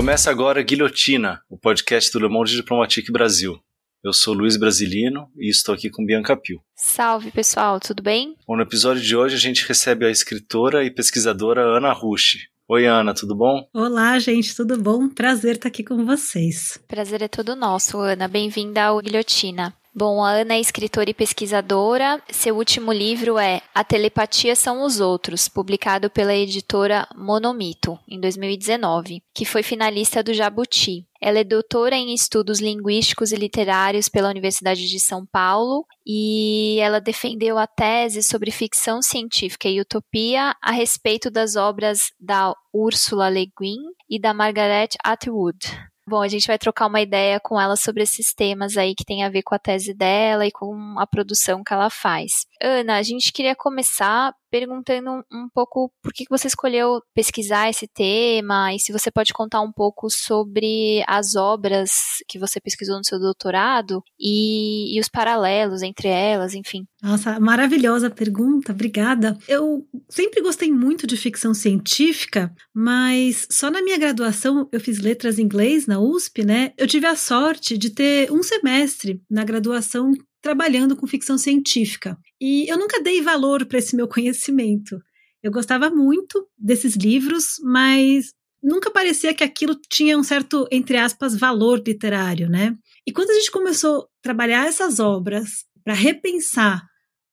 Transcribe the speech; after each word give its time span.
Começa 0.00 0.30
agora 0.30 0.62
Guilhotina, 0.62 1.42
o 1.46 1.58
podcast 1.58 2.10
do 2.10 2.18
Le 2.20 2.26
Monde 2.26 2.56
Diplomatique 2.56 3.12
Brasil. 3.12 3.60
Eu 4.02 4.14
sou 4.14 4.32
Luiz 4.32 4.56
Brasilino 4.56 5.28
e 5.36 5.50
estou 5.50 5.74
aqui 5.74 5.90
com 5.90 6.06
Bianca 6.06 6.34
Pio. 6.34 6.62
Salve 6.74 7.30
pessoal, 7.30 7.78
tudo 7.78 8.02
bem? 8.02 8.34
Bom, 8.48 8.56
no 8.56 8.62
episódio 8.62 9.02
de 9.02 9.14
hoje 9.14 9.34
a 9.36 9.38
gente 9.38 9.68
recebe 9.68 10.06
a 10.06 10.10
escritora 10.10 10.82
e 10.84 10.90
pesquisadora 10.90 11.60
Ana 11.76 11.92
Rushi. 11.92 12.48
Oi, 12.66 12.86
Ana, 12.86 13.12
tudo 13.12 13.34
bom? 13.34 13.68
Olá, 13.74 14.18
gente, 14.18 14.56
tudo 14.56 14.78
bom? 14.78 15.06
Prazer 15.06 15.56
estar 15.56 15.68
aqui 15.68 15.84
com 15.84 16.06
vocês. 16.06 16.80
Prazer 16.88 17.20
é 17.20 17.28
todo 17.28 17.54
nosso, 17.54 17.98
Ana. 17.98 18.26
Bem-vinda 18.26 18.84
ao 18.84 19.02
Guilhotina. 19.02 19.74
Bom, 19.92 20.22
a 20.22 20.30
Ana 20.30 20.54
é 20.54 20.60
escritora 20.60 21.10
e 21.10 21.14
pesquisadora. 21.14 22.22
Seu 22.30 22.56
último 22.56 22.92
livro 22.92 23.36
é 23.36 23.60
A 23.74 23.82
Telepatia 23.82 24.54
São 24.54 24.84
os 24.84 25.00
Outros, 25.00 25.48
publicado 25.48 26.08
pela 26.08 26.32
editora 26.32 27.08
Monomito, 27.16 27.98
em 28.08 28.20
2019, 28.20 29.20
que 29.34 29.44
foi 29.44 29.64
finalista 29.64 30.22
do 30.22 30.32
Jabuti. 30.32 31.04
Ela 31.20 31.40
é 31.40 31.44
doutora 31.44 31.96
em 31.96 32.14
estudos 32.14 32.60
linguísticos 32.60 33.32
e 33.32 33.36
literários 33.36 34.08
pela 34.08 34.30
Universidade 34.30 34.88
de 34.88 35.00
São 35.00 35.26
Paulo 35.26 35.84
e 36.06 36.78
ela 36.80 37.00
defendeu 37.00 37.58
a 37.58 37.66
tese 37.66 38.22
sobre 38.22 38.52
ficção 38.52 39.02
científica 39.02 39.68
e 39.68 39.80
utopia 39.80 40.54
a 40.62 40.70
respeito 40.70 41.30
das 41.30 41.56
obras 41.56 42.12
da 42.18 42.54
Ursula 42.72 43.28
Le 43.28 43.52
Guin 43.60 43.80
e 44.08 44.20
da 44.20 44.32
Margaret 44.32 44.90
Atwood. 45.04 45.89
Bom, 46.10 46.22
a 46.22 46.26
gente 46.26 46.48
vai 46.48 46.58
trocar 46.58 46.88
uma 46.88 47.00
ideia 47.00 47.38
com 47.38 47.60
ela 47.60 47.76
sobre 47.76 48.02
esses 48.02 48.34
temas 48.34 48.76
aí 48.76 48.96
que 48.96 49.04
tem 49.04 49.22
a 49.22 49.28
ver 49.28 49.44
com 49.44 49.54
a 49.54 49.60
tese 49.60 49.94
dela 49.94 50.44
e 50.44 50.50
com 50.50 50.98
a 50.98 51.06
produção 51.06 51.62
que 51.62 51.72
ela 51.72 51.88
faz. 51.88 52.48
Ana, 52.60 52.96
a 52.96 53.02
gente 53.04 53.32
queria 53.32 53.54
começar 53.54 54.34
perguntando 54.50 55.24
um 55.32 55.48
pouco 55.54 55.92
por 56.02 56.12
que 56.12 56.24
você 56.28 56.48
escolheu 56.48 57.00
pesquisar 57.14 57.68
esse 57.68 57.86
tema 57.86 58.74
e 58.74 58.78
se 58.78 58.92
você 58.92 59.10
pode 59.10 59.32
contar 59.32 59.60
um 59.60 59.72
pouco 59.72 60.10
sobre 60.10 61.02
as 61.06 61.36
obras 61.36 61.90
que 62.28 62.38
você 62.38 62.60
pesquisou 62.60 62.98
no 62.98 63.04
seu 63.04 63.18
doutorado 63.18 64.02
e, 64.18 64.96
e 64.96 65.00
os 65.00 65.08
paralelos 65.08 65.82
entre 65.82 66.08
elas, 66.08 66.54
enfim. 66.54 66.86
Nossa, 67.02 67.38
maravilhosa 67.40 68.10
pergunta, 68.10 68.72
obrigada. 68.72 69.38
Eu 69.48 69.86
sempre 70.08 70.42
gostei 70.42 70.70
muito 70.70 71.06
de 71.06 71.16
ficção 71.16 71.54
científica, 71.54 72.52
mas 72.74 73.46
só 73.50 73.70
na 73.70 73.82
minha 73.82 73.98
graduação 73.98 74.68
eu 74.72 74.80
fiz 74.80 74.98
letras 74.98 75.38
em 75.38 75.42
inglês 75.42 75.86
na 75.86 76.00
USP, 76.00 76.44
né? 76.44 76.72
Eu 76.76 76.86
tive 76.86 77.06
a 77.06 77.16
sorte 77.16 77.76
de 77.76 77.90
ter 77.90 78.30
um 78.30 78.42
semestre 78.42 79.20
na 79.30 79.44
graduação 79.44 80.12
trabalhando 80.42 80.96
com 80.96 81.06
ficção 81.06 81.36
científica. 81.36 82.16
E 82.40 82.70
eu 82.70 82.78
nunca 82.78 83.02
dei 83.02 83.20
valor 83.20 83.66
para 83.66 83.78
esse 83.78 83.94
meu 83.94 84.08
conhecimento. 84.08 84.98
Eu 85.42 85.50
gostava 85.50 85.90
muito 85.90 86.46
desses 86.58 86.96
livros, 86.96 87.56
mas 87.62 88.32
nunca 88.62 88.90
parecia 88.90 89.34
que 89.34 89.44
aquilo 89.44 89.74
tinha 89.88 90.18
um 90.18 90.22
certo, 90.22 90.66
entre 90.70 90.96
aspas, 90.96 91.34
valor 91.34 91.82
literário, 91.86 92.48
né? 92.48 92.74
E 93.06 93.12
quando 93.12 93.30
a 93.30 93.34
gente 93.34 93.50
começou 93.50 94.02
a 94.02 94.06
trabalhar 94.22 94.66
essas 94.66 94.98
obras 94.98 95.64
para 95.82 95.94
repensar 95.94 96.82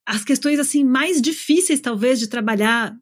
as 0.05 0.23
questões 0.23 0.57
assim 0.57 0.85
mais 0.85 1.21
difíceis 1.21 1.81
talvez 1.81 2.17
de 2.17 2.27
trabalhar 2.27 2.95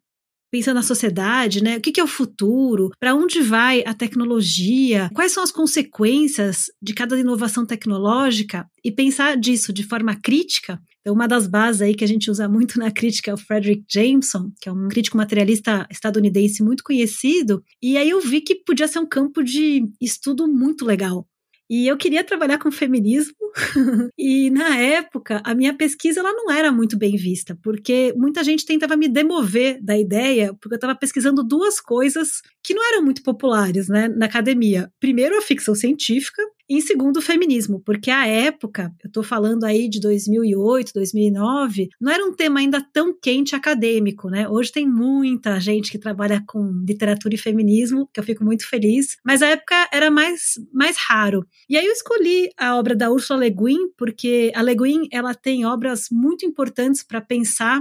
pensando 0.55 0.75
na 0.75 0.83
sociedade, 0.83 1.61
né? 1.61 1.75
O 1.75 1.81
que, 1.81 1.91
que 1.91 1.99
é 1.99 2.03
o 2.03 2.07
futuro? 2.07 2.89
Para 2.97 3.13
onde 3.13 3.41
vai 3.41 3.83
a 3.85 3.93
tecnologia? 3.93 5.09
Quais 5.13 5.33
são 5.33 5.43
as 5.43 5.51
consequências 5.51 6.67
de 6.81 6.93
cada 6.93 7.19
inovação 7.19 7.65
tecnológica? 7.65 8.65
E 8.81 8.89
pensar 8.89 9.35
disso 9.35 9.73
de 9.73 9.83
forma 9.83 10.15
crítica. 10.15 10.81
Então, 11.01 11.13
uma 11.13 11.27
das 11.27 11.45
bases 11.45 11.81
aí 11.81 11.93
que 11.93 12.05
a 12.05 12.07
gente 12.07 12.31
usa 12.31 12.47
muito 12.47 12.79
na 12.79 12.89
crítica 12.89 13.31
é 13.31 13.33
o 13.33 13.37
Frederick 13.37 13.83
Jameson, 13.91 14.49
que 14.61 14.69
é 14.69 14.71
um 14.71 14.87
crítico 14.87 15.17
materialista 15.17 15.85
estadunidense 15.91 16.63
muito 16.63 16.85
conhecido. 16.85 17.61
E 17.81 17.97
aí 17.97 18.09
eu 18.09 18.21
vi 18.21 18.39
que 18.39 18.55
podia 18.55 18.87
ser 18.87 18.99
um 18.99 19.05
campo 19.05 19.43
de 19.43 19.83
estudo 19.99 20.47
muito 20.47 20.85
legal. 20.85 21.27
E 21.69 21.87
eu 21.87 21.97
queria 21.97 22.23
trabalhar 22.23 22.59
com 22.59 22.71
feminismo, 22.71 23.35
e 24.17 24.49
na 24.51 24.77
época 24.77 25.41
a 25.43 25.55
minha 25.55 25.73
pesquisa 25.73 26.19
ela 26.19 26.31
não 26.31 26.51
era 26.51 26.71
muito 26.71 26.97
bem 26.97 27.15
vista, 27.15 27.57
porque 27.63 28.13
muita 28.15 28.43
gente 28.43 28.65
tentava 28.65 28.95
me 28.95 29.07
demover 29.07 29.81
da 29.81 29.97
ideia, 29.97 30.53
porque 30.53 30.75
eu 30.75 30.77
estava 30.77 30.95
pesquisando 30.95 31.43
duas 31.43 31.79
coisas 31.79 32.41
que 32.63 32.73
não 32.73 32.87
eram 32.93 33.03
muito 33.03 33.23
populares 33.23 33.87
né, 33.87 34.07
na 34.07 34.25
academia. 34.25 34.91
Primeiro, 34.99 35.37
a 35.37 35.41
ficção 35.41 35.73
científica, 35.73 36.41
em 36.69 36.81
segundo, 36.81 37.17
o 37.17 37.21
feminismo, 37.21 37.79
porque 37.85 38.09
a 38.09 38.25
época, 38.25 38.91
eu 39.03 39.07
estou 39.07 39.23
falando 39.23 39.63
aí 39.65 39.87
de 39.87 39.99
2008, 39.99 40.91
2009, 40.93 41.89
não 42.01 42.11
era 42.11 42.25
um 42.25 42.33
tema 42.33 42.59
ainda 42.59 42.81
tão 42.91 43.15
quente 43.17 43.55
acadêmico, 43.55 44.29
né? 44.29 44.49
Hoje 44.49 44.71
tem 44.71 44.87
muita 44.87 45.59
gente 45.59 45.91
que 45.91 45.99
trabalha 45.99 46.43
com 46.47 46.83
literatura 46.87 47.35
e 47.35 47.37
feminismo, 47.37 48.09
que 48.11 48.19
eu 48.19 48.23
fico 48.23 48.43
muito 48.43 48.67
feliz, 48.67 49.17
mas 49.23 49.43
a 49.43 49.47
época 49.47 49.87
era 49.93 50.09
mais, 50.09 50.53
mais 50.73 50.97
raro. 50.97 51.45
E 51.69 51.77
aí 51.77 51.85
eu 51.85 51.93
escolhi 51.93 52.49
a 52.57 52.75
obra 52.75 52.95
da 52.95 53.11
Ursula 53.11 53.41
Le 53.41 53.51
Guin, 53.51 53.89
porque 53.95 54.51
a 54.55 54.61
Le 54.63 54.75
Guin, 54.75 55.07
ela 55.11 55.35
tem 55.35 55.65
obras 55.65 56.07
muito 56.11 56.45
importantes 56.45 57.03
para 57.03 57.21
pensar 57.21 57.79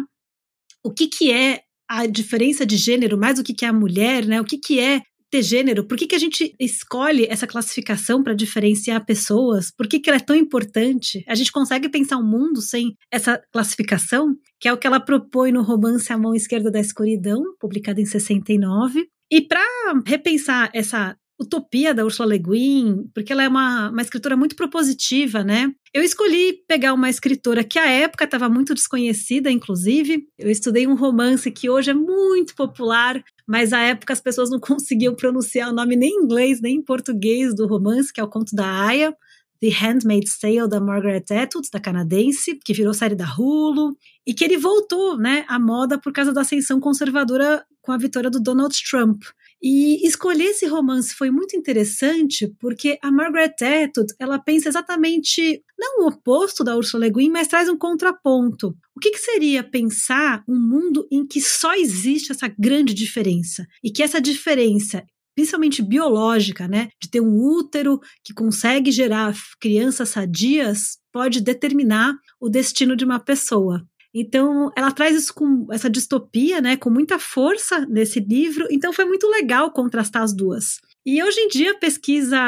o 0.84 0.93
que, 0.93 1.06
que 1.06 1.33
é 1.33 1.62
a 1.89 2.06
diferença 2.06 2.67
de 2.67 2.77
gênero, 2.77 3.17
mais 3.17 3.39
o 3.39 3.43
que, 3.43 3.55
que 3.55 3.65
é 3.65 3.69
a 3.69 3.73
mulher, 3.73 4.27
né? 4.27 4.41
O 4.41 4.44
que, 4.44 4.59
que 4.59 4.78
é 4.78 5.03
ter 5.31 5.43
gênero? 5.43 5.87
Por 5.87 5.97
que, 5.97 6.07
que 6.07 6.15
a 6.15 6.19
gente 6.19 6.55
escolhe 6.59 7.27
essa 7.29 7.47
classificação 7.47 8.23
para 8.23 8.35
diferenciar 8.35 9.05
pessoas? 9.05 9.71
Por 9.71 9.89
que, 9.89 9.99
que 9.99 10.09
ela 10.09 10.19
é 10.19 10.25
tão 10.25 10.37
importante? 10.37 11.25
A 11.27 11.35
gente 11.35 11.53
consegue 11.53 11.89
pensar 11.89 12.19
um 12.19 12.27
mundo 12.27 12.61
sem 12.61 12.97
essa 13.11 13.43
classificação? 13.53 14.37
Que 14.61 14.69
é 14.69 14.73
o 14.73 14.79
que 14.79 14.87
ela 14.87 15.01
propõe 15.01 15.53
no 15.53 15.62
romance 15.62 16.12
A 16.12 16.19
Mão 16.19 16.35
Esquerda 16.35 16.71
da 16.71 16.81
Escuridão, 16.81 17.43
publicado 17.59 18.01
em 18.01 18.07
69. 18.07 19.07
E 19.31 19.41
para 19.41 19.61
repensar 20.07 20.71
essa 20.73 21.17
utopia 21.39 21.93
da 21.93 22.05
Ursula 22.05 22.28
Le 22.28 22.39
Guin, 22.39 23.11
porque 23.15 23.33
ela 23.33 23.43
é 23.43 23.49
uma, 23.49 23.91
uma 23.91 24.03
escritora 24.03 24.37
muito 24.37 24.55
propositiva, 24.55 25.43
né? 25.43 25.72
Eu 25.93 26.03
escolhi 26.03 26.65
pegar 26.69 26.93
uma 26.93 27.11
escritora 27.11 27.65
que 27.65 27.78
à 27.78 27.87
época 27.87 28.25
estava 28.25 28.49
muito 28.49 28.75
desconhecida, 28.75 29.50
inclusive. 29.50 30.27
Eu 30.39 30.50
estudei 30.50 30.87
um 30.87 30.94
romance 30.94 31.50
que 31.50 31.69
hoje 31.69 31.91
é 31.91 31.94
muito 31.94 32.55
popular, 32.55 33.23
mas 33.47 33.73
à 33.73 33.81
época 33.81 34.12
as 34.12 34.21
pessoas 34.21 34.50
não 34.50 34.59
conseguiam 34.61 35.15
pronunciar 35.15 35.71
o 35.71 35.75
nome 35.75 35.97
nem 35.97 36.11
em 36.11 36.25
inglês 36.25 36.61
nem 36.61 36.77
em 36.77 36.83
português 36.83 37.55
do 37.55 37.67
romance, 37.67 38.12
que 38.12 38.21
é 38.21 38.25
o 38.25 38.28
conto 38.28 38.55
da 38.55 38.67
Aya. 38.67 39.15
The 39.61 39.71
Handmaid's 39.71 40.39
Tale 40.39 40.69
da 40.69 40.78
Margaret 40.78 41.25
Atwood, 41.31 41.71
da 41.73 41.81
canadense, 41.81 42.59
que 42.62 42.75
virou 42.75 42.93
série 42.93 43.15
da 43.15 43.25
Hulu, 43.25 43.97
e 44.27 44.34
que 44.34 44.44
ele 44.44 44.59
voltou 44.59 45.17
né, 45.17 45.47
à 45.49 45.59
moda 45.59 45.99
por 45.99 46.12
causa 46.12 46.34
da 46.34 46.43
ascensão 46.43 46.78
conservadora 46.78 47.65
com 47.81 47.91
a 47.91 47.97
vitória 47.97 48.28
do 48.28 48.41
Donald 48.41 48.77
Trump. 48.91 49.23
E 49.66 50.06
escolher 50.06 50.50
esse 50.50 50.66
romance 50.66 51.14
foi 51.14 51.30
muito 51.30 51.56
interessante 51.56 52.54
porque 52.60 52.98
a 53.02 53.10
Margaret 53.10 53.54
Atwood, 53.62 54.12
ela 54.20 54.38
pensa 54.38 54.69
exatamente 54.69 55.62
não 55.78 56.04
o 56.04 56.08
oposto 56.08 56.62
da 56.62 56.76
Ursula 56.76 57.06
Le 57.06 57.10
Guin, 57.10 57.30
mas 57.30 57.48
traz 57.48 57.66
um 57.66 57.78
contraponto. 57.78 58.76
O 58.94 59.00
que, 59.00 59.12
que 59.12 59.19
seria 59.19 59.64
pensar 59.64 60.44
um 60.47 60.60
mundo 60.60 61.08
em 61.10 61.26
que 61.26 61.41
só 61.41 61.75
existe 61.75 62.30
essa 62.30 62.47
grande 62.58 62.92
diferença 62.92 63.66
e 63.82 63.91
que 63.91 64.02
essa 64.02 64.20
diferença 64.20 65.02
principalmente 65.34 65.82
biológica, 65.82 66.69
né, 66.69 66.91
de 67.02 67.10
ter 67.10 67.20
um 67.20 67.36
útero 67.36 67.98
que 68.22 68.32
consegue 68.32 68.92
gerar 68.92 69.34
crianças 69.60 70.10
sadias, 70.10 70.98
pode 71.12 71.41
determinar 71.41 72.14
o 72.41 72.48
destino 72.48 72.94
de 72.94 73.04
uma 73.04 73.19
pessoa. 73.19 73.82
Então, 74.14 74.70
ela 74.76 74.92
traz 74.92 75.16
isso 75.16 75.34
com 75.34 75.66
essa 75.72 75.91
distopia, 75.91 76.60
né, 76.60 76.76
com 76.76 76.88
muita 76.88 77.19
força 77.19 77.84
nesse 77.86 78.20
livro. 78.20 78.66
Então, 78.70 78.92
foi 78.92 79.04
muito 79.04 79.26
legal 79.28 79.72
contrastar 79.72 80.22
as 80.22 80.34
duas. 80.34 80.78
E 81.04 81.22
hoje 81.22 81.41
em 81.41 81.48
dia, 81.48 81.72
a 81.72 81.78
pesquisa, 81.78 82.38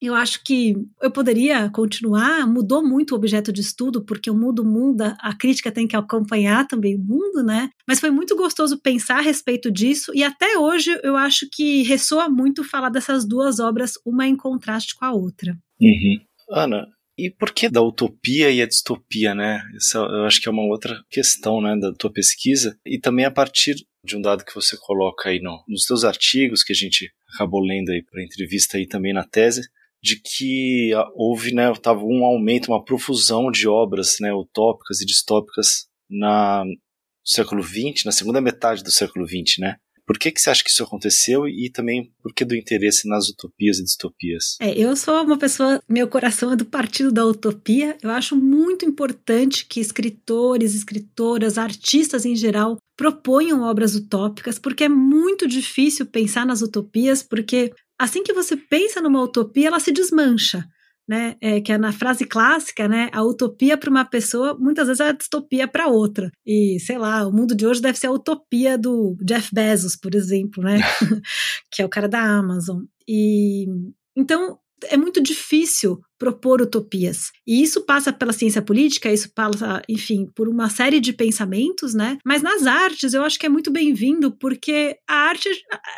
eu 0.00 0.14
acho 0.14 0.42
que 0.42 0.74
eu 1.00 1.10
poderia 1.10 1.70
continuar, 1.70 2.46
mudou 2.46 2.82
muito 2.82 3.12
o 3.12 3.16
objeto 3.16 3.52
de 3.52 3.60
estudo, 3.60 4.04
porque 4.04 4.30
o 4.30 4.34
mundo 4.34 4.64
muda, 4.64 5.16
a 5.20 5.34
crítica 5.34 5.70
tem 5.70 5.86
que 5.86 5.94
acompanhar 5.94 6.66
também 6.66 6.96
o 6.96 7.04
mundo, 7.04 7.42
né? 7.44 7.70
Mas 7.86 8.00
foi 8.00 8.10
muito 8.10 8.34
gostoso 8.34 8.80
pensar 8.80 9.18
a 9.18 9.22
respeito 9.22 9.70
disso, 9.70 10.10
e 10.14 10.24
até 10.24 10.58
hoje 10.58 10.98
eu 11.02 11.16
acho 11.16 11.46
que 11.52 11.82
ressoa 11.82 12.28
muito 12.28 12.64
falar 12.64 12.88
dessas 12.88 13.26
duas 13.26 13.60
obras, 13.60 13.92
uma 14.04 14.26
em 14.26 14.36
contraste 14.36 14.94
com 14.94 15.04
a 15.04 15.12
outra. 15.12 15.56
Uhum. 15.80 16.18
Ana, 16.50 16.86
e 17.16 17.30
por 17.30 17.52
que 17.52 17.68
da 17.68 17.80
utopia 17.80 18.50
e 18.50 18.60
a 18.60 18.66
distopia, 18.66 19.34
né? 19.34 19.62
Essa 19.76 19.98
eu 19.98 20.24
acho 20.24 20.40
que 20.40 20.48
é 20.48 20.52
uma 20.52 20.64
outra 20.64 21.02
questão, 21.10 21.60
né, 21.60 21.76
da 21.76 21.92
tua 21.92 22.12
pesquisa. 22.12 22.78
E 22.84 22.98
também 22.98 23.24
a 23.24 23.30
partir 23.30 23.76
de 24.04 24.16
um 24.16 24.20
dado 24.20 24.44
que 24.44 24.54
você 24.54 24.76
coloca 24.76 25.28
aí 25.28 25.40
no, 25.40 25.64
nos 25.68 25.84
teus 25.86 26.04
artigos, 26.04 26.62
que 26.62 26.72
a 26.72 26.76
gente 26.76 27.10
acabou 27.34 27.60
lendo 27.60 27.90
aí 27.90 28.02
para 28.02 28.22
entrevista 28.22 28.76
aí 28.76 28.86
também 28.86 29.12
na 29.12 29.24
tese, 29.24 29.62
de 30.02 30.20
que 30.20 30.90
houve, 31.14 31.54
né, 31.54 31.72
tava 31.80 32.04
um 32.04 32.24
aumento, 32.24 32.68
uma 32.68 32.84
profusão 32.84 33.50
de 33.50 33.66
obras, 33.66 34.16
né, 34.20 34.32
utópicas 34.34 35.00
e 35.00 35.06
distópicas 35.06 35.86
na 36.10 36.64
no 37.26 37.32
século 37.32 37.62
XX, 37.62 38.04
na 38.04 38.12
segunda 38.12 38.40
metade 38.40 38.84
do 38.84 38.90
século 38.90 39.26
XX, 39.26 39.58
né? 39.58 39.76
Por 40.06 40.18
que, 40.18 40.30
que 40.30 40.40
você 40.40 40.50
acha 40.50 40.62
que 40.62 40.70
isso 40.70 40.82
aconteceu 40.82 41.48
e 41.48 41.70
também 41.70 42.12
por 42.22 42.34
que 42.34 42.44
do 42.44 42.54
interesse 42.54 43.08
nas 43.08 43.28
utopias 43.28 43.78
e 43.78 43.84
distopias? 43.84 44.56
É, 44.60 44.78
eu 44.78 44.94
sou 44.96 45.22
uma 45.22 45.38
pessoa, 45.38 45.82
meu 45.88 46.06
coração 46.08 46.52
é 46.52 46.56
do 46.56 46.64
partido 46.64 47.10
da 47.10 47.24
utopia. 47.24 47.96
Eu 48.02 48.10
acho 48.10 48.36
muito 48.36 48.84
importante 48.84 49.66
que 49.66 49.80
escritores, 49.80 50.74
escritoras, 50.74 51.56
artistas 51.56 52.26
em 52.26 52.36
geral 52.36 52.78
proponham 52.96 53.62
obras 53.62 53.94
utópicas, 53.94 54.58
porque 54.58 54.84
é 54.84 54.88
muito 54.88 55.48
difícil 55.48 56.06
pensar 56.06 56.46
nas 56.46 56.60
utopias, 56.60 57.22
porque 57.22 57.72
assim 57.98 58.22
que 58.22 58.32
você 58.32 58.56
pensa 58.56 59.00
numa 59.00 59.22
utopia, 59.22 59.68
ela 59.68 59.80
se 59.80 59.90
desmancha 59.90 60.68
né? 61.08 61.36
É, 61.40 61.60
que 61.60 61.72
é 61.72 61.78
na 61.78 61.92
frase 61.92 62.24
clássica, 62.24 62.88
né? 62.88 63.08
A 63.12 63.22
utopia 63.22 63.76
para 63.76 63.90
uma 63.90 64.04
pessoa 64.04 64.56
muitas 64.58 64.86
vezes 64.86 65.00
é 65.00 65.08
a 65.08 65.12
distopia 65.12 65.68
para 65.68 65.88
outra. 65.88 66.30
E 66.46 66.78
sei 66.80 66.98
lá, 66.98 67.26
o 67.26 67.32
mundo 67.32 67.54
de 67.54 67.66
hoje 67.66 67.80
deve 67.80 67.98
ser 67.98 68.08
a 68.08 68.12
utopia 68.12 68.76
do 68.78 69.16
Jeff 69.24 69.54
Bezos, 69.54 69.96
por 69.96 70.14
exemplo, 70.14 70.62
né? 70.62 70.78
que 71.70 71.82
é 71.82 71.84
o 71.84 71.88
cara 71.88 72.08
da 72.08 72.20
Amazon. 72.20 72.82
E 73.08 73.66
então 74.16 74.58
é 74.88 74.96
muito 74.96 75.22
difícil 75.22 76.00
propor 76.18 76.62
utopias. 76.62 77.30
E 77.46 77.62
isso 77.62 77.82
passa 77.82 78.12
pela 78.12 78.32
ciência 78.32 78.62
política, 78.62 79.12
isso 79.12 79.30
passa, 79.34 79.82
enfim, 79.88 80.26
por 80.34 80.48
uma 80.48 80.70
série 80.70 81.00
de 81.00 81.12
pensamentos, 81.12 81.92
né? 81.92 82.16
Mas 82.24 82.42
nas 82.42 82.66
artes 82.66 83.12
eu 83.12 83.22
acho 83.22 83.38
que 83.38 83.46
é 83.46 83.48
muito 83.48 83.70
bem-vindo, 83.70 84.34
porque 84.38 84.96
a 85.08 85.14
arte, 85.14 85.48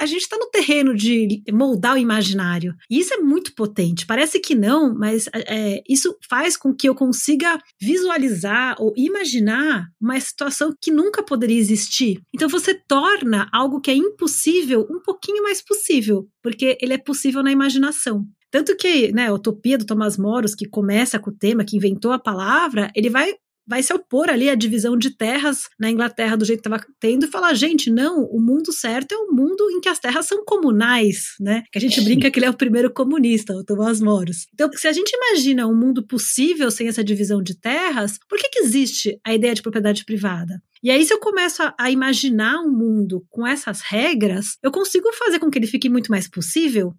a, 0.00 0.06
gente 0.06 0.22
está 0.22 0.36
no 0.36 0.50
terreno 0.50 0.94
de 0.94 1.42
moldar 1.52 1.94
o 1.94 1.98
imaginário. 1.98 2.74
E 2.90 2.98
isso 2.98 3.14
é 3.14 3.18
muito 3.18 3.54
potente. 3.54 4.06
Parece 4.06 4.40
que 4.40 4.54
não, 4.54 4.92
mas 4.98 5.28
é, 5.32 5.82
isso 5.88 6.16
faz 6.28 6.56
com 6.56 6.74
que 6.74 6.88
eu 6.88 6.94
consiga 6.94 7.58
visualizar 7.80 8.74
ou 8.80 8.92
imaginar 8.96 9.86
uma 10.00 10.18
situação 10.18 10.74
que 10.80 10.90
nunca 10.90 11.22
poderia 11.22 11.58
existir. 11.58 12.20
Então 12.34 12.48
você 12.48 12.74
torna 12.74 13.48
algo 13.52 13.80
que 13.80 13.90
é 13.90 13.94
impossível 13.94 14.86
um 14.90 15.00
pouquinho 15.00 15.42
mais 15.42 15.62
possível, 15.62 16.26
porque 16.42 16.76
ele 16.80 16.94
é 16.94 16.98
possível 16.98 17.42
na 17.42 17.52
imaginação. 17.52 18.26
Tanto 18.56 18.74
que, 18.74 19.12
né, 19.12 19.26
a 19.26 19.34
utopia 19.34 19.76
do 19.76 19.84
Thomas 19.84 20.16
Moros, 20.16 20.54
que 20.54 20.66
começa 20.66 21.18
com 21.18 21.28
o 21.28 21.36
tema, 21.36 21.62
que 21.62 21.76
inventou 21.76 22.10
a 22.10 22.18
palavra, 22.18 22.90
ele 22.96 23.10
vai 23.10 23.34
vai 23.68 23.82
se 23.82 23.92
opor 23.92 24.30
ali 24.30 24.48
à 24.48 24.54
divisão 24.54 24.96
de 24.96 25.10
terras 25.10 25.64
na 25.78 25.90
Inglaterra 25.90 26.36
do 26.36 26.44
jeito 26.44 26.62
que 26.62 26.68
estava 26.68 26.86
tendo 27.00 27.26
e 27.26 27.28
falar, 27.28 27.52
gente, 27.52 27.90
não, 27.90 28.22
o 28.22 28.40
mundo 28.40 28.72
certo 28.72 29.12
é 29.12 29.18
um 29.18 29.32
mundo 29.32 29.68
em 29.72 29.80
que 29.80 29.88
as 29.88 29.98
terras 29.98 30.24
são 30.24 30.42
comunais, 30.44 31.34
né? 31.40 31.64
Que 31.70 31.78
a 31.78 31.80
gente 31.80 32.00
brinca 32.00 32.30
que 32.30 32.38
ele 32.38 32.46
é 32.46 32.50
o 32.50 32.56
primeiro 32.56 32.90
comunista, 32.90 33.52
o 33.52 33.64
Thomas 33.64 34.00
Moros. 34.00 34.46
Então, 34.54 34.70
se 34.72 34.86
a 34.88 34.92
gente 34.92 35.10
imagina 35.14 35.66
um 35.66 35.76
mundo 35.76 36.06
possível 36.06 36.70
sem 36.70 36.88
essa 36.88 37.02
divisão 37.02 37.42
de 37.42 37.58
terras, 37.58 38.18
por 38.28 38.38
que, 38.38 38.48
que 38.48 38.60
existe 38.60 39.18
a 39.22 39.34
ideia 39.34 39.54
de 39.54 39.60
propriedade 39.60 40.04
privada? 40.04 40.62
E 40.82 40.90
aí, 40.90 41.04
se 41.04 41.12
eu 41.12 41.18
começo 41.18 41.62
a, 41.62 41.74
a 41.78 41.90
imaginar 41.90 42.60
um 42.60 42.70
mundo 42.70 43.26
com 43.28 43.44
essas 43.46 43.80
regras, 43.82 44.56
eu 44.62 44.70
consigo 44.70 45.12
fazer 45.12 45.40
com 45.40 45.50
que 45.50 45.58
ele 45.58 45.66
fique 45.66 45.90
muito 45.90 46.10
mais 46.10 46.28
possível 46.28 46.94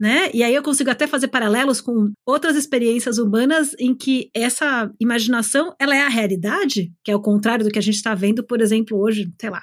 né? 0.00 0.30
E 0.32 0.42
aí 0.42 0.54
eu 0.54 0.62
consigo 0.62 0.90
até 0.90 1.06
fazer 1.06 1.28
paralelos 1.28 1.80
com 1.80 2.12
outras 2.26 2.56
experiências 2.56 3.18
humanas 3.18 3.74
em 3.78 3.94
que 3.94 4.30
essa 4.34 4.90
imaginação 5.00 5.74
ela 5.80 5.96
é 5.96 6.02
a 6.02 6.08
realidade, 6.08 6.92
que 7.02 7.10
é 7.10 7.16
o 7.16 7.20
contrário 7.20 7.64
do 7.64 7.70
que 7.70 7.78
a 7.78 7.82
gente 7.82 7.96
está 7.96 8.14
vendo, 8.14 8.44
por 8.44 8.60
exemplo, 8.60 8.98
hoje, 8.98 9.32
sei 9.40 9.50
lá, 9.50 9.62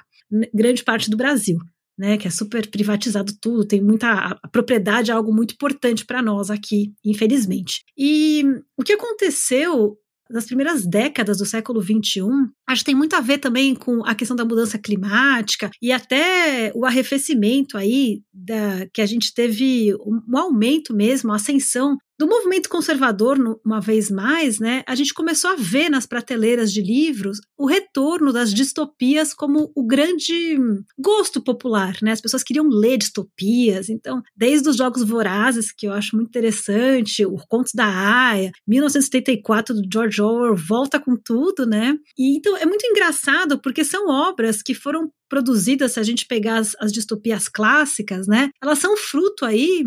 grande 0.52 0.82
parte 0.82 1.08
do 1.08 1.16
Brasil. 1.16 1.58
Né, 1.96 2.18
que 2.18 2.26
é 2.26 2.30
super 2.30 2.68
privatizado 2.68 3.32
tudo, 3.40 3.64
tem 3.64 3.80
muita 3.80 4.08
a, 4.08 4.36
a 4.42 4.48
propriedade 4.48 5.12
é 5.12 5.14
algo 5.14 5.32
muito 5.32 5.54
importante 5.54 6.04
para 6.04 6.20
nós 6.20 6.50
aqui, 6.50 6.92
infelizmente. 7.04 7.84
E 7.96 8.44
o 8.76 8.82
que 8.82 8.94
aconteceu 8.94 9.96
nas 10.30 10.46
primeiras 10.46 10.86
décadas 10.86 11.38
do 11.38 11.46
século 11.46 11.82
XXI, 11.82 12.22
acho 12.66 12.80
que 12.80 12.86
tem 12.86 12.94
muito 12.94 13.14
a 13.14 13.20
ver 13.20 13.38
também 13.38 13.74
com 13.74 14.04
a 14.04 14.14
questão 14.14 14.36
da 14.36 14.44
mudança 14.44 14.78
climática 14.78 15.70
e 15.80 15.92
até 15.92 16.72
o 16.74 16.84
arrefecimento 16.84 17.76
aí 17.76 18.22
da, 18.32 18.86
que 18.92 19.00
a 19.00 19.06
gente 19.06 19.34
teve 19.34 19.94
um, 19.96 20.20
um 20.28 20.38
aumento 20.38 20.94
mesmo, 20.94 21.32
a 21.32 21.36
ascensão 21.36 21.96
do 22.24 22.28
movimento 22.28 22.70
conservador, 22.70 23.38
uma 23.62 23.82
vez 23.82 24.10
mais, 24.10 24.58
né, 24.58 24.82
a 24.86 24.94
gente 24.94 25.12
começou 25.12 25.50
a 25.50 25.56
ver 25.56 25.90
nas 25.90 26.06
prateleiras 26.06 26.72
de 26.72 26.80
livros 26.80 27.38
o 27.56 27.66
retorno 27.66 28.32
das 28.32 28.54
distopias 28.54 29.34
como 29.34 29.70
o 29.76 29.86
grande 29.86 30.56
gosto 30.98 31.42
popular, 31.42 31.98
né? 32.00 32.12
As 32.12 32.22
pessoas 32.22 32.42
queriam 32.42 32.66
ler 32.66 32.96
distopias, 32.96 33.90
então, 33.90 34.22
desde 34.34 34.70
os 34.70 34.76
Jogos 34.76 35.02
Vorazes, 35.02 35.70
que 35.70 35.86
eu 35.86 35.92
acho 35.92 36.16
muito 36.16 36.28
interessante, 36.28 37.26
o 37.26 37.36
Contos 37.46 37.72
da 37.74 37.86
Aya, 37.86 38.50
1974 38.66 39.74
do 39.74 39.82
George 39.92 40.22
Orwell 40.22 40.56
volta 40.56 40.98
com 40.98 41.16
tudo, 41.16 41.66
né? 41.66 41.94
E 42.16 42.38
então 42.38 42.56
é 42.56 42.64
muito 42.64 42.86
engraçado 42.86 43.60
porque 43.60 43.84
são 43.84 44.08
obras 44.08 44.62
que 44.62 44.72
foram 44.72 45.10
produzidas, 45.28 45.92
se 45.92 46.00
a 46.00 46.02
gente 46.02 46.26
pegar 46.26 46.58
as, 46.58 46.76
as 46.78 46.92
distopias 46.92 47.48
clássicas, 47.48 48.26
né? 48.26 48.50
Elas 48.62 48.78
são 48.78 48.96
fruto 48.96 49.44
aí 49.44 49.84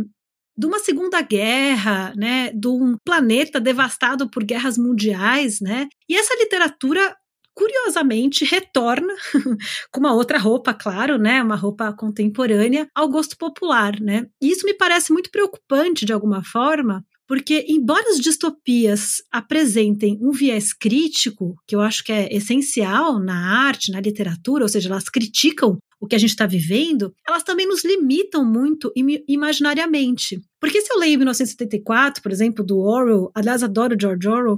de 0.57 0.65
uma 0.65 0.79
segunda 0.79 1.21
guerra, 1.21 2.13
né, 2.15 2.51
de 2.51 2.67
um 2.67 2.97
planeta 3.05 3.59
devastado 3.59 4.29
por 4.29 4.43
guerras 4.43 4.77
mundiais, 4.77 5.61
né? 5.61 5.87
E 6.09 6.15
essa 6.15 6.35
literatura 6.35 7.15
curiosamente 7.53 8.45
retorna 8.45 9.13
com 9.91 9.99
uma 9.99 10.13
outra 10.13 10.37
roupa, 10.37 10.75
claro, 10.75 11.17
né, 11.17 11.41
uma 11.41 11.55
roupa 11.55 11.91
contemporânea 11.91 12.87
ao 12.93 13.09
gosto 13.09 13.35
popular, 13.35 13.99
né? 13.99 14.27
E 14.41 14.51
isso 14.51 14.65
me 14.65 14.75
parece 14.75 15.11
muito 15.11 15.31
preocupante 15.31 16.05
de 16.05 16.13
alguma 16.13 16.43
forma, 16.43 17.03
porque 17.27 17.65
embora 17.67 18.09
as 18.09 18.19
distopias 18.19 19.17
apresentem 19.31 20.17
um 20.21 20.31
viés 20.31 20.73
crítico, 20.73 21.55
que 21.67 21.75
eu 21.75 21.81
acho 21.81 22.03
que 22.03 22.11
é 22.11 22.33
essencial 22.33 23.19
na 23.19 23.67
arte, 23.67 23.91
na 23.91 23.99
literatura, 23.99 24.63
ou 24.63 24.69
seja, 24.69 24.89
elas 24.89 25.09
criticam 25.09 25.77
o 25.99 26.07
que 26.07 26.15
a 26.15 26.19
gente 26.19 26.29
está 26.29 26.45
vivendo, 26.45 27.11
elas 27.27 27.43
também 27.43 27.67
nos 27.67 27.83
limitam 27.83 28.45
muito 28.45 28.91
imaginariamente. 29.27 30.39
Porque 30.59 30.81
se 30.81 30.93
eu 30.93 30.99
leio 30.99 31.17
1974, 31.17 32.21
por 32.21 32.31
exemplo, 32.31 32.63
do 32.63 32.79
Orwell, 32.79 33.31
aliás, 33.35 33.63
adoro 33.63 33.97
George 33.99 34.27
Orwell, 34.27 34.57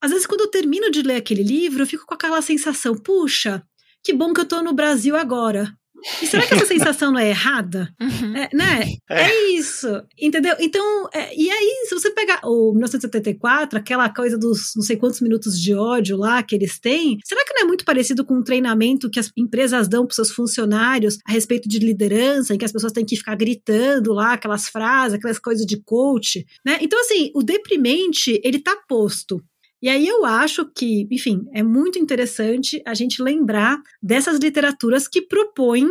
às 0.00 0.10
vezes 0.10 0.26
quando 0.26 0.42
eu 0.42 0.50
termino 0.50 0.90
de 0.90 1.02
ler 1.02 1.16
aquele 1.16 1.42
livro, 1.42 1.82
eu 1.82 1.86
fico 1.86 2.06
com 2.06 2.14
aquela 2.14 2.40
sensação, 2.40 2.94
puxa, 2.96 3.62
que 4.02 4.12
bom 4.12 4.32
que 4.32 4.40
eu 4.40 4.44
estou 4.44 4.62
no 4.62 4.72
Brasil 4.72 5.16
agora. 5.16 5.72
E 6.22 6.26
será 6.26 6.46
que 6.46 6.54
essa 6.54 6.66
sensação 6.66 7.12
não 7.12 7.18
é 7.18 7.28
errada? 7.28 7.92
Uhum. 8.00 8.36
É, 8.36 8.48
né? 8.52 8.92
É. 9.10 9.22
é. 9.22 9.50
isso, 9.50 9.88
entendeu? 10.18 10.54
Então, 10.58 11.08
é, 11.12 11.34
e 11.34 11.50
aí, 11.50 11.86
se 11.88 11.94
você 11.94 12.10
pegar 12.10 12.40
o 12.44 12.72
1974, 12.72 13.78
aquela 13.78 14.08
coisa 14.08 14.38
dos 14.38 14.72
não 14.76 14.82
sei 14.82 14.96
quantos 14.96 15.20
minutos 15.20 15.60
de 15.60 15.74
ódio 15.74 16.16
lá 16.16 16.42
que 16.42 16.54
eles 16.54 16.78
têm, 16.78 17.18
será 17.24 17.44
que 17.44 17.54
não 17.54 17.62
é 17.62 17.64
muito 17.64 17.84
parecido 17.84 18.24
com 18.24 18.34
um 18.34 18.42
treinamento 18.42 19.10
que 19.10 19.20
as 19.20 19.30
empresas 19.36 19.88
dão 19.88 20.06
para 20.06 20.14
seus 20.14 20.30
funcionários 20.30 21.18
a 21.26 21.32
respeito 21.32 21.68
de 21.68 21.78
liderança, 21.78 22.54
em 22.54 22.58
que 22.58 22.64
as 22.64 22.72
pessoas 22.72 22.92
têm 22.92 23.04
que 23.04 23.16
ficar 23.16 23.34
gritando 23.34 24.12
lá 24.12 24.34
aquelas 24.34 24.68
frases, 24.68 25.14
aquelas 25.14 25.38
coisas 25.38 25.64
de 25.66 25.80
coach, 25.82 26.44
né? 26.64 26.78
Então, 26.80 27.00
assim, 27.00 27.30
o 27.34 27.42
deprimente, 27.42 28.40
ele 28.44 28.58
tá 28.58 28.76
posto. 28.88 29.42
E 29.86 29.88
aí 29.88 30.08
eu 30.08 30.24
acho 30.24 30.66
que, 30.66 31.06
enfim, 31.12 31.46
é 31.54 31.62
muito 31.62 31.96
interessante 31.96 32.82
a 32.84 32.92
gente 32.92 33.22
lembrar 33.22 33.80
dessas 34.02 34.36
literaturas 34.40 35.06
que 35.06 35.22
propõem 35.22 35.86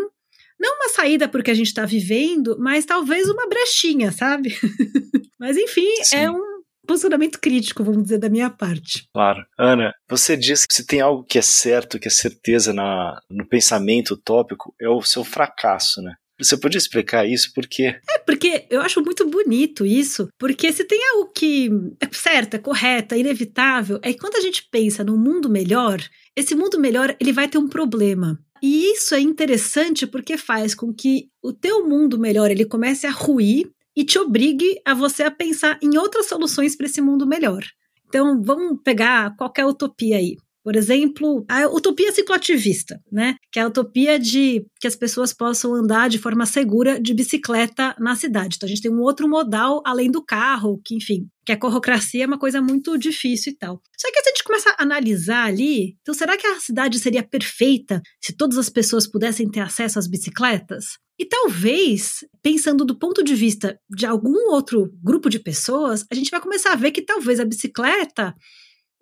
não 0.60 0.76
uma 0.76 0.90
saída 0.90 1.30
porque 1.30 1.50
a 1.50 1.54
gente 1.54 1.68
está 1.68 1.86
vivendo, 1.86 2.58
mas 2.60 2.84
talvez 2.84 3.30
uma 3.30 3.48
brechinha, 3.48 4.12
sabe? 4.12 4.54
mas 5.40 5.56
enfim, 5.56 5.88
é 6.00 6.04
Sim. 6.04 6.16
é 6.18 6.30
um 6.30 6.62
posicionamento 6.86 7.40
crítico, 7.40 7.86
vamos 7.86 8.04
dizer, 8.04 8.18
da 8.18 8.28
minha 8.28 8.50
parte. 8.50 9.08
Claro. 9.14 9.46
Ana, 9.58 9.94
você 10.10 10.36
diz 10.36 10.66
que 10.66 10.74
se 10.74 10.86
tem 10.86 11.00
algo 11.00 11.24
que 11.24 11.40
é 11.40 11.42
certo, 11.42 11.98
que 11.98 12.10
é 12.10 12.12
certeza 12.12 12.74
na, 12.74 13.18
no 13.30 13.48
pensamento 13.48 14.16
utópico, 14.16 14.76
é 14.78 14.90
o 14.90 15.02
seu 15.02 15.24
fracasso, 15.24 16.02
né? 16.02 16.16
Você 16.40 16.58
podia 16.58 16.78
explicar 16.78 17.26
isso 17.26 17.54
por 17.54 17.66
quê? 17.66 17.96
É, 18.10 18.20
porque 18.20 18.66
eu 18.70 18.82
acho 18.82 19.02
muito 19.02 19.26
bonito 19.30 19.86
isso, 19.86 20.28
porque 20.38 20.72
se 20.74 20.84
tem 20.84 21.00
algo 21.12 21.32
que 21.32 21.70
é 22.00 22.08
certo, 22.12 22.56
é 22.56 22.60
correto, 22.60 23.16
é 23.16 23.20
inevitável, 23.20 24.00
é 24.02 24.12
que 24.12 24.20
quando 24.20 24.36
a 24.36 24.42
gente 24.42 24.68
pensa 24.70 25.04
num 25.04 25.18
mundo 25.18 25.50
melhor, 25.50 26.02
esse 26.36 26.54
mundo 26.54 26.80
melhor 26.80 27.16
ele 27.20 27.32
vai 27.32 27.48
ter 27.48 27.58
um 27.58 27.70
problema. 27.70 28.38
E 28.62 28.92
isso 28.92 29.16
é 29.16 29.20
interessante 29.20 30.08
porque 30.08 30.38
faz 30.38 30.74
com 30.74 30.94
que 30.94 31.30
o 31.42 31.54
teu 31.54 31.88
mundo 31.88 32.18
melhor 32.18 32.50
ele 32.52 32.66
comece 32.66 33.06
a 33.06 33.12
ruir 33.12 33.70
e 33.96 34.04
te 34.04 34.20
obrigue 34.20 34.80
a 34.84 34.94
você 34.94 35.24
a 35.24 35.32
pensar 35.32 35.80
em 35.82 35.98
outras 35.98 36.28
soluções 36.28 36.76
para 36.76 36.86
esse 36.86 37.02
mundo 37.02 37.26
melhor. 37.26 37.64
Então, 38.08 38.42
vamos 38.42 38.80
pegar 38.84 39.36
qualquer 39.36 39.66
utopia 39.66 40.18
aí. 40.18 40.38
Por 40.66 40.76
exemplo, 40.76 41.46
a 41.48 41.68
utopia 41.68 42.12
cicloativista, 42.12 43.00
né? 43.12 43.36
Que 43.52 43.60
é 43.60 43.62
a 43.62 43.68
utopia 43.68 44.18
de 44.18 44.66
que 44.82 44.88
as 44.88 44.96
pessoas 44.96 45.32
possam 45.32 45.76
andar 45.76 46.10
de 46.10 46.18
forma 46.18 46.44
segura 46.48 47.00
de 47.00 47.14
bicicleta 47.14 47.96
na 48.00 48.16
cidade. 48.16 48.56
Então 48.56 48.66
a 48.66 48.70
gente 48.72 48.82
tem 48.82 48.92
um 48.92 49.00
outro 49.00 49.30
modal 49.30 49.84
além 49.86 50.10
do 50.10 50.26
carro, 50.26 50.82
que 50.84 50.96
enfim, 50.96 51.28
que 51.46 51.52
a 51.52 51.60
corrocracia 51.60 52.24
é 52.24 52.28
uma 52.28 52.40
coisa 52.40 52.64
muito 52.64 52.98
difícil 52.98 53.54
e 53.54 53.56
tal. 53.56 53.80
Só 53.96 54.12
que 54.12 54.24
se 54.24 54.30
a 54.30 54.32
gente 54.32 54.44
começa 54.44 54.72
a 54.72 54.82
analisar 54.82 55.46
ali, 55.46 55.96
então 56.02 56.16
será 56.16 56.36
que 56.36 56.48
a 56.48 56.60
cidade 56.60 56.98
seria 56.98 57.22
perfeita 57.22 58.02
se 58.20 58.36
todas 58.36 58.58
as 58.58 58.68
pessoas 58.68 59.06
pudessem 59.06 59.48
ter 59.48 59.60
acesso 59.60 60.00
às 60.00 60.08
bicicletas? 60.08 60.98
E 61.20 61.26
talvez, 61.26 62.26
pensando 62.42 62.84
do 62.84 62.98
ponto 62.98 63.24
de 63.24 63.36
vista 63.36 63.80
de 63.88 64.06
algum 64.08 64.50
outro 64.50 64.92
grupo 65.02 65.30
de 65.30 65.38
pessoas, 65.40 66.04
a 66.12 66.16
gente 66.16 66.32
vai 66.32 66.42
começar 66.42 66.74
a 66.74 66.76
ver 66.76 66.90
que 66.90 67.04
talvez 67.04 67.40
a 67.40 67.46
bicicleta 67.46 68.34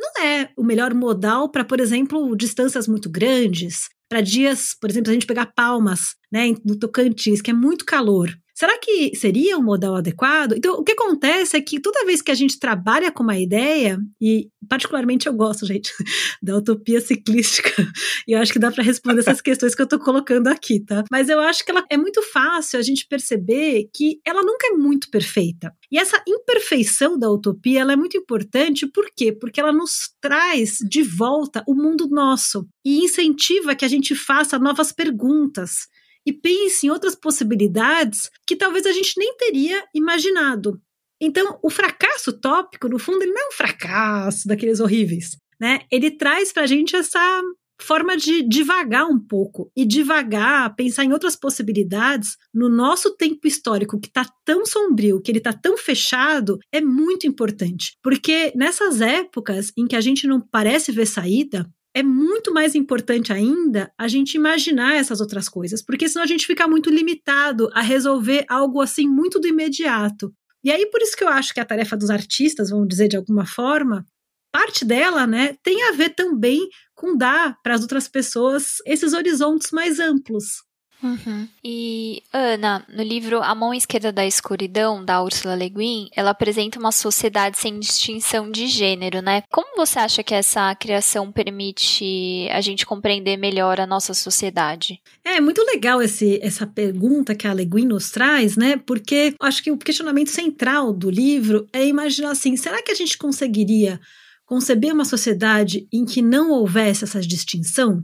não 0.03 0.23
é 0.23 0.49
o 0.57 0.63
melhor 0.63 0.93
modal 0.93 1.49
para, 1.49 1.63
por 1.63 1.79
exemplo, 1.79 2.35
distâncias 2.35 2.87
muito 2.87 3.09
grandes, 3.09 3.87
para 4.09 4.21
dias, 4.21 4.75
por 4.79 4.89
exemplo, 4.89 5.09
a 5.09 5.13
gente 5.13 5.25
pegar 5.25 5.53
Palmas, 5.55 6.15
né, 6.31 6.53
no 6.65 6.77
Tocantins, 6.77 7.41
que 7.41 7.51
é 7.51 7.53
muito 7.53 7.85
calor. 7.85 8.29
Será 8.55 8.77
que 8.77 9.15
seria 9.15 9.57
um 9.57 9.63
modal 9.63 9.95
adequado? 9.95 10.53
Então, 10.55 10.75
o 10.75 10.83
que 10.83 10.91
acontece 10.91 11.57
é 11.57 11.61
que 11.61 11.79
toda 11.79 12.05
vez 12.05 12.21
que 12.21 12.29
a 12.29 12.35
gente 12.35 12.59
trabalha 12.59 13.11
com 13.11 13.23
uma 13.23 13.37
ideia, 13.37 13.97
e 14.21 14.47
particularmente 14.69 15.25
eu 15.25 15.33
gosto, 15.33 15.65
gente, 15.65 15.91
da 16.41 16.57
utopia 16.57 17.01
ciclística, 17.01 17.71
e 18.27 18.33
eu 18.33 18.39
acho 18.39 18.53
que 18.53 18.59
dá 18.59 18.71
para 18.71 18.83
responder 18.83 19.21
essas 19.21 19.41
questões 19.41 19.73
que 19.73 19.81
eu 19.81 19.85
estou 19.85 19.97
colocando 19.97 20.47
aqui, 20.47 20.79
tá? 20.79 21.03
Mas 21.11 21.29
eu 21.29 21.39
acho 21.39 21.65
que 21.65 21.71
ela 21.71 21.83
é 21.89 21.97
muito 21.97 22.21
fácil 22.21 22.77
a 22.77 22.83
gente 22.83 23.07
perceber 23.07 23.89
que 23.91 24.19
ela 24.23 24.43
nunca 24.43 24.67
é 24.67 24.71
muito 24.71 25.09
perfeita. 25.09 25.73
E 25.91 25.97
essa 25.97 26.21
imperfeição 26.27 27.17
da 27.17 27.31
utopia, 27.31 27.81
ela 27.81 27.93
é 27.93 27.95
muito 27.95 28.17
importante, 28.17 28.85
por 28.85 29.09
quê? 29.15 29.31
Porque 29.31 29.59
ela 29.59 29.73
nos 29.73 30.11
traz 30.21 30.77
de 30.87 31.01
volta 31.01 31.63
o 31.67 31.73
mundo 31.73 32.07
nosso 32.07 32.67
e 32.85 33.03
incentiva 33.03 33.75
que 33.75 33.85
a 33.85 33.87
gente 33.87 34.13
faça 34.13 34.59
novas 34.59 34.91
perguntas 34.91 35.87
e 36.25 36.33
pense 36.33 36.85
em 36.85 36.89
outras 36.89 37.15
possibilidades 37.15 38.29
que 38.47 38.55
talvez 38.55 38.85
a 38.85 38.91
gente 38.91 39.13
nem 39.17 39.35
teria 39.37 39.83
imaginado. 39.93 40.81
Então, 41.21 41.59
o 41.63 41.69
fracasso 41.69 42.33
tópico, 42.33 42.89
no 42.89 42.99
fundo, 42.99 43.23
ele 43.23 43.31
não 43.31 43.41
é 43.41 43.47
um 43.47 43.53
fracasso 43.53 44.47
daqueles 44.47 44.79
horríveis, 44.79 45.37
né? 45.59 45.81
Ele 45.91 46.11
traz 46.11 46.51
para 46.51 46.63
a 46.63 46.67
gente 46.67 46.95
essa 46.95 47.41
forma 47.81 48.15
de 48.15 48.41
devagar 48.43 49.05
um 49.05 49.19
pouco 49.19 49.71
e 49.75 49.85
devagar, 49.85 50.75
pensar 50.75 51.03
em 51.03 51.11
outras 51.11 51.35
possibilidades 51.35 52.37
no 52.53 52.69
nosso 52.69 53.15
tempo 53.15 53.47
histórico 53.47 53.99
que 53.99 54.07
está 54.07 54.25
tão 54.45 54.65
sombrio, 54.65 55.21
que 55.21 55.31
ele 55.31 55.39
está 55.39 55.53
tão 55.53 55.77
fechado, 55.77 56.57
é 56.71 56.81
muito 56.81 57.27
importante. 57.27 57.97
Porque 58.01 58.51
nessas 58.55 59.01
épocas 59.01 59.71
em 59.77 59.85
que 59.85 59.95
a 59.95 60.01
gente 60.01 60.27
não 60.27 60.39
parece 60.39 60.91
ver 60.91 61.05
saída, 61.05 61.69
é 61.95 62.01
muito 62.01 62.53
mais 62.53 62.73
importante 62.75 63.31
ainda 63.31 63.91
a 63.97 64.07
gente 64.07 64.35
imaginar 64.35 64.95
essas 64.95 65.21
outras 65.21 65.47
coisas, 65.47 65.81
porque 65.81 66.09
senão 66.09 66.23
a 66.23 66.27
gente 66.27 66.47
fica 66.47 66.67
muito 66.67 66.89
limitado 66.89 67.69
a 67.73 67.81
resolver 67.81 68.45
algo 68.49 68.81
assim 68.81 69.07
muito 69.07 69.39
do 69.39 69.47
imediato. 69.47 70.33
E 70.63 70.71
aí 70.71 70.85
por 70.87 71.01
isso 71.01 71.15
que 71.15 71.23
eu 71.23 71.29
acho 71.29 71.53
que 71.53 71.59
a 71.59 71.65
tarefa 71.65 71.95
dos 71.95 72.09
artistas, 72.09 72.69
vamos 72.69 72.87
dizer 72.87 73.07
de 73.07 73.17
alguma 73.17 73.45
forma, 73.45 74.05
parte 74.51 74.85
dela, 74.85 75.27
né, 75.27 75.55
tem 75.63 75.83
a 75.83 75.91
ver 75.91 76.09
também 76.09 76.67
com 76.95 77.17
dar 77.17 77.57
para 77.61 77.75
as 77.75 77.81
outras 77.81 78.07
pessoas 78.07 78.77
esses 78.85 79.13
horizontes 79.13 79.71
mais 79.71 79.99
amplos. 79.99 80.63
Uhum. 81.03 81.47
E, 81.63 82.23
Ana, 82.31 82.85
no 82.87 83.03
livro 83.03 83.43
A 83.43 83.53
Mão 83.53 83.73
Esquerda 83.73 84.11
da 84.11 84.25
Escuridão, 84.25 85.03
da 85.03 85.21
Ursula 85.21 85.53
Le 85.53 85.69
Guin, 85.69 86.09
ela 86.15 86.29
apresenta 86.31 86.79
uma 86.79 86.93
sociedade 86.93 87.57
sem 87.57 87.77
distinção 87.77 88.49
de 88.49 88.67
gênero, 88.67 89.21
né? 89.21 89.43
Como 89.51 89.75
você 89.75 89.99
acha 89.99 90.23
que 90.23 90.33
essa 90.33 90.73
criação 90.75 91.29
permite 91.31 92.47
a 92.51 92.61
gente 92.61 92.85
compreender 92.85 93.35
melhor 93.35 93.81
a 93.81 93.87
nossa 93.87 94.13
sociedade? 94.13 95.01
É 95.25 95.41
muito 95.41 95.61
legal 95.63 96.01
esse, 96.01 96.39
essa 96.41 96.65
pergunta 96.65 97.35
que 97.35 97.47
a 97.47 97.53
Le 97.53 97.65
Guin 97.65 97.85
nos 97.85 98.09
traz, 98.09 98.55
né? 98.55 98.77
Porque 98.77 99.35
acho 99.41 99.61
que 99.61 99.71
o 99.71 99.77
questionamento 99.77 100.29
central 100.29 100.93
do 100.93 101.09
livro 101.09 101.67
é 101.73 101.85
imaginar 101.85 102.31
assim: 102.31 102.55
será 102.55 102.81
que 102.81 102.91
a 102.91 102.95
gente 102.95 103.17
conseguiria 103.17 103.99
conceber 104.45 104.93
uma 104.93 105.05
sociedade 105.05 105.87
em 105.91 106.05
que 106.05 106.21
não 106.21 106.51
houvesse 106.51 107.03
essa 107.03 107.19
distinção? 107.19 108.03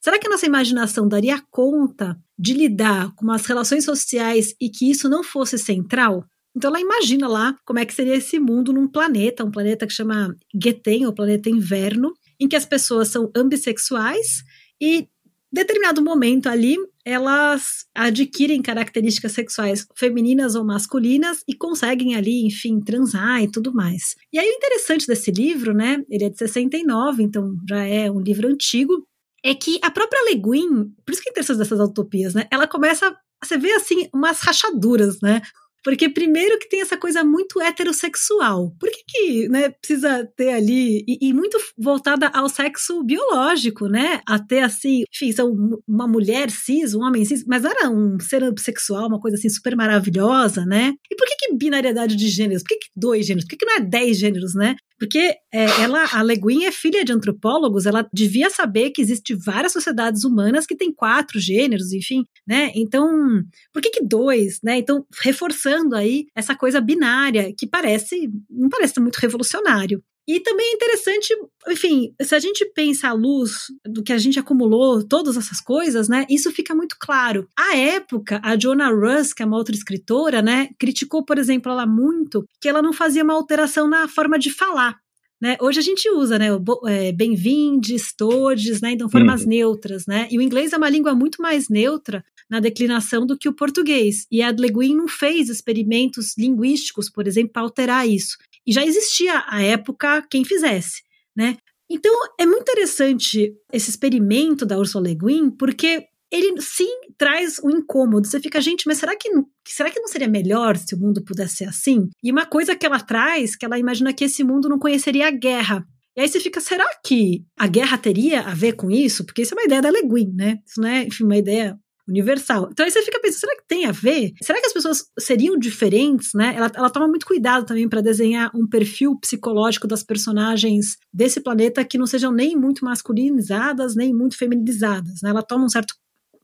Será 0.00 0.18
que 0.18 0.26
a 0.26 0.30
nossa 0.30 0.46
imaginação 0.46 1.08
daria 1.08 1.42
conta 1.50 2.18
de 2.38 2.52
lidar 2.52 3.12
com 3.14 3.30
as 3.30 3.46
relações 3.46 3.84
sociais 3.84 4.54
e 4.60 4.68
que 4.68 4.90
isso 4.90 5.08
não 5.08 5.24
fosse 5.24 5.58
central? 5.58 6.24
Então 6.56 6.70
ela 6.70 6.80
imagina 6.80 7.28
lá 7.28 7.56
como 7.64 7.78
é 7.78 7.84
que 7.84 7.94
seria 7.94 8.16
esse 8.16 8.38
mundo 8.38 8.72
num 8.72 8.88
planeta, 8.88 9.44
um 9.44 9.50
planeta 9.50 9.86
que 9.86 9.92
chama 9.92 10.34
Geten, 10.54 11.06
ou 11.06 11.12
planeta 11.12 11.50
inverno, 11.50 12.12
em 12.40 12.48
que 12.48 12.56
as 12.56 12.64
pessoas 12.64 13.08
são 13.08 13.30
ambissexuais 13.34 14.42
e 14.80 15.08
determinado 15.52 16.02
momento 16.02 16.48
ali 16.48 16.76
elas 17.04 17.86
adquirem 17.94 18.60
características 18.60 19.32
sexuais 19.32 19.86
femininas 19.96 20.54
ou 20.54 20.64
masculinas 20.64 21.42
e 21.48 21.54
conseguem 21.54 22.16
ali, 22.16 22.46
enfim, 22.46 22.80
transar 22.80 23.42
e 23.42 23.50
tudo 23.50 23.72
mais. 23.72 24.14
E 24.30 24.38
aí 24.38 24.46
o 24.46 24.56
interessante 24.56 25.06
desse 25.06 25.30
livro, 25.30 25.72
né, 25.72 26.04
ele 26.10 26.24
é 26.24 26.28
de 26.28 26.36
69, 26.36 27.22
então 27.22 27.56
já 27.66 27.82
é 27.82 28.10
um 28.10 28.20
livro 28.20 28.46
antigo, 28.46 29.06
é 29.44 29.54
que 29.54 29.78
a 29.82 29.90
própria 29.90 30.24
Le 30.28 30.34
Guin, 30.34 30.92
por 31.04 31.12
isso 31.12 31.22
que 31.22 31.28
é 31.28 31.32
interessante 31.32 31.58
dessas 31.58 31.80
utopias, 31.80 32.34
né? 32.34 32.46
Ela 32.50 32.66
começa, 32.66 33.14
você 33.42 33.56
vê 33.56 33.72
assim, 33.72 34.08
umas 34.12 34.40
rachaduras, 34.40 35.20
né? 35.22 35.42
Porque 35.84 36.08
primeiro 36.08 36.58
que 36.58 36.68
tem 36.68 36.80
essa 36.80 36.96
coisa 36.96 37.22
muito 37.24 37.60
heterossexual. 37.60 38.74
Por 38.78 38.90
que 38.90 39.04
que, 39.06 39.48
né, 39.48 39.70
precisa 39.70 40.28
ter 40.36 40.50
ali 40.50 41.04
e, 41.06 41.28
e, 41.28 41.32
muito 41.32 41.58
voltada 41.78 42.28
ao 42.28 42.48
sexo 42.48 43.02
biológico, 43.04 43.86
né? 43.86 44.20
Até 44.26 44.62
assim, 44.62 45.04
enfim, 45.14 45.32
são 45.32 45.80
uma 45.86 46.06
mulher 46.06 46.50
cis, 46.50 46.94
um 46.94 47.02
homem 47.02 47.24
cis, 47.24 47.44
mas 47.46 47.64
era 47.64 47.88
um 47.88 48.18
ser 48.20 48.42
sexual, 48.58 49.06
uma 49.06 49.20
coisa 49.20 49.36
assim 49.36 49.48
super 49.48 49.76
maravilhosa, 49.76 50.66
né? 50.66 50.92
E 51.10 51.16
por 51.16 51.26
que 51.26 51.36
que 51.36 51.56
binariedade 51.56 52.16
de 52.16 52.28
gêneros? 52.28 52.62
Por 52.62 52.70
que 52.70 52.76
que 52.76 52.88
dois 52.96 53.26
gêneros? 53.26 53.44
Por 53.44 53.50
que 53.50 53.56
que 53.56 53.66
não 53.66 53.76
é 53.76 53.80
dez 53.80 54.18
gêneros, 54.18 54.54
né? 54.54 54.76
Porque 54.98 55.36
é, 55.52 55.64
ela, 55.82 56.04
a 56.12 56.22
Le 56.22 56.36
Guin 56.36 56.64
é 56.64 56.72
filha 56.72 57.04
de 57.04 57.12
antropólogos, 57.12 57.86
ela 57.86 58.06
devia 58.12 58.50
saber 58.50 58.90
que 58.90 59.00
existe 59.00 59.34
várias 59.34 59.72
sociedades 59.72 60.24
humanas 60.24 60.66
que 60.66 60.76
têm 60.76 60.92
quatro 60.92 61.38
gêneros, 61.38 61.92
enfim, 61.92 62.24
né? 62.46 62.72
Então, 62.74 63.42
por 63.72 63.80
que 63.80 63.90
que 63.90 64.04
dois, 64.04 64.60
né? 64.62 64.78
Então, 64.78 65.06
reforçando 65.22 65.94
aí 65.94 66.26
essa 66.34 66.54
coisa 66.54 66.80
binária 66.80 67.52
que 67.56 67.66
parece, 67.66 68.30
não 68.50 68.68
parece 68.68 68.98
muito 69.00 69.16
revolucionário. 69.16 70.02
E 70.28 70.40
também 70.40 70.72
é 70.72 70.74
interessante, 70.74 71.34
enfim, 71.68 72.14
se 72.20 72.34
a 72.34 72.38
gente 72.38 72.62
pensa 72.74 73.08
à 73.08 73.12
luz 73.14 73.72
do 73.82 74.02
que 74.02 74.12
a 74.12 74.18
gente 74.18 74.38
acumulou, 74.38 75.02
todas 75.02 75.38
essas 75.38 75.58
coisas, 75.58 76.06
né? 76.06 76.26
Isso 76.28 76.52
fica 76.52 76.74
muito 76.74 76.96
claro. 77.00 77.48
À 77.58 77.74
época, 77.74 78.38
a 78.44 78.54
Jonah 78.54 78.90
Russ, 78.90 79.32
que 79.32 79.42
é 79.42 79.46
uma 79.46 79.56
outra 79.56 79.74
escritora, 79.74 80.42
né, 80.42 80.68
criticou, 80.78 81.24
por 81.24 81.38
exemplo, 81.38 81.72
ela 81.72 81.86
muito 81.86 82.44
que 82.60 82.68
ela 82.68 82.82
não 82.82 82.92
fazia 82.92 83.24
uma 83.24 83.32
alteração 83.32 83.88
na 83.88 84.06
forma 84.06 84.38
de 84.38 84.50
falar. 84.50 84.98
Né? 85.40 85.56
Hoje 85.60 85.78
a 85.78 85.82
gente 85.82 86.10
usa, 86.10 86.36
né? 86.38 86.48
É, 86.88 87.12
Bem-vindes, 87.12 88.12
todes, 88.12 88.80
né? 88.80 88.92
Então, 88.92 89.08
formas 89.08 89.42
uhum. 89.42 89.48
neutras, 89.48 90.04
né? 90.04 90.26
E 90.30 90.36
o 90.36 90.42
inglês 90.42 90.72
é 90.72 90.76
uma 90.76 90.90
língua 90.90 91.14
muito 91.14 91.40
mais 91.40 91.68
neutra 91.68 92.24
na 92.50 92.58
declinação 92.58 93.24
do 93.24 93.38
que 93.38 93.48
o 93.48 93.52
português. 93.52 94.26
E 94.32 94.42
a 94.42 94.50
Le 94.50 94.68
Guin 94.68 94.96
não 94.96 95.06
fez 95.06 95.48
experimentos 95.48 96.36
linguísticos, 96.36 97.08
por 97.08 97.26
exemplo, 97.26 97.52
para 97.52 97.62
alterar 97.62 98.08
isso. 98.08 98.36
E 98.68 98.72
já 98.72 98.84
existia 98.84 99.44
à 99.46 99.62
época 99.62 100.20
quem 100.30 100.44
fizesse, 100.44 101.00
né? 101.34 101.56
Então 101.90 102.12
é 102.38 102.44
muito 102.44 102.60
interessante 102.60 103.50
esse 103.72 103.88
experimento 103.88 104.66
da 104.66 104.78
Ursula 104.78 105.08
Le 105.08 105.14
Guin, 105.14 105.50
porque 105.50 106.04
ele 106.30 106.60
sim 106.60 107.00
traz 107.16 107.58
o 107.58 107.68
um 107.68 107.70
incômodo. 107.70 108.28
Você 108.28 108.38
fica, 108.38 108.60
gente, 108.60 108.86
mas 108.86 108.98
será 108.98 109.16
que, 109.16 109.30
será 109.66 109.90
que 109.90 109.98
não 109.98 110.06
seria 110.06 110.28
melhor 110.28 110.76
se 110.76 110.94
o 110.94 110.98
mundo 110.98 111.24
pudesse 111.24 111.56
ser 111.56 111.64
assim? 111.64 112.10
E 112.22 112.30
uma 112.30 112.44
coisa 112.44 112.76
que 112.76 112.84
ela 112.84 113.00
traz, 113.00 113.56
que 113.56 113.64
ela 113.64 113.78
imagina 113.78 114.12
que 114.12 114.24
esse 114.24 114.44
mundo 114.44 114.68
não 114.68 114.78
conheceria 114.78 115.28
a 115.28 115.30
guerra. 115.30 115.82
E 116.14 116.20
aí 116.20 116.28
você 116.28 116.38
fica, 116.38 116.60
será 116.60 116.84
que 117.02 117.46
a 117.58 117.66
guerra 117.66 117.96
teria 117.96 118.42
a 118.42 118.52
ver 118.52 118.74
com 118.74 118.90
isso? 118.90 119.24
Porque 119.24 119.40
isso 119.40 119.54
é 119.54 119.56
uma 119.56 119.64
ideia 119.64 119.80
da 119.80 119.90
Le 119.90 120.02
Guin, 120.02 120.34
né? 120.34 120.58
Isso 120.66 120.78
não 120.78 120.88
é, 120.88 121.04
enfim, 121.04 121.24
uma 121.24 121.38
ideia 121.38 121.74
universal. 122.08 122.68
Então 122.72 122.84
aí 122.84 122.90
você 122.90 123.02
fica 123.02 123.20
pensando, 123.20 123.40
será 123.40 123.56
que 123.56 123.66
tem 123.68 123.84
a 123.84 123.92
ver? 123.92 124.32
Será 124.42 124.60
que 124.60 124.66
as 124.66 124.72
pessoas 124.72 125.04
seriam 125.18 125.58
diferentes, 125.58 126.30
né? 126.34 126.54
Ela, 126.56 126.70
ela 126.74 126.90
toma 126.90 127.06
muito 127.06 127.26
cuidado 127.26 127.66
também 127.66 127.88
para 127.88 128.00
desenhar 128.00 128.50
um 128.54 128.66
perfil 128.66 129.18
psicológico 129.20 129.86
das 129.86 130.02
personagens 130.02 130.96
desse 131.12 131.40
planeta 131.40 131.84
que 131.84 131.98
não 131.98 132.06
sejam 132.06 132.32
nem 132.32 132.56
muito 132.56 132.84
masculinizadas, 132.84 133.94
nem 133.94 134.14
muito 134.14 134.36
feminizadas, 134.36 135.20
né? 135.22 135.30
Ela 135.30 135.42
toma 135.42 135.66
um 135.66 135.68
certo, 135.68 135.94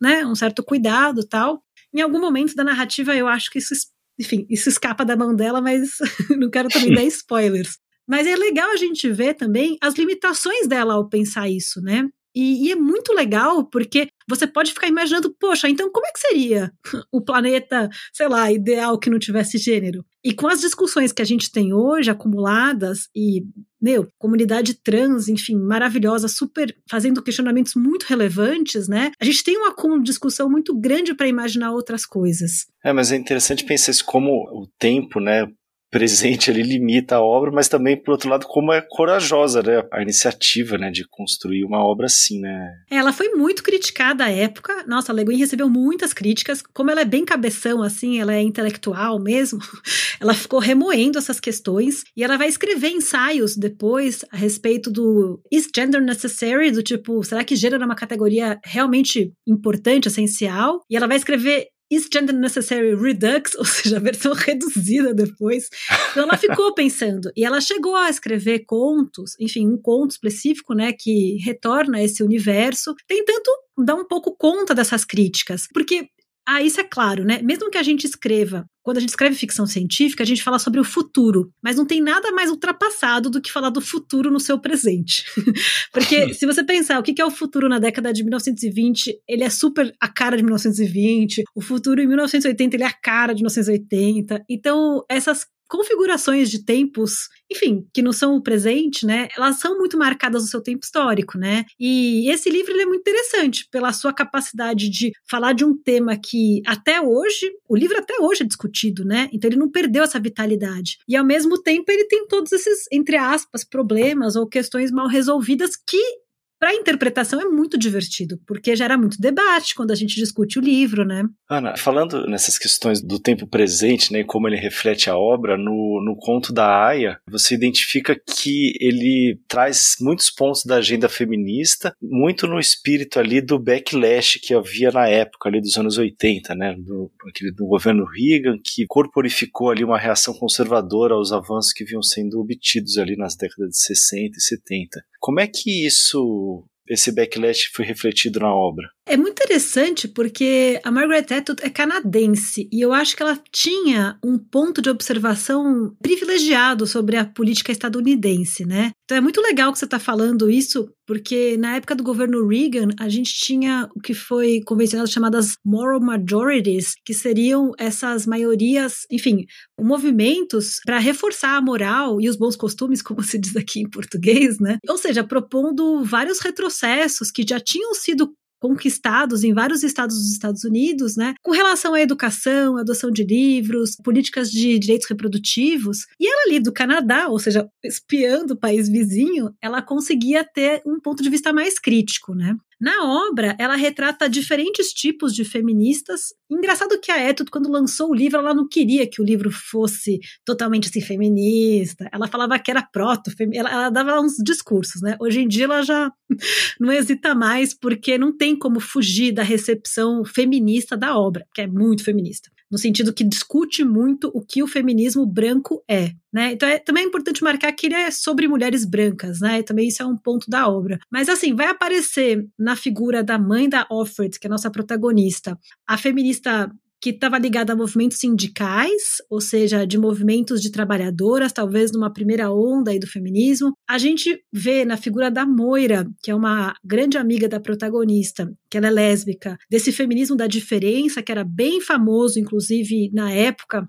né, 0.01 0.25
um 0.27 0.35
certo 0.35 0.63
cuidado 0.63 1.27
tal. 1.27 1.63
Em 1.93 2.01
algum 2.01 2.21
momento 2.21 2.55
da 2.55 2.65
narrativa 2.65 3.17
eu 3.17 3.27
acho 3.27 3.51
que 3.51 3.59
isso, 3.59 3.75
enfim, 4.19 4.47
isso 4.51 4.69
escapa 4.69 5.05
da 5.05 5.17
mão 5.17 5.35
dela, 5.35 5.61
mas 5.61 5.97
não 6.39 6.51
quero 6.51 6.69
também 6.69 6.93
dar 6.95 7.05
spoilers. 7.05 7.79
Mas 8.07 8.27
é 8.27 8.37
legal 8.37 8.71
a 8.71 8.77
gente 8.77 9.11
ver 9.11 9.35
também 9.35 9.79
as 9.81 9.95
limitações 9.95 10.67
dela 10.69 10.95
ao 10.95 11.09
pensar 11.09 11.49
isso, 11.49 11.81
né? 11.81 12.07
E, 12.35 12.67
e, 12.67 12.73
é 12.73 12.77
muito 12.77 13.13
legal 13.13 13.65
porque 13.65 14.09
você 14.29 14.47
pode 14.47 14.73
ficar 14.73 14.89
imaginando, 14.89 15.35
poxa, 15.39 15.69
então 15.69 15.91
como 15.91 16.07
é 16.07 16.13
que 16.13 16.21
seria 16.21 16.73
o 17.13 17.21
planeta, 17.21 17.89
sei 18.13 18.29
lá, 18.29 18.51
ideal 18.51 18.99
que 18.99 19.11
não 19.11 19.19
tivesse 19.19 19.59
gênero? 19.59 20.05
E 20.25 20.33
com 20.33 20.49
as 20.49 20.61
discussões 20.61 21.13
que 21.13 21.21
a 21.21 21.25
gente 21.25 21.53
tem 21.53 21.75
hoje 21.75 22.11
acumuladas 22.11 23.09
e, 23.15 23.45
meu, 23.81 24.09
comunidade 24.19 24.75
trans, 24.75 25.29
enfim, 25.29 25.57
maravilhosa, 25.57 26.29
super 26.29 26.75
fazendo 26.89 27.23
questionamentos 27.23 27.75
muito 27.75 28.05
relevantes, 28.05 28.89
né? 28.89 29.13
A 29.21 29.25
gente 29.25 29.45
tem 29.45 29.59
uma 29.59 29.75
discussão 30.03 30.49
muito 30.49 30.75
grande 30.75 31.15
para 31.15 31.29
imaginar 31.29 31.73
outras 31.73 32.07
coisas. 32.07 32.67
É, 32.83 32.93
mas 32.93 33.13
é 33.13 33.17
interessante 33.17 33.65
pensar 33.65 33.91
isso 33.91 34.05
como 34.05 34.31
o 34.51 34.67
tempo, 34.79 35.21
né, 35.21 35.47
presente 35.95 36.51
ali 36.51 36.61
limita 36.61 37.15
a 37.15 37.23
obra, 37.23 37.53
mas 37.53 37.69
também, 37.69 37.97
por 37.97 38.11
outro 38.11 38.29
lado, 38.29 38.47
como 38.49 38.73
é 38.73 38.81
corajosa, 38.81 39.63
né? 39.63 39.81
A 39.93 40.03
iniciativa, 40.03 40.77
né, 40.77 40.91
de 40.91 41.07
construir 41.09 41.63
uma 41.63 41.79
obra 41.85 42.07
assim, 42.07 42.41
né? 42.41 42.73
Ela 42.91 43.13
foi 43.13 43.29
muito 43.29 43.63
criticada 43.63 44.25
à 44.25 44.29
época. 44.29 44.83
Nossa, 44.89 45.13
a 45.13 45.15
Le 45.15 45.25
Guin 45.25 45.37
recebeu 45.37 45.71
muitas 45.71 46.13
críticas. 46.13 46.65
Como 46.75 46.91
ela 46.91 47.03
é 47.03 47.05
bem 47.05 47.25
cabeção, 47.25 47.81
assim, 47.81 48.21
ela 48.21 48.35
é 48.35 48.43
intelectual 48.43 49.21
mesmo, 49.21 49.61
ela 50.21 50.35
ficou 50.35 50.59
remoendo 50.59 51.17
essas 51.17 51.39
questões 51.39 52.03
e 52.17 52.25
ela 52.25 52.37
vai 52.37 52.49
escrever 52.49 52.89
ensaios 52.89 53.57
depois 53.57 54.25
a 54.33 54.37
respeito 54.37 54.91
do 54.91 55.41
is 55.49 55.69
gender 55.73 56.03
necessary, 56.03 56.73
do 56.73 56.83
tipo, 56.83 57.23
será 57.23 57.45
que 57.45 57.55
gênero 57.55 57.85
é 57.85 57.87
uma 57.87 57.95
categoria 57.95 58.59
realmente 58.65 59.33
importante, 59.47 60.09
essencial? 60.09 60.81
E 60.91 60.97
ela 60.97 61.07
vai 61.07 61.19
escrever 61.19 61.69
Is 61.91 62.09
Gender 62.13 62.35
Necessary 62.35 62.95
Redux, 62.95 63.55
ou 63.59 63.65
seja, 63.65 63.97
a 63.97 64.01
versão 64.01 64.33
reduzida 64.35 65.15
depois. 65.15 65.69
Então 66.11 66.25
ela 66.25 66.37
ficou 66.37 66.73
pensando 66.75 67.31
e 67.37 67.45
ela 67.45 67.61
chegou 67.61 67.95
a 67.97 68.11
escrever 68.11 68.65
contos, 68.67 69.37
enfim, 69.39 69.67
um 69.69 69.77
conto 69.77 70.13
específico, 70.13 70.75
né, 70.75 70.93
que 70.93 71.37
retorna 71.45 71.99
a 71.99 72.03
esse 72.03 72.23
universo, 72.23 72.95
tentando 73.07 73.51
dar 73.79 73.95
um 73.95 74.07
pouco 74.07 74.37
conta 74.37 74.75
dessas 74.75 75.05
críticas, 75.05 75.67
porque 75.73 76.09
ah, 76.47 76.63
isso 76.63 76.81
é 76.81 76.85
claro, 76.85 77.25
né? 77.25 77.41
Mesmo 77.43 77.71
que 77.71 77.79
a 77.79 77.83
gente 77.83 78.05
escreva, 78.05 78.67
quando 78.83 78.99
a 78.99 79.01
gente 79.01 79.09
escreve 79.09 79.35
ficção 79.35 79.67
científica, 79.67 80.23
a 80.23 80.27
gente 80.27 80.43
fala 80.43 80.59
sobre 80.59 80.79
o 80.79 80.85
futuro, 80.85 81.51
mas 81.63 81.77
não 81.77 81.87
tem 81.87 82.03
nada 82.03 82.31
mais 82.33 82.51
ultrapassado 82.51 83.31
do 83.31 83.41
que 83.41 83.51
falar 83.51 83.71
do 83.71 83.81
futuro 83.81 84.31
no 84.31 84.39
seu 84.39 84.61
presente. 84.61 85.25
Porque 85.91 86.35
se 86.35 86.45
você 86.45 86.63
pensar 86.63 86.99
o 86.99 87.03
que 87.03 87.21
é 87.21 87.25
o 87.25 87.31
futuro 87.31 87.67
na 87.67 87.79
década 87.79 88.13
de 88.13 88.23
1920, 88.23 89.21
ele 89.27 89.43
é 89.43 89.49
super 89.49 89.91
a 89.99 90.09
cara 90.09 90.37
de 90.37 90.43
1920, 90.43 91.45
o 91.55 91.63
futuro 91.63 92.03
em 92.03 92.07
1980 92.07 92.77
ele 92.77 92.85
é 92.85 92.89
a 92.89 92.93
cara 92.93 93.33
de 93.33 93.43
1980. 93.43 94.45
Então, 94.49 95.03
essas 95.09 95.47
configurações 95.69 96.51
de 96.51 96.65
tempos, 96.65 97.29
enfim, 97.51 97.87
que 97.93 98.03
não 98.03 98.13
são 98.13 98.37
o 98.37 98.43
presente, 98.43 99.07
né? 99.07 99.29
Elas 99.37 99.59
são 99.61 99.79
muito 99.79 99.97
marcadas 99.99 100.43
no 100.43 100.49
seu 100.49 100.63
tempo 100.63 100.85
histórico, 100.85 101.39
né? 101.39 101.65
E 101.79 102.31
esse 102.31 102.51
livro 102.51 102.79
é 102.81 102.87
muito 102.87 103.01
interessante 103.01 103.67
pela 103.71 103.93
sua 103.93 104.13
capacidade 104.13 104.89
de 104.89 105.13
falar 105.29 105.53
de 105.53 105.65
um 105.65 105.77
tema 105.77 106.17
que 106.17 106.63
até 106.67 107.01
hoje, 107.01 107.51
o 107.69 107.77
livro 107.77 107.99
até 107.99 108.15
hoje 108.21 108.43
é 108.43 108.47
discutido, 108.47 109.05
né? 109.05 109.29
Então 109.33 109.49
ele 109.49 109.59
não 109.59 109.71
perdeu 109.71 110.03
essa 110.05 110.21
vitalidade. 110.21 110.99
E 111.09 111.17
ao 111.17 111.25
mesmo 111.25 111.61
tempo 111.61 111.91
ele 111.91 112.07
tem 112.07 112.27
todos 112.27 112.53
esses, 112.53 112.87
entre 112.93 113.17
aspas, 113.17 113.65
problemas 113.65 114.37
ou 114.37 114.47
questões 114.47 114.91
mal 114.91 115.09
resolvidas 115.09 115.77
que 115.77 116.24
para 116.65 116.75
interpretação 116.75 117.39
é 117.39 117.45
muito 117.45 117.77
divertido, 117.77 118.41
porque 118.47 118.75
gera 118.75 118.97
muito 118.97 119.21
debate 119.21 119.75
quando 119.75 119.91
a 119.91 119.95
gente 119.95 120.15
discute 120.15 120.59
o 120.59 120.63
livro, 120.63 121.05
né? 121.05 121.23
Ana, 121.47 121.77
falando 121.77 122.27
nessas 122.27 122.57
questões 122.57 123.03
do 123.03 123.19
tempo 123.19 123.47
presente, 123.47 124.11
né, 124.11 124.21
e 124.21 124.25
como 124.25 124.49
ele 124.49 124.57
reflete 124.57 125.11
a 125.11 125.19
obra, 125.19 125.59
no, 125.59 126.03
no 126.03 126.17
conto 126.17 126.55
da 126.55 126.87
Aya, 126.87 127.19
você 127.29 127.55
identifica 127.55 128.17
que 128.19 128.73
ele 128.81 129.39
traz 129.47 129.97
muitos 130.01 130.31
pontos 130.31 130.65
da 130.65 130.77
agenda 130.77 131.07
feminista, 131.07 131.95
muito 132.01 132.47
no 132.47 132.59
espírito 132.59 133.19
ali 133.19 133.43
do 133.43 133.59
backlash 133.59 134.41
que 134.41 134.55
havia 134.55 134.91
na 134.91 135.07
época 135.07 135.51
ali 135.51 135.61
dos 135.61 135.77
anos 135.77 135.99
80, 135.99 136.55
né, 136.55 136.75
do, 136.79 137.13
aquele, 137.29 137.53
do 137.53 137.67
governo 137.67 138.07
Reagan, 138.07 138.57
que 138.65 138.87
corporificou 138.89 139.69
ali 139.69 139.85
uma 139.85 139.99
reação 139.99 140.33
conservadora 140.33 141.13
aos 141.13 141.31
avanços 141.31 141.75
que 141.75 141.85
vinham 141.85 142.03
sendo 142.03 142.41
obtidos 142.41 142.97
ali 142.97 143.17
nas 143.19 143.37
décadas 143.37 143.69
de 143.69 143.79
60 143.83 144.39
e 144.39 144.41
70. 144.41 145.05
Como 145.25 145.41
é 145.41 145.47
que 145.47 145.87
isso, 145.87 146.69
esse 146.87 147.11
backlash 147.11 147.71
foi 147.73 147.87
refletido 147.87 148.41
na 148.41 148.55
obra? 148.55 148.87
É 149.07 149.19
muito 149.19 149.33
interessante 149.33 150.09
porque 150.09 150.81
a 150.83 150.91
Margaret 150.91 151.27
Atwood 151.31 151.63
é 151.63 151.69
canadense 151.69 152.67
e 152.73 152.81
eu 152.81 152.91
acho 152.91 153.15
que 153.15 153.23
ela 153.23 153.39
tinha 153.53 154.19
um 154.25 154.39
ponto 154.39 154.81
de 154.81 154.89
observação 154.89 155.95
privilegiado 156.03 156.87
sobre 156.87 157.19
a 157.19 157.25
política 157.27 157.71
estadunidense, 157.71 158.65
né? 158.65 158.93
Então 159.05 159.19
é 159.19 159.21
muito 159.21 159.43
legal 159.43 159.71
que 159.71 159.79
você 159.79 159.85
está 159.85 159.99
falando 159.99 160.51
isso, 160.51 160.89
porque 161.07 161.55
na 161.59 161.77
época 161.77 161.95
do 161.95 162.03
governo 162.03 162.49
Reagan 162.49 162.89
a 162.99 163.07
gente 163.11 163.35
tinha 163.35 163.87
o 163.95 164.01
que 164.01 164.15
foi 164.15 164.63
convencionado 164.65 165.11
chamadas 165.11 165.59
moral 165.63 166.01
majorities, 166.01 166.95
que 167.05 167.13
seriam 167.13 167.73
essas 167.79 168.27
maiorias, 168.27 169.07
enfim, 169.11 169.45
movimentos 169.79 170.81
para 170.83 170.99
reforçar 170.99 171.57
a 171.57 171.61
moral 171.61 172.23
e 172.23 172.29
os 172.29 172.37
bons 172.37 172.57
costumes, 172.57 173.03
como 173.03 173.23
se 173.23 173.39
diz 173.39 173.55
aqui 173.55 173.81
em 173.81 173.91
português, 173.91 174.59
né? 174.59 174.79
Ou 174.89 174.97
seja, 174.97 175.23
propondo 175.23 176.03
vários 176.03 176.41
retrocessos 176.41 177.31
que 177.31 177.45
já 177.47 177.61
tinham 177.61 177.93
sido 177.93 178.33
conquistados 178.65 179.45
em 179.45 179.53
vários 179.53 179.83
estados 179.83 180.17
dos 180.17 180.33
Estados 180.33 180.65
Unidos, 180.65 181.17
né, 181.17 181.35
com 181.43 181.51
relação 181.51 181.93
à 181.93 182.01
educação, 182.01 182.79
adoção 182.79 183.11
de 183.11 183.23
livros, 183.23 183.95
políticas 184.03 184.51
de 184.51 184.79
direitos 184.79 185.07
reprodutivos. 185.07 186.07
E 186.19 186.27
ela 186.27 186.45
ali 186.47 186.61
do 186.61 186.73
Canadá, 186.73 187.29
ou 187.29 187.39
seja, 187.39 187.69
espiando 187.85 188.55
o 188.55 188.57
país 188.57 188.89
vizinho, 188.89 189.55
ela 189.61 189.83
conseguia 189.83 190.43
ter 190.43 190.81
um 190.87 190.99
ponto 190.99 191.23
de 191.23 191.29
vista 191.29 191.53
mais 191.53 191.79
crítico, 191.79 192.35
né? 192.35 192.57
Na 192.85 193.03
obra, 193.31 193.57
ela 193.59 193.77
retrata 193.77 194.29
diferentes 194.29 194.93
tipos 194.93 195.35
de 195.35 195.43
feministas. 195.43 196.35
Engraçado 196.51 197.01
que 197.01 197.11
a 197.11 197.31
Etude, 197.31 197.51
quando 197.51 197.73
lançou 197.73 198.11
o 198.11 198.15
livro, 198.15 198.39
ela 198.39 198.53
não 198.53 198.69
queria 198.69 199.09
que 199.09 199.23
o 199.23 199.25
livro 199.25 199.51
fosse 199.51 200.21
totalmente 200.45 200.91
assim 200.91 201.01
feminista. 201.01 202.07
Ela 202.13 202.29
falava 202.29 202.59
que 202.59 202.71
era 202.71 202.83
proto, 202.83 203.31
ela, 203.55 203.71
ela 203.71 203.89
dava 203.89 204.21
uns 204.21 204.35
discursos, 204.45 205.01
né? 205.01 205.17
Hoje 205.19 205.41
em 205.41 205.49
dia 205.49 205.65
ela 205.65 205.81
já 205.81 206.13
não 206.79 206.93
hesita 206.93 207.35
mais, 207.35 207.73
porque 207.73 208.19
não 208.19 208.37
tem 208.37 208.55
como 208.55 208.79
fugir 208.79 209.33
da 209.33 209.43
recepção 209.43 210.23
feminista 210.23 210.95
da 210.95 211.17
obra, 211.17 211.47
que 211.55 211.63
é 211.63 211.67
muito 211.67 212.05
feminista 212.05 212.54
no 212.75 212.79
sentido 212.79 213.15
que 213.15 213.23
discute 213.23 213.85
muito 213.85 214.33
o 214.35 214.45
que 214.45 214.61
o 214.61 214.67
feminismo 214.67 215.25
branco 215.25 215.81
é. 215.89 216.11
Né? 216.33 216.55
Então 216.55 216.69
é 216.69 216.81
também 216.81 217.05
é 217.05 217.07
importante 217.07 217.45
marcar 217.45 217.71
que 217.71 217.87
ele 217.87 217.95
é 217.95 218.11
sobre 218.11 218.49
mulheres 218.49 218.85
brancas, 218.85 219.39
né? 219.39 219.61
E 219.61 219.63
também 219.63 219.87
isso 219.87 220.03
é 220.03 220.07
um 220.07 220.17
ponto 220.17 220.51
da 220.51 220.67
obra. 220.67 220.99
Mas 221.09 221.29
assim, 221.29 221.55
vai 221.55 221.69
aparecer 221.69 222.45
na 222.59 222.75
figura 222.75 223.23
da 223.23 223.39
mãe 223.39 223.69
da 223.69 223.87
Offred, 223.89 224.41
que 224.41 224.49
é 224.49 224.49
a 224.49 224.51
nossa 224.51 224.73
protagonista, 224.73 225.57
a 225.87 225.97
feminista 225.97 226.69
que 227.05 227.11
estava 227.11 227.37
ligada 227.37 227.75
a 227.75 227.77
movimentos 227.77 228.17
sindicais, 228.17 229.19
ou 229.29 229.39
seja, 229.39 229.87
de 229.87 229.99
movimentos 229.99 230.63
de 230.63 230.73
trabalhadoras, 230.73 231.53
talvez 231.53 231.93
numa 231.93 232.11
primeira 232.11 232.51
onda 232.51 232.93
aí 232.93 232.99
do 232.99 233.07
feminismo. 233.07 233.75
A 233.87 233.99
gente 233.99 234.43
vê 234.51 234.87
na 234.87 234.97
figura 234.97 235.31
da 235.31 235.45
Moira, 235.45 236.07
que 236.23 236.31
é 236.31 236.35
uma 236.35 236.75
grande 236.83 237.19
amiga 237.19 237.47
da 237.47 237.61
protagonista, 237.61 238.51
que 238.71 238.79
ela 238.79 238.87
é 238.87 238.91
lésbica, 238.91 239.59
desse 239.71 239.93
feminismo 239.93 240.35
da 240.35 240.47
diferença, 240.47 241.23
que 241.23 241.31
era 241.31 241.45
bem 241.45 241.79
famoso, 241.79 242.41
inclusive 242.41 243.11
na 243.13 243.31
época, 243.31 243.87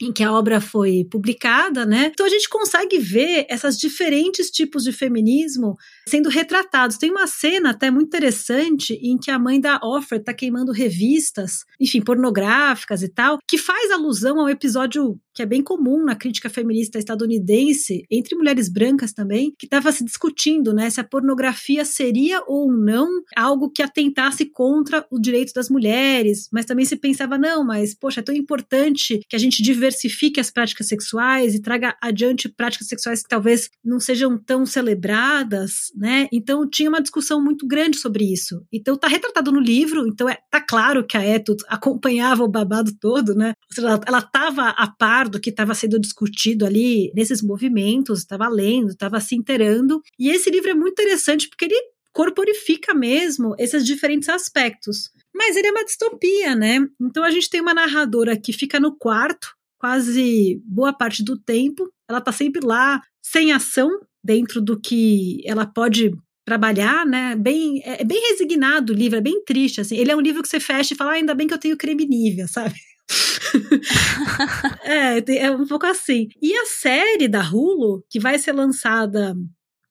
em 0.00 0.12
que 0.12 0.22
a 0.24 0.32
obra 0.32 0.60
foi 0.60 1.04
publicada, 1.10 1.84
né? 1.84 2.10
Então 2.12 2.24
a 2.24 2.28
gente 2.28 2.48
consegue 2.48 2.98
ver 2.98 3.46
essas 3.50 3.76
diferentes 3.76 4.50
tipos 4.50 4.82
de 4.84 4.92
feminismo 4.92 5.76
sendo 6.08 6.28
retratados. 6.28 6.96
Tem 6.96 7.10
uma 7.10 7.26
cena 7.26 7.70
até 7.70 7.90
muito 7.90 8.06
interessante 8.06 8.94
em 8.94 9.18
que 9.18 9.30
a 9.30 9.38
mãe 9.38 9.60
da 9.60 9.78
Offer 9.82 10.18
está 10.18 10.32
queimando 10.32 10.72
revistas, 10.72 11.64
enfim, 11.78 12.00
pornográficas 12.00 13.02
e 13.02 13.08
tal, 13.08 13.38
que 13.46 13.58
faz 13.58 13.90
alusão 13.90 14.40
ao 14.40 14.48
episódio 14.48 15.20
que 15.40 15.44
é 15.44 15.46
bem 15.46 15.62
comum 15.62 16.04
na 16.04 16.14
crítica 16.14 16.50
feminista 16.50 16.98
estadunidense, 16.98 18.04
entre 18.10 18.36
mulheres 18.36 18.68
brancas 18.68 19.14
também, 19.14 19.54
que 19.58 19.64
estava 19.64 19.90
se 19.90 20.04
discutindo, 20.04 20.74
né, 20.74 20.90
se 20.90 21.00
a 21.00 21.04
pornografia 21.04 21.82
seria 21.82 22.42
ou 22.46 22.70
não 22.70 23.08
algo 23.34 23.70
que 23.70 23.82
atentasse 23.82 24.44
contra 24.44 25.06
o 25.10 25.18
direito 25.18 25.54
das 25.54 25.70
mulheres, 25.70 26.46
mas 26.52 26.66
também 26.66 26.84
se 26.84 26.94
pensava, 26.94 27.38
não, 27.38 27.64
mas, 27.64 27.94
poxa, 27.94 28.20
é 28.20 28.22
tão 28.22 28.34
importante 28.34 29.20
que 29.26 29.34
a 29.34 29.38
gente 29.38 29.62
diversifique 29.62 30.38
as 30.38 30.50
práticas 30.50 30.88
sexuais 30.88 31.54
e 31.54 31.62
traga 31.62 31.96
adiante 32.02 32.46
práticas 32.46 32.88
sexuais 32.88 33.22
que 33.22 33.28
talvez 33.30 33.70
não 33.82 33.98
sejam 33.98 34.36
tão 34.36 34.66
celebradas, 34.66 35.90
né? 35.96 36.28
Então 36.30 36.68
tinha 36.68 36.90
uma 36.90 37.00
discussão 37.00 37.42
muito 37.42 37.66
grande 37.66 37.96
sobre 37.96 38.30
isso. 38.30 38.62
Então 38.70 38.94
tá 38.94 39.08
retratado 39.08 39.50
no 39.50 39.60
livro, 39.60 40.06
então 40.06 40.28
é, 40.28 40.36
tá 40.50 40.60
claro 40.60 41.06
que 41.06 41.16
a 41.16 41.24
Eto 41.24 41.56
acompanhava 41.66 42.44
o 42.44 42.48
babado 42.48 42.92
todo, 43.00 43.34
né? 43.34 43.54
Ou 43.70 43.74
seja, 43.74 44.00
ela 44.06 44.18
estava 44.18 44.68
a 44.68 44.86
par 44.86 45.29
do 45.30 45.40
que 45.40 45.50
estava 45.50 45.74
sendo 45.74 45.98
discutido 45.98 46.66
ali 46.66 47.12
nesses 47.14 47.42
movimentos, 47.42 48.20
estava 48.20 48.48
lendo, 48.48 48.90
estava 48.90 49.20
se 49.20 49.34
inteirando. 49.34 50.02
E 50.18 50.30
esse 50.30 50.50
livro 50.50 50.70
é 50.70 50.74
muito 50.74 51.00
interessante 51.00 51.48
porque 51.48 51.64
ele 51.66 51.80
corporifica 52.12 52.92
mesmo 52.92 53.54
esses 53.58 53.86
diferentes 53.86 54.28
aspectos. 54.28 55.10
Mas 55.34 55.56
ele 55.56 55.68
é 55.68 55.70
uma 55.70 55.84
distopia, 55.84 56.54
né? 56.54 56.78
Então 57.00 57.22
a 57.22 57.30
gente 57.30 57.48
tem 57.48 57.60
uma 57.60 57.72
narradora 57.72 58.36
que 58.36 58.52
fica 58.52 58.80
no 58.80 58.96
quarto 58.96 59.54
quase 59.78 60.60
boa 60.66 60.92
parte 60.92 61.24
do 61.24 61.38
tempo. 61.38 61.90
Ela 62.08 62.20
tá 62.20 62.32
sempre 62.32 62.60
lá, 62.64 63.00
sem 63.22 63.52
ação, 63.52 63.90
dentro 64.22 64.60
do 64.60 64.78
que 64.78 65.40
ela 65.46 65.64
pode 65.64 66.12
trabalhar, 66.44 67.06
né? 67.06 67.34
Bem, 67.36 67.80
é, 67.84 68.02
é 68.02 68.04
bem 68.04 68.20
resignado 68.30 68.92
o 68.92 68.96
livro, 68.96 69.18
é 69.18 69.22
bem 69.22 69.42
triste, 69.44 69.80
assim. 69.80 69.96
Ele 69.96 70.10
é 70.10 70.16
um 70.16 70.20
livro 70.20 70.42
que 70.42 70.48
você 70.48 70.60
fecha 70.60 70.92
e 70.92 70.96
fala, 70.96 71.12
ah, 71.12 71.14
ainda 71.14 71.34
bem 71.34 71.46
que 71.46 71.54
eu 71.54 71.58
tenho 71.58 71.76
creme 71.76 72.06
Nivea, 72.06 72.46
sabe? 72.48 72.74
é, 74.84 75.22
é 75.38 75.50
um 75.50 75.66
pouco 75.66 75.86
assim. 75.86 76.28
E 76.40 76.54
a 76.54 76.66
série 76.66 77.28
da 77.28 77.42
Hulu, 77.42 78.04
que 78.08 78.20
vai 78.20 78.38
ser 78.38 78.52
lançada 78.52 79.34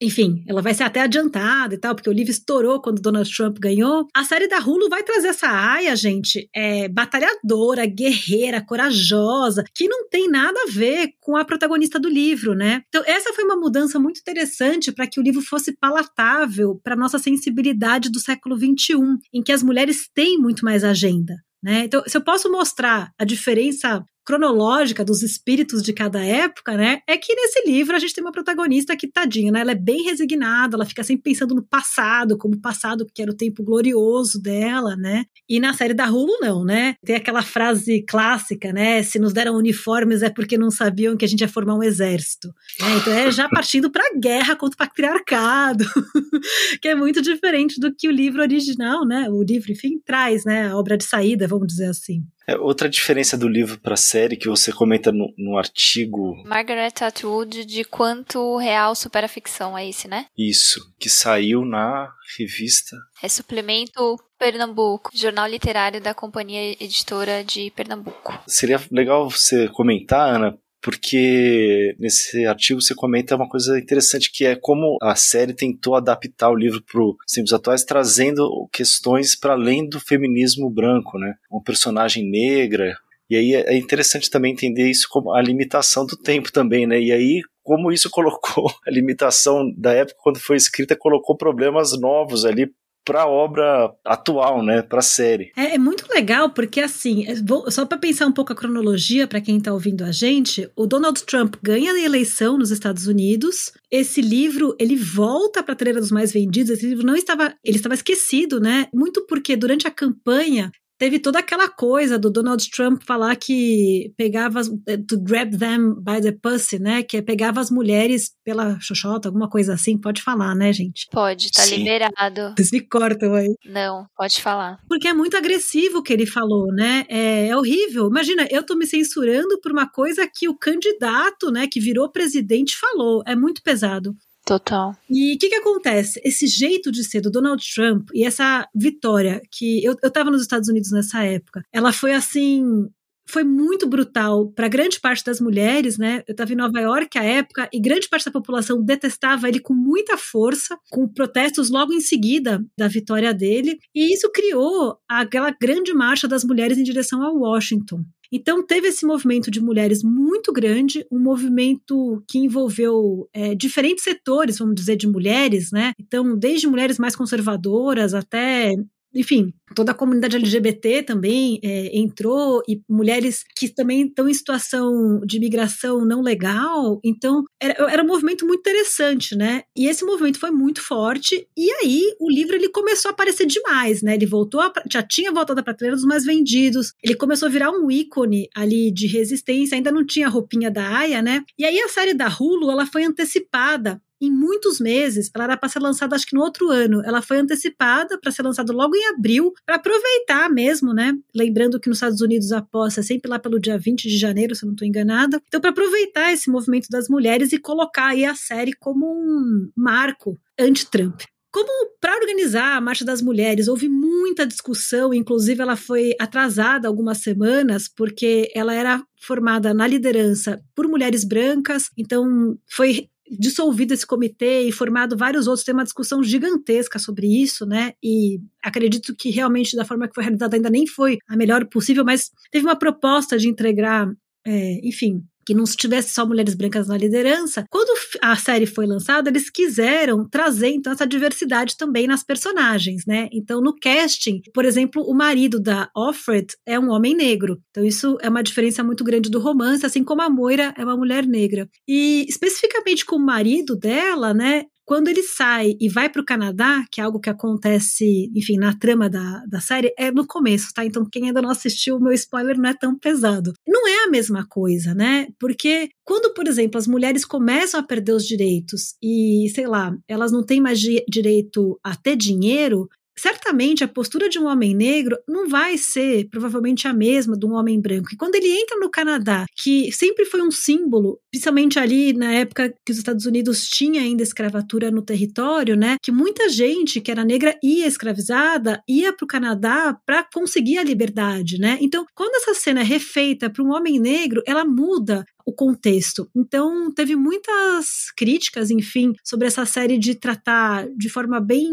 enfim, 0.01 0.45
ela 0.47 0.61
vai 0.61 0.73
ser 0.73 0.83
até 0.83 1.01
adiantada 1.01 1.75
e 1.75 1.77
tal, 1.77 1.93
porque 1.93 2.09
o 2.09 2.13
livro 2.13 2.31
estourou 2.31 2.81
quando 2.81 3.01
Donald 3.01 3.29
Trump 3.35 3.57
ganhou. 3.59 4.07
A 4.15 4.23
série 4.23 4.47
da 4.47 4.57
Hulu 4.57 4.87
vai 4.87 5.03
trazer 5.03 5.27
essa 5.27 5.49
Aya, 5.49 5.93
gente, 5.95 6.49
é, 6.55 6.87
batalhadora, 6.87 7.85
guerreira, 7.85 8.63
corajosa, 8.65 9.63
que 9.75 9.89
não 9.89 10.07
tem 10.07 10.29
nada 10.29 10.57
a 10.67 10.71
ver 10.71 11.09
com 11.19 11.35
a 11.35 11.43
protagonista 11.43 11.99
do 11.99 12.07
livro, 12.07 12.55
né? 12.55 12.81
Então, 12.87 13.03
essa 13.05 13.33
foi 13.33 13.43
uma 13.43 13.57
mudança 13.57 13.99
muito 13.99 14.21
interessante 14.21 14.91
para 14.91 15.05
que 15.05 15.19
o 15.19 15.23
livro 15.23 15.41
fosse 15.41 15.75
palatável 15.77 16.79
para 16.81 16.95
nossa 16.95 17.19
sensibilidade 17.19 18.09
do 18.09 18.19
século 18.19 18.57
XXI, 18.57 18.95
em 19.33 19.43
que 19.43 19.51
as 19.51 19.61
mulheres 19.61 20.09
têm 20.13 20.37
muito 20.37 20.63
mais 20.63 20.85
agenda. 20.85 21.35
Né? 21.63 21.85
Então, 21.85 22.03
se 22.07 22.15
eu 22.17 22.23
posso 22.23 22.51
mostrar 22.51 23.11
a 23.17 23.25
diferença 23.25 24.03
cronológica 24.29 25.03
dos 25.03 25.23
espíritos 25.23 25.81
de 25.81 25.91
cada 25.91 26.23
época, 26.23 26.77
né? 26.77 27.01
É 27.07 27.17
que 27.17 27.33
nesse 27.33 27.67
livro 27.67 27.95
a 27.95 27.99
gente 27.99 28.13
tem 28.13 28.23
uma 28.23 28.31
protagonista 28.31 28.95
que, 28.95 29.07
tadinha, 29.07 29.51
né? 29.51 29.61
Ela 29.61 29.71
é 29.71 29.75
bem 29.75 30.03
resignada, 30.03 30.75
ela 30.77 30.85
fica 30.85 31.03
sempre 31.03 31.23
pensando 31.23 31.55
no 31.55 31.63
passado, 31.63 32.37
como 32.37 32.53
o 32.53 32.61
passado 32.61 33.07
que 33.11 33.23
era 33.23 33.31
o 33.31 33.35
tempo 33.35 33.63
glorioso 33.63 34.39
dela, 34.39 34.95
né? 34.95 35.25
E 35.49 35.59
na 35.59 35.73
série 35.73 35.95
da 35.95 36.05
Hulu, 36.05 36.37
não, 36.41 36.63
né? 36.63 36.93
Tem 37.03 37.15
aquela 37.15 37.41
frase 37.41 38.03
clássica, 38.07 38.71
né? 38.71 39.01
Se 39.01 39.17
nos 39.17 39.33
deram 39.33 39.55
uniformes 39.55 40.21
é 40.21 40.29
porque 40.29 40.59
não 40.59 40.69
sabiam 40.69 41.17
que 41.17 41.25
a 41.25 41.27
gente 41.27 41.41
ia 41.41 41.47
formar 41.47 41.73
um 41.73 41.81
exército. 41.81 42.49
Né? 42.79 42.97
Então 42.97 43.11
é 43.11 43.31
já 43.31 43.49
partindo 43.49 43.89
pra 43.89 44.03
guerra 44.15 44.55
contra 44.55 44.75
o 44.75 44.77
patriarcado, 44.77 45.85
que 46.79 46.87
é 46.87 46.93
muito 46.93 47.19
diferente 47.19 47.79
do 47.79 47.91
que 47.95 48.07
o 48.07 48.11
livro 48.11 48.43
original, 48.43 49.07
né? 49.07 49.27
O 49.27 49.41
livro, 49.41 49.71
enfim, 49.71 49.99
traz, 50.05 50.45
né? 50.45 50.67
A 50.67 50.77
obra 50.77 50.95
de 50.95 51.03
saída, 51.03 51.47
vamos 51.47 51.65
dizer 51.65 51.87
assim. 51.87 52.23
É, 52.49 52.57
outra 52.57 52.89
diferença 52.89 53.37
do 53.37 53.47
livro 53.47 53.79
para 53.79 53.93
a 53.93 53.97
série 53.97 54.35
que 54.35 54.49
você 54.49 54.71
comenta 54.71 55.11
no, 55.11 55.31
no, 55.37 55.55
artigo. 55.55 56.35
Margaret 56.45 56.93
Atwood 56.99 57.63
de 57.63 57.83
quanto 57.83 58.57
real 58.57 58.95
supera 58.95 59.27
a 59.27 59.29
ficção, 59.29 59.77
é 59.77 59.87
esse, 59.87 60.07
né? 60.07 60.25
Isso, 60.35 60.79
que 60.99 61.09
saiu 61.09 61.63
na 61.63 62.11
revista. 62.39 62.97
É 63.21 63.29
suplemento 63.29 64.17
Pernambuco, 64.39 65.11
jornal 65.13 65.47
literário 65.47 66.01
da 66.01 66.15
Companhia 66.15 66.71
Editora 66.81 67.43
de 67.43 67.69
Pernambuco. 67.71 68.39
Seria 68.47 68.81
legal 68.89 69.29
você 69.29 69.67
comentar, 69.67 70.33
Ana, 70.33 70.57
porque 70.81 71.95
nesse 71.99 72.45
artigo 72.45 72.81
você 72.81 72.95
comenta 72.95 73.35
uma 73.35 73.49
coisa 73.49 73.77
interessante 73.77 74.31
que 74.31 74.45
é 74.45 74.55
como 74.55 74.97
a 75.01 75.15
série 75.15 75.53
tentou 75.53 75.95
adaptar 75.95 76.49
o 76.49 76.55
livro 76.55 76.81
para 76.81 77.01
os 77.01 77.15
tempos 77.33 77.53
atuais, 77.53 77.83
trazendo 77.83 78.67
questões 78.71 79.35
para 79.35 79.53
além 79.53 79.87
do 79.87 79.99
feminismo 79.99 80.69
branco, 80.69 81.17
né? 81.17 81.35
Uma 81.51 81.63
personagem 81.63 82.29
negra. 82.29 82.95
E 83.29 83.35
aí 83.35 83.53
é 83.53 83.77
interessante 83.77 84.29
também 84.29 84.53
entender 84.53 84.89
isso 84.89 85.07
como 85.09 85.33
a 85.33 85.41
limitação 85.41 86.05
do 86.05 86.17
tempo 86.17 86.51
também, 86.51 86.87
né? 86.87 86.99
E 86.99 87.11
aí 87.11 87.41
como 87.61 87.91
isso 87.91 88.09
colocou 88.11 88.71
a 88.87 88.89
limitação 88.89 89.71
da 89.77 89.93
época 89.93 90.17
quando 90.23 90.39
foi 90.39 90.55
escrita 90.55 90.95
colocou 90.95 91.37
problemas 91.37 91.91
novos 91.99 92.45
ali 92.45 92.71
para 93.09 93.23
a 93.23 93.27
obra 93.27 93.91
atual, 94.05 94.63
né, 94.63 94.83
para 94.83 94.99
a 94.99 95.01
série. 95.01 95.51
É, 95.57 95.73
é, 95.73 95.77
muito 95.79 96.07
legal 96.13 96.51
porque 96.51 96.79
assim, 96.79 97.25
só 97.69 97.83
para 97.83 97.97
pensar 97.97 98.27
um 98.27 98.31
pouco 98.31 98.53
a 98.53 98.55
cronologia 98.55 99.27
para 99.27 99.41
quem 99.41 99.57
está 99.57 99.73
ouvindo 99.73 100.03
a 100.03 100.11
gente, 100.11 100.69
o 100.75 100.85
Donald 100.85 101.23
Trump 101.23 101.55
ganha 101.59 101.91
a 101.91 101.99
eleição 101.99 102.55
nos 102.55 102.69
Estados 102.69 103.07
Unidos. 103.07 103.73
Esse 103.89 104.21
livro 104.21 104.75
ele 104.79 104.95
volta 104.95 105.63
para 105.63 105.73
a 105.73 105.75
trilha 105.75 105.99
dos 105.99 106.11
mais 106.11 106.31
vendidos. 106.31 106.69
Esse 106.69 106.85
livro 106.85 107.03
não 107.03 107.15
estava, 107.15 107.55
ele 107.65 107.77
estava 107.77 107.95
esquecido, 107.95 108.59
né? 108.59 108.87
Muito 108.93 109.25
porque 109.25 109.55
durante 109.55 109.87
a 109.87 109.91
campanha 109.91 110.71
teve 110.99 111.17
toda 111.17 111.39
aquela 111.39 111.69
coisa 111.69 112.19
do 112.19 112.29
Donald 112.29 112.69
Trump 112.69 113.01
falar 113.03 113.35
que 113.37 114.13
pegava, 114.17 114.61
eh, 114.85 114.97
to 114.97 115.19
grab 115.19 115.57
them 115.57 115.95
by 115.95 116.21
the 116.21 116.33
pussy, 116.33 116.77
né? 116.77 117.01
Que 117.01 117.17
é 117.17 117.21
pegava 117.21 117.61
as 117.61 117.71
mulheres 117.71 118.31
pela 118.43 118.77
xoxota, 118.81 119.29
alguma 119.29 119.49
coisa 119.49 119.73
assim. 119.73 119.97
Pode 119.97 120.21
falar, 120.21 120.53
né, 120.53 120.73
gente? 120.73 121.07
Pode, 121.11 121.51
tá 121.51 121.63
Sim. 121.63 121.77
liberado. 121.77 122.53
Vocês 122.55 122.71
me 122.71 122.81
cortam 122.81 123.33
aí. 123.33 123.55
Não, 123.65 124.05
pode 124.15 124.41
falar. 124.41 124.77
Porque 124.89 125.07
é 125.07 125.13
muito 125.13 125.37
agressivo 125.37 125.99
o 125.99 126.03
que 126.03 126.11
ele 126.11 126.25
falou, 126.25 126.67
né? 126.73 127.05
É, 127.07 127.47
é 127.47 127.57
horrível. 127.57 128.07
Imagina, 128.07 128.45
eu 128.51 128.63
tô 128.63 128.75
me 128.75 128.85
censurando 128.85 129.59
por 129.61 129.71
uma 129.71 129.89
coisa 129.89 130.29
que 130.31 130.49
o 130.49 130.57
candidato, 130.57 131.49
né, 131.49 131.65
que 131.71 131.79
virou 131.79 132.11
presidente 132.11 132.75
falou. 132.77 133.23
É 133.25 133.35
muito 133.35 133.63
pesado. 133.63 134.13
Total. 134.49 134.95
E 135.07 135.35
o 135.35 135.37
que, 135.37 135.47
que 135.47 135.55
acontece? 135.57 136.19
Esse 136.25 136.47
jeito 136.47 136.91
de 136.91 137.03
ser 137.03 137.21
do 137.21 137.29
Donald 137.29 137.63
Trump 137.71 138.09
e 138.15 138.25
essa 138.25 138.67
vitória, 138.73 139.43
que 139.51 139.85
eu, 139.85 139.95
eu 140.01 140.09
tava 140.09 140.31
nos 140.31 140.41
Estados 140.41 140.67
Unidos 140.67 140.91
nessa 140.91 141.23
época, 141.23 141.63
ela 141.71 141.93
foi 141.93 142.15
assim 142.15 142.89
foi 143.29 143.43
muito 143.43 143.87
brutal 143.87 144.47
para 144.47 144.67
grande 144.67 144.99
parte 144.99 145.23
das 145.23 145.39
mulheres, 145.39 145.99
né? 145.99 146.23
Eu 146.27 146.31
estava 146.31 146.51
em 146.51 146.55
Nova 146.55 146.79
York 146.79 147.15
à 147.15 147.23
época 147.23 147.69
e 147.71 147.79
grande 147.79 148.09
parte 148.09 148.25
da 148.25 148.31
população 148.31 148.83
detestava 148.83 149.47
ele 149.47 149.59
com 149.59 149.75
muita 149.75 150.17
força, 150.17 150.75
com 150.89 151.07
protestos 151.07 151.69
logo 151.69 151.93
em 151.93 152.01
seguida 152.01 152.65
da 152.75 152.87
vitória 152.87 153.31
dele, 153.31 153.77
e 153.93 154.11
isso 154.11 154.31
criou 154.31 154.97
aquela 155.07 155.51
grande 155.51 155.93
marcha 155.93 156.27
das 156.27 156.43
mulheres 156.43 156.79
em 156.79 156.83
direção 156.83 157.21
a 157.21 157.29
Washington. 157.31 158.03
Então, 158.31 158.65
teve 158.65 158.87
esse 158.89 159.05
movimento 159.05 159.49
de 159.49 159.59
mulheres 159.59 160.03
muito 160.03 160.53
grande, 160.53 161.05
um 161.11 161.19
movimento 161.19 162.23
que 162.27 162.37
envolveu 162.37 163.27
é, 163.33 163.55
diferentes 163.55 164.03
setores, 164.03 164.59
vamos 164.59 164.75
dizer, 164.75 164.95
de 164.95 165.07
mulheres, 165.07 165.71
né? 165.71 165.93
Então, 165.99 166.37
desde 166.37 166.67
mulheres 166.67 166.99
mais 166.99 167.15
conservadoras 167.15 168.13
até 168.13 168.75
enfim, 169.13 169.53
toda 169.75 169.91
a 169.91 169.95
comunidade 169.95 170.35
LGBT 170.35 171.03
também 171.03 171.59
é, 171.63 171.97
entrou 171.97 172.61
e 172.67 172.81
mulheres 172.87 173.43
que 173.55 173.67
também 173.69 174.07
estão 174.07 174.29
em 174.29 174.33
situação 174.33 175.19
de 175.25 175.39
migração 175.39 176.05
não 176.05 176.21
legal. 176.21 176.99
Então, 177.03 177.43
era, 177.59 177.91
era 177.91 178.03
um 178.03 178.07
movimento 178.07 178.45
muito 178.45 178.59
interessante, 178.59 179.35
né? 179.35 179.63
E 179.75 179.87
esse 179.87 180.05
movimento 180.05 180.39
foi 180.39 180.51
muito 180.51 180.81
forte. 180.81 181.47
E 181.57 181.71
aí, 181.71 182.03
o 182.19 182.29
livro 182.29 182.55
ele 182.55 182.69
começou 182.69 183.09
a 183.09 183.11
aparecer 183.11 183.45
demais, 183.45 184.01
né? 184.01 184.15
Ele 184.15 184.25
voltou, 184.25 184.61
a, 184.61 184.71
já 184.89 185.01
tinha 185.01 185.31
voltado 185.31 185.59
à 185.59 185.63
prateleira 185.63 185.95
dos 185.95 186.05
mais 186.05 186.25
vendidos. 186.25 186.93
Ele 187.03 187.15
começou 187.15 187.47
a 187.47 187.51
virar 187.51 187.71
um 187.71 187.89
ícone 187.89 188.47
ali 188.55 188.91
de 188.91 189.07
resistência. 189.07 189.75
Ainda 189.75 189.91
não 189.91 190.05
tinha 190.05 190.27
a 190.27 190.29
roupinha 190.29 190.69
da 190.69 190.97
Aya, 190.97 191.21
né? 191.21 191.43
E 191.57 191.65
aí, 191.65 191.79
a 191.79 191.89
série 191.89 192.13
da 192.13 192.27
Hulu 192.27 192.69
ela 192.71 192.85
foi 192.85 193.03
antecipada 193.03 194.01
em 194.21 194.31
muitos 194.31 194.79
meses. 194.79 195.29
Ela 195.33 195.45
era 195.45 195.57
para 195.57 195.69
ser 195.69 195.79
lançada, 195.79 196.15
acho 196.15 196.25
que 196.25 196.35
no 196.35 196.41
outro 196.41 196.69
ano. 196.69 197.01
Ela 197.05 197.21
foi 197.21 197.39
antecipada 197.39 198.19
para 198.19 198.31
ser 198.31 198.43
lançada 198.43 198.73
logo 198.73 198.95
em 198.95 199.07
abril, 199.07 199.53
para 199.65 199.75
aproveitar 199.75 200.49
mesmo, 200.49 200.93
né? 200.93 201.13
Lembrando 201.33 201.79
que 201.79 201.89
nos 201.89 201.97
Estados 201.97 202.21
Unidos 202.21 202.51
a 202.51 202.61
posse 202.61 202.99
é 202.99 203.03
sempre 203.03 203.29
lá 203.29 203.39
pelo 203.39 203.59
dia 203.59 203.77
20 203.77 204.07
de 204.07 204.17
janeiro, 204.17 204.55
se 204.55 204.63
eu 204.63 204.67
não 204.67 204.73
estou 204.73 204.87
enganada. 204.87 205.41
Então, 205.47 205.61
para 205.61 205.69
aproveitar 205.69 206.31
esse 206.33 206.49
movimento 206.49 206.87
das 206.89 207.07
mulheres 207.07 207.53
e 207.53 207.57
colocar 207.57 208.07
aí 208.07 208.25
a 208.25 208.35
série 208.35 208.73
como 208.73 209.05
um 209.05 209.71
marco 209.75 210.37
anti-Trump. 210.59 211.21
Como 211.51 211.67
para 211.99 212.15
organizar 212.15 212.77
a 212.77 212.81
Marcha 212.81 213.03
das 213.03 213.23
Mulheres, 213.23 213.67
houve 213.67 213.89
muita 213.89 214.45
discussão, 214.45 215.11
inclusive 215.11 215.59
ela 215.59 215.75
foi 215.75 216.13
atrasada 216.19 216.87
algumas 216.87 217.19
semanas, 217.19 217.87
porque 217.87 218.51
ela 218.53 218.71
era 218.71 219.03
formada 219.19 219.73
na 219.73 219.87
liderança 219.87 220.61
por 220.75 220.87
mulheres 220.87 221.23
brancas, 221.23 221.89
então 221.97 222.55
foi 222.67 223.09
dissolvido 223.29 223.93
esse 223.93 224.05
comitê 224.05 224.61
e 224.61 224.71
formado 224.71 225.17
vários 225.17 225.47
outros, 225.47 225.63
tem 225.63 225.73
uma 225.73 225.83
discussão 225.83 226.23
gigantesca 226.23 226.97
sobre 226.97 227.27
isso, 227.27 227.65
né? 227.65 227.93
E 228.03 228.39
acredito 228.63 229.15
que 229.15 229.29
realmente 229.29 229.75
da 229.75 229.85
forma 229.85 230.07
que 230.07 230.15
foi 230.15 230.23
realizada 230.23 230.55
ainda 230.55 230.69
nem 230.69 230.87
foi 230.87 231.17
a 231.27 231.35
melhor 231.35 231.65
possível, 231.65 232.03
mas 232.03 232.31
teve 232.51 232.65
uma 232.65 232.75
proposta 232.75 233.37
de 233.37 233.47
integrar, 233.47 234.11
é, 234.45 234.79
enfim, 234.87 235.23
que 235.49 235.55
não 235.55 235.63
tivesse 235.63 236.13
só 236.13 236.27
mulheres 236.27 236.53
brancas 236.53 236.87
na 236.87 236.95
liderança. 236.95 237.65
Quando 237.71 237.97
a 238.21 238.35
série 238.35 238.67
foi 238.67 238.85
lançada, 238.85 239.31
eles 239.31 239.49
quiseram 239.49 240.29
trazer 240.29 240.67
então 240.67 240.93
essa 240.93 241.07
diversidade 241.07 241.75
também 241.75 242.05
nas 242.05 242.23
personagens, 242.23 243.03
né? 243.07 243.27
Então 243.33 243.59
no 243.59 243.73
casting, 243.75 244.41
por 244.53 244.63
exemplo, 244.63 245.01
o 245.01 245.15
marido 245.15 245.59
da 245.59 245.89
Offred 245.97 246.45
é 246.67 246.79
um 246.79 246.91
homem 246.91 247.15
negro. 247.15 247.57
Então 247.71 247.83
isso 247.83 248.15
é 248.21 248.29
uma 248.29 248.43
diferença 248.43 248.83
muito 248.83 249.03
grande 249.03 249.27
do 249.27 249.39
romance, 249.39 249.83
assim 249.83 250.03
como 250.03 250.21
a 250.21 250.29
Moira 250.29 250.71
é 250.77 250.83
uma 250.83 250.95
mulher 250.95 251.25
negra. 251.25 251.67
E 251.87 252.27
especificamente 252.29 253.03
com 253.03 253.15
o 253.15 253.25
marido 253.25 253.75
dela, 253.75 254.35
né? 254.35 254.65
Quando 254.89 255.07
ele 255.07 255.21
sai 255.21 255.75
e 255.79 255.87
vai 255.87 256.09
para 256.09 256.19
o 256.19 256.25
Canadá, 256.25 256.83
que 256.91 256.99
é 256.99 257.03
algo 257.03 257.19
que 257.19 257.29
acontece, 257.29 258.31
enfim, 258.35 258.57
na 258.57 258.75
trama 258.75 259.07
da, 259.07 259.45
da 259.45 259.61
série, 259.61 259.93
é 259.95 260.09
no 260.09 260.25
começo, 260.25 260.73
tá? 260.73 260.83
Então, 260.83 261.05
quem 261.05 261.27
ainda 261.27 261.43
não 261.43 261.51
assistiu, 261.51 261.97
o 261.97 262.01
meu 262.01 262.11
spoiler 262.11 262.57
não 262.57 262.67
é 262.67 262.73
tão 262.73 262.97
pesado. 262.97 263.53
Não 263.67 263.87
é 263.87 264.05
a 264.05 264.09
mesma 264.09 264.47
coisa, 264.47 264.95
né? 264.95 265.27
Porque 265.39 265.91
quando, 266.03 266.33
por 266.33 266.47
exemplo, 266.47 266.79
as 266.79 266.87
mulheres 266.87 267.23
começam 267.23 267.79
a 267.79 267.83
perder 267.83 268.13
os 268.13 268.25
direitos 268.25 268.95
e, 268.99 269.51
sei 269.53 269.67
lá, 269.67 269.95
elas 270.07 270.31
não 270.31 270.43
têm 270.43 270.59
mais 270.59 270.79
direito 270.79 271.79
a 271.83 271.95
ter 271.95 272.15
dinheiro, 272.15 272.89
certamente 273.19 273.83
a 273.83 273.87
postura 273.87 274.29
de 274.29 274.39
um 274.39 274.47
homem 274.47 274.73
negro 274.73 275.17
não 275.27 275.47
vai 275.47 275.77
ser 275.77 276.27
provavelmente 276.29 276.87
a 276.87 276.93
mesma 276.93 277.37
de 277.37 277.45
um 277.45 277.53
homem 277.53 277.79
branco. 277.79 278.09
E 278.11 278.17
quando 278.17 278.35
ele 278.35 278.47
entra 278.47 278.79
no 278.79 278.89
Canadá, 278.89 279.45
que 279.55 279.91
sempre 279.91 280.25
foi 280.25 280.41
um 280.41 280.51
símbolo, 280.51 281.19
principalmente 281.31 281.77
ali 281.77 282.13
na 282.13 282.31
época 282.31 282.73
que 282.85 282.91
os 282.91 282.97
Estados 282.97 283.25
Unidos 283.25 283.67
tinha 283.67 284.01
ainda 284.01 284.23
escravatura 284.23 284.89
no 284.89 285.01
território, 285.01 285.75
né, 285.75 285.97
que 286.01 286.11
muita 286.11 286.49
gente 286.49 287.01
que 287.01 287.11
era 287.11 287.23
negra 287.23 287.57
ia 287.63 287.87
escravizada, 287.87 288.81
ia 288.87 289.13
para 289.13 289.25
o 289.25 289.27
Canadá 289.27 289.97
para 290.05 290.25
conseguir 290.33 290.77
a 290.77 290.83
liberdade, 290.83 291.59
né? 291.59 291.77
Então, 291.81 292.05
quando 292.15 292.35
essa 292.35 292.53
cena 292.53 292.81
é 292.81 292.83
refeita 292.83 293.49
para 293.49 293.63
um 293.63 293.71
homem 293.71 293.99
negro, 293.99 294.41
ela 294.45 294.65
muda 294.65 295.25
o 295.45 295.53
contexto. 295.53 296.29
Então, 296.35 296.91
teve 296.93 297.15
muitas 297.15 298.11
críticas, 298.15 298.69
enfim, 298.69 299.13
sobre 299.23 299.47
essa 299.47 299.65
série 299.65 299.97
de 299.97 300.15
tratar 300.15 300.87
de 300.95 301.09
forma 301.09 301.39
bem 301.39 301.71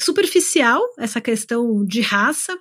superficial 0.00 0.82
essa 0.98 1.20
questão 1.20 1.84
de 1.84 2.00
raça. 2.00 2.58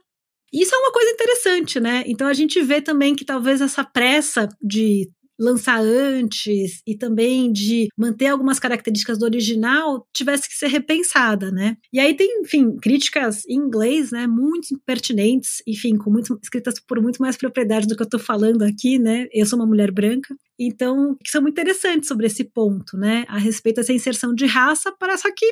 Isso 0.52 0.74
é 0.74 0.78
uma 0.78 0.92
coisa 0.92 1.12
interessante, 1.12 1.80
né? 1.80 2.04
Então 2.08 2.28
a 2.28 2.34
gente 2.34 2.62
vê 2.62 2.82
também 2.82 3.16
que 3.16 3.26
talvez 3.26 3.62
essa 3.62 3.84
pressa 3.84 4.50
de 4.62 5.08
lançar 5.40 5.80
antes 5.80 6.82
e 6.86 6.98
também 6.98 7.52
de 7.52 7.88
manter 7.98 8.28
algumas 8.28 8.60
características 8.60 9.18
do 9.18 9.24
original 9.24 10.06
tivesse 10.14 10.50
que 10.50 10.56
ser 10.56 10.68
repensada, 10.68 11.50
né? 11.50 11.78
E 11.94 12.00
aí 12.00 12.14
tem, 12.14 12.42
enfim, 12.42 12.76
críticas 12.76 13.46
em 13.48 13.56
inglês, 13.56 14.12
né, 14.12 14.28
muito 14.28 14.78
pertinentes, 14.86 15.64
enfim, 15.66 15.96
com 15.96 16.12
muito 16.12 16.38
escritas 16.44 16.74
por 16.86 17.02
muito 17.02 17.22
mais 17.22 17.38
propriedade 17.38 17.88
do 17.88 17.96
que 17.96 18.02
eu 18.02 18.06
estou 18.06 18.20
falando 18.20 18.64
aqui, 18.64 19.00
né? 19.00 19.28
Eu 19.32 19.46
sou 19.46 19.58
uma 19.58 19.66
mulher 19.66 19.92
branca, 19.92 20.36
então 20.60 21.16
que 21.24 21.32
são 21.32 21.42
muito 21.42 21.54
interessantes 21.54 22.10
sobre 22.10 22.28
esse 22.28 22.44
ponto, 22.44 22.98
né? 22.98 23.24
A 23.30 23.38
respeito 23.38 23.78
dessa 23.78 23.94
inserção 23.94 24.36
de 24.36 24.46
raça, 24.46 24.92
parece 25.00 25.32
que 25.34 25.46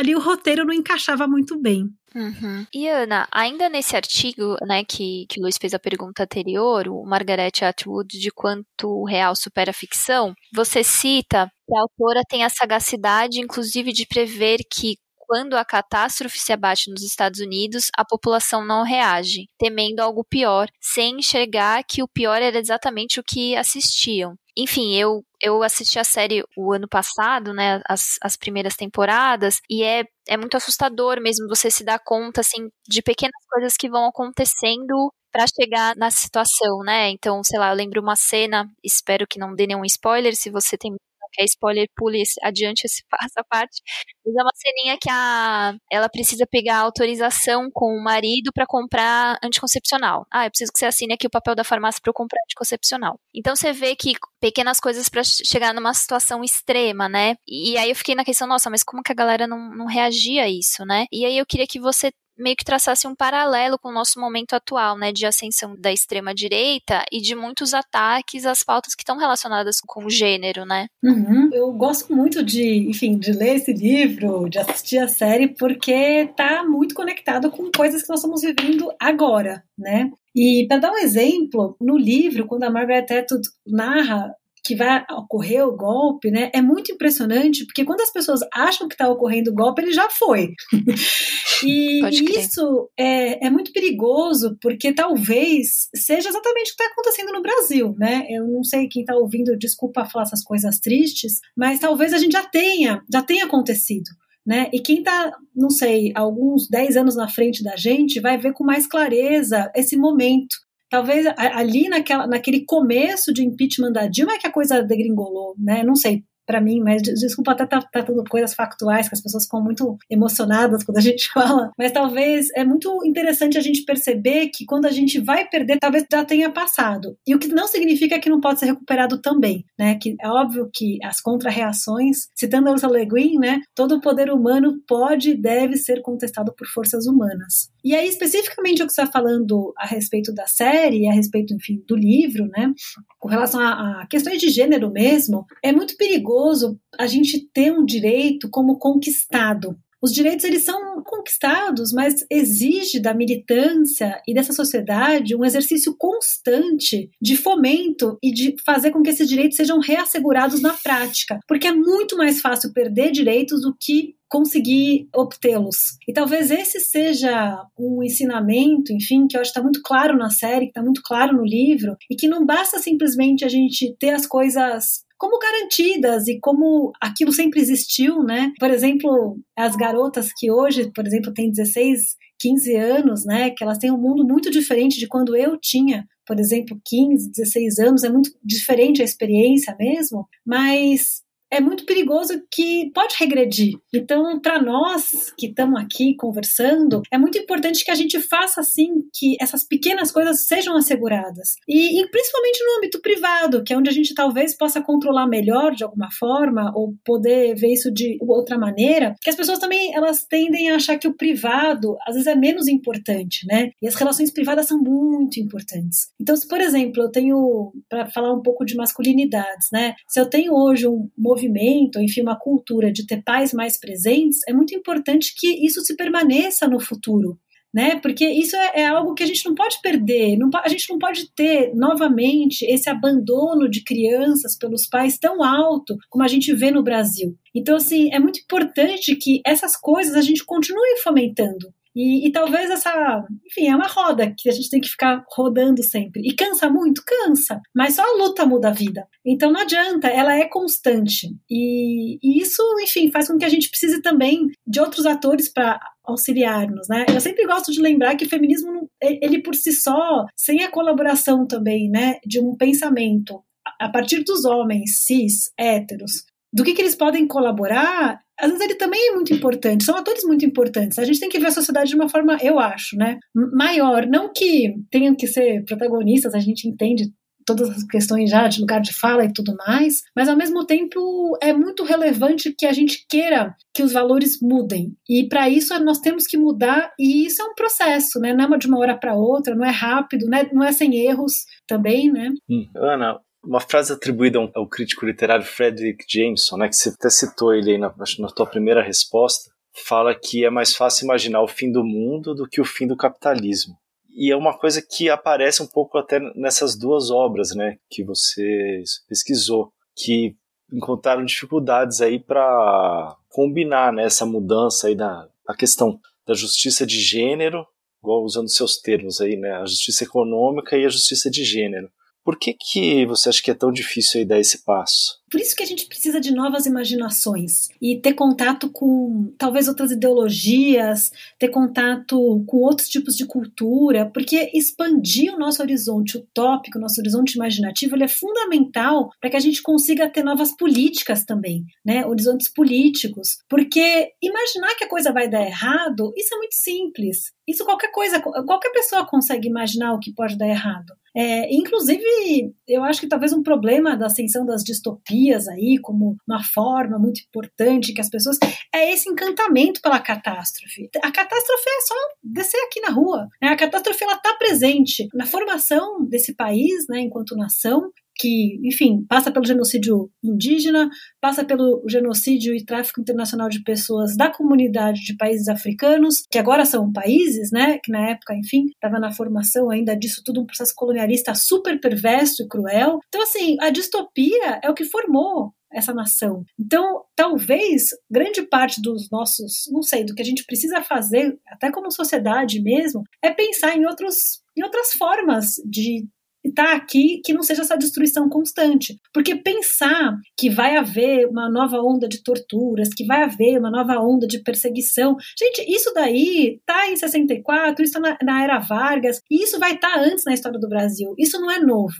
ali 0.00 0.14
o 0.14 0.20
roteiro 0.20 0.64
não 0.64 0.74
encaixava 0.74 1.26
muito 1.26 1.60
bem. 1.60 1.88
Uhum. 2.14 2.66
E 2.74 2.88
Ana, 2.88 3.28
ainda 3.30 3.68
nesse 3.68 3.94
artigo, 3.94 4.56
né, 4.66 4.84
que, 4.84 5.26
que 5.28 5.38
o 5.38 5.42
Luiz 5.42 5.56
fez 5.56 5.72
a 5.74 5.78
pergunta 5.78 6.24
anterior, 6.24 6.88
o 6.88 7.04
Margaret 7.04 7.52
Atwood, 7.62 8.18
de 8.18 8.30
quanto 8.30 8.88
o 8.88 9.04
real 9.04 9.36
supera 9.36 9.70
a 9.70 9.74
ficção, 9.74 10.34
você 10.52 10.82
cita 10.82 11.48
que 11.68 11.76
a 11.76 11.80
autora 11.80 12.22
tem 12.28 12.44
a 12.44 12.48
sagacidade, 12.48 13.40
inclusive, 13.40 13.92
de 13.92 14.06
prever 14.06 14.58
que 14.68 14.96
quando 15.16 15.54
a 15.54 15.64
catástrofe 15.64 16.40
se 16.40 16.52
abate 16.52 16.90
nos 16.90 17.04
Estados 17.04 17.38
Unidos, 17.38 17.88
a 17.96 18.04
população 18.04 18.66
não 18.66 18.82
reage, 18.82 19.46
temendo 19.56 20.00
algo 20.00 20.24
pior, 20.24 20.68
sem 20.80 21.20
enxergar 21.20 21.84
que 21.84 22.02
o 22.02 22.08
pior 22.08 22.42
era 22.42 22.58
exatamente 22.58 23.20
o 23.20 23.22
que 23.22 23.54
assistiam. 23.54 24.34
Enfim, 24.56 24.96
eu, 24.96 25.24
eu 25.42 25.62
assisti 25.62 25.98
a 25.98 26.04
série 26.04 26.44
o 26.56 26.72
ano 26.72 26.88
passado, 26.88 27.52
né, 27.54 27.80
as, 27.88 28.16
as 28.22 28.36
primeiras 28.36 28.74
temporadas, 28.76 29.60
e 29.70 29.82
é, 29.82 30.04
é 30.28 30.36
muito 30.36 30.56
assustador 30.56 31.20
mesmo 31.20 31.48
você 31.48 31.70
se 31.70 31.84
dar 31.84 31.98
conta, 32.04 32.40
assim, 32.42 32.68
de 32.88 33.02
pequenas 33.02 33.32
coisas 33.50 33.76
que 33.76 33.88
vão 33.90 34.06
acontecendo 34.06 35.12
para 35.32 35.44
chegar 35.46 35.94
na 35.96 36.10
situação, 36.10 36.80
né? 36.84 37.08
Então, 37.10 37.42
sei 37.44 37.58
lá, 37.58 37.70
eu 37.70 37.76
lembro 37.76 38.00
uma 38.02 38.16
cena, 38.16 38.66
espero 38.84 39.26
que 39.28 39.38
não 39.38 39.54
dê 39.54 39.66
nenhum 39.66 39.84
spoiler, 39.84 40.34
se 40.36 40.50
você 40.50 40.76
tem 40.76 40.94
quer 41.32 41.44
spoiler, 41.44 41.88
pule 41.96 42.22
adiante 42.42 42.84
essa 42.86 43.02
parte. 43.48 43.82
Mas 44.24 44.34
é 44.36 44.42
uma 44.42 44.52
ceninha 44.54 44.98
que 45.00 45.10
a, 45.10 45.74
ela 45.90 46.08
precisa 46.08 46.46
pegar 46.50 46.78
autorização 46.78 47.68
com 47.72 47.96
o 47.96 48.02
marido 48.02 48.52
para 48.52 48.66
comprar 48.66 49.38
anticoncepcional. 49.42 50.26
Ah, 50.30 50.46
eu 50.46 50.50
preciso 50.50 50.72
que 50.72 50.78
você 50.78 50.86
assine 50.86 51.14
aqui 51.14 51.26
o 51.26 51.30
papel 51.30 51.54
da 51.54 51.64
farmácia 51.64 52.00
para 52.02 52.10
eu 52.10 52.14
comprar 52.14 52.40
anticoncepcional. 52.44 53.18
Então 53.34 53.56
você 53.56 53.72
vê 53.72 53.96
que 53.96 54.14
pequenas 54.40 54.80
coisas 54.80 55.08
para 55.08 55.22
chegar 55.24 55.74
numa 55.74 55.92
situação 55.94 56.42
extrema, 56.42 57.08
né? 57.08 57.36
E 57.46 57.76
aí 57.76 57.90
eu 57.90 57.96
fiquei 57.96 58.14
na 58.14 58.24
questão, 58.24 58.46
nossa, 58.48 58.70
mas 58.70 58.82
como 58.82 59.02
que 59.02 59.12
a 59.12 59.14
galera 59.14 59.46
não, 59.46 59.70
não 59.74 59.86
reagia 59.86 60.44
a 60.44 60.48
isso, 60.48 60.84
né? 60.84 61.06
E 61.12 61.24
aí 61.24 61.36
eu 61.36 61.46
queria 61.46 61.66
que 61.66 61.80
você 61.80 62.10
meio 62.40 62.56
que 62.56 62.64
traçasse 62.64 63.06
um 63.06 63.14
paralelo 63.14 63.78
com 63.78 63.90
o 63.90 63.92
nosso 63.92 64.18
momento 64.18 64.54
atual, 64.54 64.96
né, 64.96 65.12
de 65.12 65.26
ascensão 65.26 65.76
da 65.78 65.92
extrema 65.92 66.34
direita 66.34 67.04
e 67.12 67.20
de 67.20 67.34
muitos 67.34 67.74
ataques 67.74 68.46
às 68.46 68.62
pautas 68.62 68.94
que 68.94 69.02
estão 69.02 69.18
relacionadas 69.18 69.76
com 69.86 70.04
o 70.04 70.10
gênero, 70.10 70.64
né? 70.64 70.86
Uhum. 71.02 71.50
Eu 71.52 71.72
gosto 71.72 72.14
muito 72.14 72.42
de, 72.42 72.88
enfim, 72.88 73.18
de 73.18 73.32
ler 73.32 73.56
esse 73.56 73.72
livro, 73.72 74.48
de 74.48 74.58
assistir 74.58 74.98
a 74.98 75.08
série, 75.08 75.48
porque 75.48 76.28
tá 76.36 76.64
muito 76.64 76.94
conectado 76.94 77.50
com 77.50 77.70
coisas 77.70 78.02
que 78.02 78.08
nós 78.08 78.20
estamos 78.20 78.40
vivendo 78.40 78.90
agora, 78.98 79.62
né? 79.78 80.10
E 80.34 80.66
para 80.68 80.78
dar 80.78 80.92
um 80.92 80.98
exemplo, 80.98 81.76
no 81.80 81.98
livro, 81.98 82.46
quando 82.46 82.64
a 82.64 82.70
Margaret 82.70 83.06
Atwood 83.10 83.48
narra 83.66 84.32
que 84.64 84.74
vai 84.74 85.04
ocorrer 85.10 85.66
o 85.66 85.76
golpe, 85.76 86.30
né? 86.30 86.50
É 86.54 86.60
muito 86.60 86.92
impressionante, 86.92 87.64
porque 87.64 87.84
quando 87.84 88.00
as 88.00 88.12
pessoas 88.12 88.40
acham 88.52 88.88
que 88.88 88.94
está 88.94 89.08
ocorrendo 89.08 89.50
o 89.50 89.54
golpe, 89.54 89.82
ele 89.82 89.92
já 89.92 90.08
foi. 90.10 90.52
e 91.64 92.00
isso 92.38 92.90
é, 92.98 93.46
é 93.46 93.50
muito 93.50 93.72
perigoso, 93.72 94.56
porque 94.60 94.92
talvez 94.92 95.88
seja 95.94 96.28
exatamente 96.28 96.72
o 96.72 96.76
que 96.76 96.82
está 96.82 96.92
acontecendo 96.92 97.32
no 97.32 97.42
Brasil, 97.42 97.94
né? 97.98 98.26
Eu 98.28 98.46
não 98.46 98.62
sei 98.62 98.88
quem 98.88 99.02
está 99.02 99.14
ouvindo, 99.14 99.56
desculpa 99.56 100.04
falar 100.04 100.24
essas 100.24 100.42
coisas 100.42 100.78
tristes, 100.78 101.40
mas 101.56 101.80
talvez 101.80 102.12
a 102.12 102.18
gente 102.18 102.32
já 102.32 102.42
tenha, 102.42 103.02
já 103.10 103.22
tenha 103.22 103.44
acontecido. 103.44 104.10
Né? 104.46 104.70
E 104.72 104.80
quem 104.80 105.00
está, 105.00 105.32
não 105.54 105.68
sei, 105.68 106.12
alguns 106.14 106.66
10 106.68 106.96
anos 106.96 107.14
na 107.14 107.28
frente 107.28 107.62
da 107.62 107.76
gente 107.76 108.20
vai 108.20 108.38
ver 108.38 108.54
com 108.54 108.64
mais 108.64 108.86
clareza 108.86 109.70
esse 109.76 109.96
momento 109.96 110.56
talvez 110.90 111.26
ali 111.36 111.88
naquela, 111.88 112.26
naquele 112.26 112.64
começo 112.66 113.32
de 113.32 113.44
impeachment 113.44 113.92
da 113.92 114.06
Dilma 114.06 114.34
é 114.34 114.38
que 114.38 114.46
a 114.46 114.52
coisa 114.52 114.82
degringolou, 114.82 115.54
né? 115.58 115.82
Não 115.82 115.94
sei, 115.94 116.24
para 116.50 116.60
mim, 116.60 116.80
mas 116.80 117.00
desculpa 117.00 117.52
até 117.52 117.64
tá, 117.64 117.80
tá 117.80 118.02
tudo 118.02 118.24
coisas 118.28 118.54
factuais 118.54 119.08
que 119.08 119.14
as 119.14 119.22
pessoas 119.22 119.44
ficam 119.44 119.62
muito 119.62 119.96
emocionadas 120.10 120.82
quando 120.82 120.98
a 120.98 121.00
gente 121.00 121.30
fala, 121.32 121.70
mas 121.78 121.92
talvez 121.92 122.48
é 122.56 122.64
muito 122.64 123.04
interessante 123.04 123.56
a 123.56 123.60
gente 123.60 123.84
perceber 123.84 124.48
que 124.48 124.66
quando 124.66 124.86
a 124.86 124.90
gente 124.90 125.20
vai 125.20 125.48
perder, 125.48 125.78
talvez 125.78 126.04
já 126.10 126.24
tenha 126.24 126.50
passado. 126.50 127.16
E 127.24 127.36
o 127.36 127.38
que 127.38 127.46
não 127.46 127.68
significa 127.68 128.18
que 128.18 128.28
não 128.28 128.40
pode 128.40 128.58
ser 128.58 128.66
recuperado 128.66 129.20
também, 129.20 129.64
né? 129.78 129.96
Que 130.02 130.16
é 130.20 130.28
óbvio 130.28 130.68
que 130.74 130.98
as 131.04 131.20
contrarreações, 131.20 132.28
citando 132.34 132.68
a 132.68 132.72
Ursula 132.72 132.98
Le 132.98 133.06
Guin, 133.06 133.38
né, 133.38 133.60
todo 133.72 133.94
o 133.94 134.00
poder 134.00 134.32
humano 134.32 134.80
pode 134.88 135.30
e 135.30 135.40
deve 135.40 135.76
ser 135.76 136.02
contestado 136.02 136.52
por 136.52 136.66
forças 136.66 137.06
humanas. 137.06 137.70
E 137.84 137.94
aí, 137.94 138.08
especificamente 138.08 138.82
o 138.82 138.86
que 138.86 138.92
você 138.92 139.02
está 139.02 139.12
falando 139.12 139.72
a 139.76 139.86
respeito 139.86 140.32
da 140.32 140.46
série, 140.46 141.08
a 141.08 141.12
respeito, 141.12 141.54
enfim, 141.54 141.82
do 141.86 141.96
livro, 141.96 142.46
né, 142.48 142.72
com 143.18 143.28
relação 143.28 143.60
a, 143.60 144.02
a 144.02 144.06
questões 144.06 144.40
de 144.40 144.48
gênero 144.48 144.90
mesmo, 144.90 145.44
é 145.62 145.72
muito 145.72 145.96
perigoso 145.96 146.78
a 146.98 147.06
gente 147.06 147.48
ter 147.52 147.72
um 147.72 147.84
direito 147.84 148.48
como 148.50 148.78
conquistado. 148.78 149.76
Os 150.02 150.12
direitos 150.12 150.44
eles 150.44 150.64
são 150.64 151.02
conquistados, 151.02 151.92
mas 151.92 152.24
exige 152.30 153.00
da 153.00 153.12
militância 153.12 154.20
e 154.26 154.32
dessa 154.32 154.52
sociedade 154.52 155.36
um 155.36 155.44
exercício 155.44 155.94
constante 155.98 157.10
de 157.20 157.36
fomento 157.36 158.18
e 158.22 158.32
de 158.32 158.54
fazer 158.64 158.90
com 158.90 159.02
que 159.02 159.10
esses 159.10 159.28
direitos 159.28 159.56
sejam 159.56 159.78
reassegurados 159.78 160.60
na 160.62 160.72
prática, 160.72 161.38
porque 161.46 161.66
é 161.66 161.72
muito 161.72 162.16
mais 162.16 162.40
fácil 162.40 162.72
perder 162.72 163.10
direitos 163.10 163.62
do 163.62 163.74
que 163.78 164.14
conseguir 164.28 165.08
obtê-los. 165.14 165.98
E 166.06 166.12
talvez 166.12 166.52
esse 166.52 166.78
seja 166.78 167.66
um 167.76 168.00
ensinamento, 168.02 168.92
enfim, 168.92 169.26
que 169.26 169.36
eu 169.36 169.40
acho 169.40 169.50
que 169.50 169.58
está 169.58 169.62
muito 169.62 169.82
claro 169.82 170.16
na 170.16 170.30
série, 170.30 170.66
que 170.66 170.70
está 170.70 170.82
muito 170.82 171.02
claro 171.02 171.36
no 171.36 171.44
livro, 171.44 171.96
e 172.08 172.14
que 172.14 172.28
não 172.28 172.46
basta 172.46 172.78
simplesmente 172.78 173.44
a 173.44 173.48
gente 173.48 173.94
ter 173.98 174.10
as 174.10 174.26
coisas 174.26 175.02
como 175.20 175.38
garantidas 175.38 176.26
e 176.28 176.40
como 176.40 176.92
aquilo 176.98 177.30
sempre 177.30 177.60
existiu, 177.60 178.22
né? 178.22 178.50
Por 178.58 178.70
exemplo, 178.70 179.38
as 179.54 179.76
garotas 179.76 180.30
que 180.34 180.50
hoje, 180.50 180.90
por 180.94 181.06
exemplo, 181.06 181.34
têm 181.34 181.50
16, 181.50 182.16
15 182.38 182.74
anos, 182.74 183.26
né? 183.26 183.50
Que 183.50 183.62
elas 183.62 183.76
têm 183.76 183.90
um 183.90 184.00
mundo 184.00 184.26
muito 184.26 184.50
diferente 184.50 184.98
de 184.98 185.06
quando 185.06 185.36
eu 185.36 185.58
tinha, 185.60 186.06
por 186.26 186.40
exemplo, 186.40 186.80
15, 186.86 187.32
16 187.32 187.78
anos, 187.80 188.02
é 188.02 188.08
muito 188.08 188.30
diferente 188.42 189.02
a 189.02 189.04
experiência 189.04 189.76
mesmo, 189.78 190.26
mas 190.44 191.20
é 191.50 191.60
muito 191.60 191.84
perigoso 191.84 192.40
que 192.50 192.90
pode 192.94 193.16
regredir. 193.18 193.74
Então, 193.92 194.40
para 194.40 194.62
nós 194.62 195.32
que 195.36 195.46
estamos 195.46 195.80
aqui 195.80 196.14
conversando, 196.16 197.02
é 197.12 197.18
muito 197.18 197.38
importante 197.38 197.84
que 197.84 197.90
a 197.90 197.94
gente 197.94 198.20
faça 198.20 198.60
assim 198.60 199.02
que 199.12 199.36
essas 199.40 199.64
pequenas 199.64 200.12
coisas 200.12 200.46
sejam 200.46 200.76
asseguradas. 200.76 201.56
E, 201.68 202.00
e 202.00 202.08
principalmente 202.08 202.64
no 202.64 202.78
âmbito 202.78 203.00
privado, 203.00 203.64
que 203.64 203.72
é 203.72 203.76
onde 203.76 203.90
a 203.90 203.92
gente 203.92 204.14
talvez 204.14 204.56
possa 204.56 204.80
controlar 204.80 205.26
melhor 205.26 205.74
de 205.74 205.82
alguma 205.82 206.08
forma 206.12 206.72
ou 206.74 206.94
poder 207.04 207.54
ver 207.56 207.72
isso 207.72 207.92
de 207.92 208.16
outra 208.20 208.56
maneira, 208.56 209.14
que 209.20 209.30
as 209.30 209.36
pessoas 209.36 209.58
também 209.58 209.94
elas 209.94 210.24
tendem 210.24 210.70
a 210.70 210.76
achar 210.76 210.98
que 210.98 211.08
o 211.08 211.16
privado 211.16 211.96
às 212.06 212.14
vezes 212.14 212.28
é 212.28 212.34
menos 212.34 212.68
importante, 212.68 213.46
né? 213.46 213.70
E 213.82 213.88
as 213.88 213.94
relações 213.94 214.32
privadas 214.32 214.66
são 214.66 214.78
muito 214.78 215.40
importantes. 215.40 216.10
Então, 216.20 216.36
se 216.36 216.46
por 216.46 216.60
exemplo, 216.60 217.02
eu 217.02 217.10
tenho 217.10 217.72
para 217.88 218.06
falar 218.06 218.32
um 218.32 218.42
pouco 218.42 218.64
de 218.64 218.76
masculinidades, 218.76 219.68
né? 219.72 219.94
Se 220.08 220.20
eu 220.20 220.26
tenho 220.26 220.54
hoje 220.54 220.86
um 220.86 221.08
movimento 221.18 221.39
movimento, 221.40 222.00
enfim, 222.00 222.22
uma 222.22 222.38
cultura 222.38 222.92
de 222.92 223.06
ter 223.06 223.22
pais 223.22 223.52
mais 223.52 223.78
presentes, 223.78 224.40
é 224.48 224.52
muito 224.52 224.74
importante 224.74 225.34
que 225.36 225.64
isso 225.64 225.80
se 225.80 225.96
permaneça 225.96 226.68
no 226.68 226.80
futuro. 226.80 227.38
Né? 227.72 228.00
Porque 228.00 228.28
isso 228.28 228.56
é, 228.56 228.80
é 228.80 228.86
algo 228.86 229.14
que 229.14 229.22
a 229.22 229.26
gente 229.26 229.44
não 229.46 229.54
pode 229.54 229.80
perder, 229.80 230.36
não, 230.36 230.50
a 230.52 230.68
gente 230.68 230.90
não 230.90 230.98
pode 230.98 231.32
ter 231.32 231.72
novamente 231.72 232.64
esse 232.64 232.90
abandono 232.90 233.70
de 233.70 233.84
crianças 233.84 234.58
pelos 234.58 234.88
pais 234.88 235.16
tão 235.16 235.40
alto 235.40 235.96
como 236.08 236.24
a 236.24 236.28
gente 236.28 236.52
vê 236.52 236.72
no 236.72 236.82
Brasil. 236.82 237.36
Então, 237.54 237.76
assim, 237.76 238.12
é 238.12 238.18
muito 238.18 238.40
importante 238.40 239.14
que 239.14 239.40
essas 239.46 239.76
coisas 239.76 240.16
a 240.16 240.20
gente 240.20 240.44
continue 240.44 240.96
fomentando. 241.00 241.72
E, 242.00 242.26
e, 242.26 242.32
talvez 242.32 242.70
essa, 242.70 243.26
enfim, 243.46 243.68
é 243.68 243.76
uma 243.76 243.86
roda 243.86 244.32
que 244.34 244.48
a 244.48 244.52
gente 244.52 244.70
tem 244.70 244.80
que 244.80 244.88
ficar 244.88 245.22
rodando 245.28 245.82
sempre. 245.82 246.22
E 246.24 246.34
cansa 246.34 246.70
muito? 246.70 247.02
Cansa. 247.04 247.60
Mas 247.76 247.96
só 247.96 248.02
a 248.02 248.16
luta 248.16 248.46
muda 248.46 248.68
a 248.68 248.72
vida. 248.72 249.06
Então 249.22 249.52
não 249.52 249.60
adianta, 249.60 250.08
ela 250.08 250.34
é 250.34 250.46
constante. 250.46 251.28
E, 251.50 252.18
e 252.22 252.40
isso, 252.40 252.62
enfim, 252.80 253.10
faz 253.10 253.28
com 253.28 253.36
que 253.36 253.44
a 253.44 253.50
gente 253.50 253.68
precise 253.68 254.00
também 254.00 254.46
de 254.66 254.80
outros 254.80 255.04
atores 255.04 255.52
para 255.52 255.78
auxiliar-nos, 256.02 256.88
né? 256.88 257.04
Eu 257.12 257.20
sempre 257.20 257.46
gosto 257.46 257.70
de 257.70 257.82
lembrar 257.82 258.16
que 258.16 258.24
o 258.24 258.28
feminismo, 258.28 258.88
ele 259.02 259.42
por 259.42 259.54
si 259.54 259.70
só, 259.70 260.24
sem 260.34 260.62
a 260.62 260.70
colaboração 260.70 261.46
também, 261.46 261.90
né, 261.90 262.18
de 262.24 262.40
um 262.40 262.56
pensamento 262.56 263.42
a 263.78 263.90
partir 263.90 264.24
dos 264.24 264.46
homens 264.46 265.02
cis, 265.04 265.50
héteros, 265.58 266.24
do 266.52 266.64
que, 266.64 266.74
que 266.74 266.82
eles 266.82 266.96
podem 266.96 267.26
colaborar, 267.26 268.20
às 268.40 268.50
vezes 268.50 268.64
ele 268.64 268.74
também 268.74 269.08
é 269.08 269.14
muito 269.14 269.32
importante, 269.32 269.84
são 269.84 269.96
atores 269.96 270.24
muito 270.24 270.44
importantes. 270.44 270.98
A 270.98 271.04
gente 271.04 271.20
tem 271.20 271.28
que 271.28 271.38
ver 271.38 271.48
a 271.48 271.52
sociedade 271.52 271.90
de 271.90 271.96
uma 271.96 272.08
forma, 272.08 272.38
eu 272.42 272.58
acho, 272.58 272.96
né, 272.96 273.18
maior. 273.34 274.06
Não 274.06 274.32
que 274.32 274.74
tenham 274.90 275.14
que 275.14 275.26
ser 275.26 275.64
protagonistas, 275.64 276.34
a 276.34 276.40
gente 276.40 276.66
entende 276.66 277.12
todas 277.46 277.70
as 277.70 277.84
questões 277.84 278.30
já 278.30 278.46
de 278.48 278.60
lugar 278.60 278.80
de 278.80 278.92
fala 278.92 279.24
e 279.24 279.32
tudo 279.32 279.56
mais, 279.56 280.02
mas 280.14 280.28
ao 280.28 280.36
mesmo 280.36 280.64
tempo 280.64 281.36
é 281.42 281.52
muito 281.52 281.84
relevante 281.84 282.54
que 282.56 282.66
a 282.66 282.72
gente 282.72 283.04
queira 283.08 283.54
que 283.74 283.82
os 283.82 283.92
valores 283.92 284.38
mudem. 284.40 284.94
E 285.08 285.28
para 285.28 285.48
isso 285.48 285.78
nós 285.82 285.98
temos 285.98 286.26
que 286.26 286.36
mudar, 286.36 286.92
e 286.98 287.26
isso 287.26 287.42
é 287.42 287.44
um 287.44 287.54
processo, 287.54 288.20
né? 288.20 288.32
Não 288.32 288.54
é 288.54 288.58
de 288.58 288.66
uma 288.66 288.78
hora 288.78 288.96
para 288.96 289.14
outra, 289.14 289.54
não 289.54 289.64
é 289.64 289.70
rápido, 289.70 290.26
né? 290.26 290.48
não 290.52 290.62
é 290.62 290.72
sem 290.72 290.94
erros 290.96 291.44
também, 291.66 292.12
né? 292.12 292.30
Hum. 292.48 292.66
Ana, 292.76 293.18
uma 293.44 293.60
frase 293.60 293.92
atribuída 293.92 294.38
ao 294.54 294.68
crítico 294.68 295.06
literário 295.06 295.44
Frederick 295.44 296.04
Jameson, 296.08 296.56
né, 296.56 296.68
que 296.68 296.76
você 296.76 296.90
até 296.90 297.08
citou 297.08 297.54
ele 297.54 297.72
aí 297.72 297.78
na, 297.78 297.92
na 298.18 298.28
tua 298.28 298.46
primeira 298.46 298.82
resposta, 298.82 299.50
fala 299.72 300.14
que 300.14 300.44
é 300.44 300.50
mais 300.50 300.74
fácil 300.74 301.04
imaginar 301.04 301.42
o 301.42 301.48
fim 301.48 301.70
do 301.70 301.84
mundo 301.84 302.34
do 302.34 302.46
que 302.46 302.60
o 302.60 302.64
fim 302.64 302.86
do 302.86 302.96
capitalismo. 302.96 303.74
E 304.12 304.30
é 304.30 304.36
uma 304.36 304.58
coisa 304.58 304.82
que 304.82 305.08
aparece 305.08 305.62
um 305.62 305.66
pouco 305.66 305.96
até 305.96 306.18
nessas 306.34 306.76
duas 306.76 307.10
obras, 307.10 307.54
né, 307.54 307.78
que 307.88 308.04
você 308.04 308.82
pesquisou, 309.08 309.72
que 309.96 310.34
encontraram 310.72 311.24
dificuldades 311.24 312.00
aí 312.00 312.18
para 312.18 313.16
combinar 313.28 313.92
né, 313.92 314.04
essa 314.04 314.26
mudança 314.26 314.88
aí 314.88 314.94
da 314.94 315.28
questão 315.58 315.98
da 316.26 316.34
justiça 316.34 316.86
de 316.86 317.00
gênero, 317.00 317.66
igual 318.02 318.22
usando 318.22 318.48
seus 318.48 318.78
termos 318.78 319.20
aí, 319.20 319.36
né, 319.36 319.52
a 319.56 319.66
justiça 319.66 320.04
econômica 320.04 320.76
e 320.76 320.84
a 320.84 320.88
justiça 320.88 321.30
de 321.30 321.44
gênero. 321.44 321.90
Por 322.24 322.38
que, 322.38 322.54
que 322.54 323.06
você 323.06 323.28
acha 323.28 323.42
que 323.42 323.50
é 323.50 323.54
tão 323.54 323.72
difícil 323.72 324.20
aí 324.20 324.26
dar 324.26 324.38
esse 324.38 324.64
passo? 324.64 325.19
Por 325.30 325.40
isso 325.40 325.54
que 325.54 325.62
a 325.62 325.66
gente 325.66 325.86
precisa 325.86 326.20
de 326.20 326.32
novas 326.32 326.66
imaginações 326.66 327.68
e 327.80 327.96
ter 327.96 328.14
contato 328.14 328.68
com 328.68 329.32
talvez 329.38 329.68
outras 329.68 329.92
ideologias, 329.92 331.12
ter 331.38 331.48
contato 331.48 332.42
com 332.46 332.58
outros 332.58 332.88
tipos 332.88 333.16
de 333.16 333.24
cultura, 333.24 334.10
porque 334.12 334.50
expandir 334.52 335.32
o 335.32 335.38
nosso 335.38 335.62
horizonte 335.62 336.18
utópico, 336.18 336.78
o 336.78 336.80
nosso 336.80 337.00
horizonte 337.00 337.34
imaginativo, 337.34 337.94
ele 337.94 338.04
é 338.04 338.08
fundamental 338.08 339.10
para 339.20 339.30
que 339.30 339.36
a 339.36 339.40
gente 339.40 339.62
consiga 339.62 340.08
ter 340.08 340.24
novas 340.24 340.56
políticas 340.56 341.24
também, 341.24 341.64
né? 341.84 342.04
Horizontes 342.04 342.48
políticos. 342.48 343.38
Porque 343.48 344.12
imaginar 344.20 344.74
que 344.76 344.84
a 344.84 344.88
coisa 344.88 345.12
vai 345.12 345.28
dar 345.28 345.46
errado, 345.46 346.12
isso 346.16 346.34
é 346.34 346.38
muito 346.38 346.54
simples. 346.54 347.32
Isso 347.46 347.64
qualquer 347.64 347.90
coisa, 347.90 348.20
qualquer 348.20 348.70
pessoa 348.70 349.06
consegue 349.06 349.48
imaginar 349.48 349.92
o 349.92 350.00
que 350.00 350.12
pode 350.12 350.36
dar 350.36 350.48
errado. 350.48 350.92
É, 351.14 351.52
inclusive, 351.52 352.54
eu 352.68 352.84
acho 352.84 353.00
que 353.00 353.08
talvez 353.08 353.32
um 353.32 353.42
problema 353.42 353.96
da 353.96 354.06
ascensão 354.06 354.46
das 354.46 354.62
distopias 354.62 355.19
aí, 355.48 355.78
como 355.82 356.16
uma 356.26 356.42
forma 356.42 356.98
muito 356.98 357.20
importante 357.20 357.92
que 357.92 358.00
as 358.00 358.08
pessoas. 358.08 358.38
é 358.74 358.92
esse 358.92 359.08
encantamento 359.08 359.80
pela 359.82 359.98
catástrofe. 359.98 360.88
A 361.02 361.10
catástrofe 361.10 361.68
é 361.68 361.80
só 361.82 361.94
descer 362.22 362.60
aqui 362.64 362.80
na 362.80 362.90
rua. 362.90 363.28
Né? 363.42 363.48
A 363.48 363.56
catástrofe 363.56 364.04
ela 364.04 364.14
está 364.14 364.34
presente 364.34 365.08
na 365.14 365.26
formação 365.26 366.04
desse 366.06 366.34
país, 366.34 366.86
né, 366.88 367.00
enquanto 367.00 367.36
nação, 367.36 367.90
que, 368.20 368.60
enfim, 368.64 369.04
passa 369.08 369.32
pelo 369.32 369.46
genocídio 369.46 370.10
indígena, 370.22 370.90
passa 371.20 371.44
pelo 371.44 371.82
genocídio 371.88 372.54
e 372.54 372.64
tráfico 372.64 373.00
internacional 373.00 373.48
de 373.48 373.62
pessoas 373.62 374.16
da 374.16 374.30
comunidade 374.30 375.00
de 375.00 375.16
países 375.16 375.48
africanos, 375.48 376.22
que 376.30 376.38
agora 376.38 376.66
são 376.66 376.92
países, 376.92 377.50
né, 377.50 377.78
que 377.82 377.90
na 377.90 378.10
época, 378.10 378.34
enfim, 378.34 378.66
estava 378.66 378.98
na 378.98 379.12
formação 379.12 379.70
ainda 379.70 379.96
disso 379.96 380.22
tudo, 380.24 380.42
um 380.42 380.46
processo 380.46 380.74
colonialista 380.76 381.34
super 381.34 381.80
perverso 381.80 382.42
e 382.42 382.48
cruel. 382.48 382.98
Então, 383.08 383.22
assim, 383.22 383.56
a 383.60 383.70
distopia 383.70 384.60
é 384.62 384.68
o 384.68 384.74
que 384.74 384.84
formou 384.84 385.52
essa 385.72 385.94
nação. 385.94 386.42
Então, 386.58 387.04
talvez 387.14 387.90
grande 388.10 388.42
parte 388.42 388.82
dos 388.82 389.08
nossos, 389.10 389.64
não 389.70 389.82
sei, 389.82 390.04
do 390.04 390.14
que 390.14 390.22
a 390.22 390.24
gente 390.24 390.44
precisa 390.44 390.82
fazer, 390.82 391.38
até 391.46 391.70
como 391.70 391.92
sociedade 391.92 392.60
mesmo, 392.60 393.04
é 393.22 393.30
pensar 393.30 393.76
em 393.76 393.86
outros 393.86 394.16
em 394.56 394.64
outras 394.64 394.92
formas 394.92 395.54
de 395.64 396.06
está 396.44 396.74
aqui 396.74 397.20
que 397.24 397.32
não 397.32 397.42
seja 397.42 397.62
essa 397.62 397.76
destruição 397.76 398.28
constante. 398.28 398.98
Porque 399.12 399.36
pensar 399.36 400.16
que 400.38 400.50
vai 400.50 400.76
haver 400.76 401.26
uma 401.26 401.50
nova 401.50 401.78
onda 401.80 402.08
de 402.08 402.22
torturas, 402.22 402.88
que 402.94 403.04
vai 403.04 403.22
haver 403.22 403.58
uma 403.58 403.70
nova 403.70 403.98
onda 403.98 404.26
de 404.26 404.42
perseguição. 404.42 405.16
Gente, 405.38 405.64
isso 405.68 405.92
daí 405.94 406.58
está 406.58 406.88
em 406.88 406.96
64, 406.96 407.84
isso 407.84 407.98
está 407.98 408.00
na, 408.00 408.18
na, 408.22 408.42
era 408.42 408.58
Vargas, 408.58 409.20
e 409.30 409.42
isso 409.42 409.58
vai 409.58 409.74
estar 409.74 409.94
tá 409.94 410.00
antes 410.00 410.24
na 410.24 410.34
história 410.34 410.58
do 410.58 410.68
Brasil. 410.68 411.14
Isso 411.18 411.40
não 411.40 411.50
é 411.50 411.58
novo. 411.58 411.94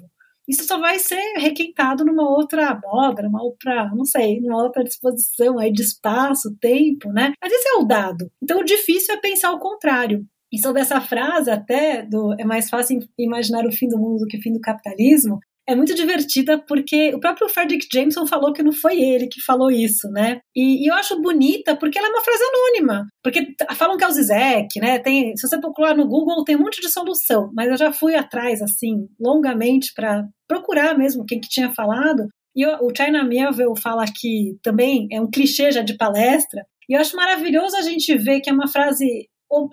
Isso 0.49 0.65
só 0.65 0.81
vai 0.81 0.99
ser 0.99 1.23
requentado 1.37 2.05
numa 2.05 2.29
outra 2.29 2.79
moda, 2.83 3.23
numa 3.23 3.41
outra, 3.41 3.89
não 3.95 4.05
sei, 4.05 4.41
numa 4.41 4.61
outra 4.61 4.83
disposição 4.83 5.61
aí 5.61 5.73
de 5.73 5.83
espaço, 5.83 6.57
tempo, 6.61 7.13
né? 7.13 7.33
Mas 7.41 7.53
esse 7.53 7.69
é 7.69 7.75
o 7.75 7.85
dado. 7.85 8.29
Então 8.43 8.59
o 8.59 8.65
difícil 8.65 9.15
é 9.15 9.19
pensar 9.19 9.53
o 9.53 9.61
contrário. 9.61 10.27
E 10.53 10.59
sobre 10.59 10.83
essa 10.83 11.01
frase 11.01 11.51
até 11.51 12.03
do 12.03 12.35
é 12.39 12.45
mais 12.45 12.69
fácil 12.69 12.99
imaginar 13.19 13.67
o 13.67 13.73
fim 13.73 13.89
do 13.89 13.99
mundo 13.99 14.19
do 14.19 14.27
que 14.27 14.39
o 14.39 14.43
fim 14.43 14.53
do 14.53 14.61
capitalismo, 14.61 15.39
é 15.71 15.77
muito 15.77 15.95
divertida 15.95 16.59
porque 16.59 17.15
o 17.15 17.21
próprio 17.21 17.49
Frederick 17.49 17.87
Jameson 17.93 18.27
falou 18.27 18.53
que 18.53 18.63
não 18.63 18.73
foi 18.73 19.01
ele 19.01 19.29
que 19.29 19.41
falou 19.41 19.71
isso, 19.71 20.11
né? 20.11 20.41
E, 20.55 20.85
e, 20.85 20.91
eu 20.91 20.95
acho 20.95 21.21
bonita 21.23 21.77
porque 21.77 21.97
ela 21.97 22.09
é 22.09 22.11
uma 22.11 22.25
frase 22.25 22.43
anônima. 22.43 23.07
Porque 23.23 23.55
falam 23.77 23.97
que 23.97 24.03
é 24.03 24.09
o 24.09 24.11
Zizek, 24.11 24.81
né? 24.81 24.99
Tem, 24.99 25.37
se 25.37 25.47
você 25.47 25.61
procurar 25.61 25.95
no 25.95 26.09
Google, 26.09 26.43
tem 26.45 26.57
um 26.57 26.61
monte 26.61 26.81
de 26.81 26.89
solução. 26.89 27.53
Mas 27.55 27.69
eu 27.69 27.77
já 27.77 27.93
fui 27.93 28.17
atrás, 28.17 28.61
assim, 28.61 29.07
longamente 29.21 29.93
para 29.95 30.25
procurar 30.49 30.99
mesmo 30.99 31.25
quem 31.25 31.41
que 31.41 31.49
tinha 31.49 31.71
falado. 31.73 32.27
E 32.57 32.67
o, 32.67 32.91
China 32.97 33.23
Melville 33.23 33.81
fala 33.81 34.05
que 34.07 34.57
também 34.63 35.07
é 35.13 35.21
um 35.21 35.31
clichê 35.31 35.71
já 35.71 35.83
de 35.83 35.97
palestra. 35.97 36.65
E 36.89 36.95
eu 36.95 37.01
acho 37.01 37.15
maravilhoso 37.15 37.77
a 37.77 37.83
gente 37.83 38.17
ver 38.17 38.41
que 38.41 38.51
é 38.51 38.53
uma 38.53 38.67
frase 38.67 39.29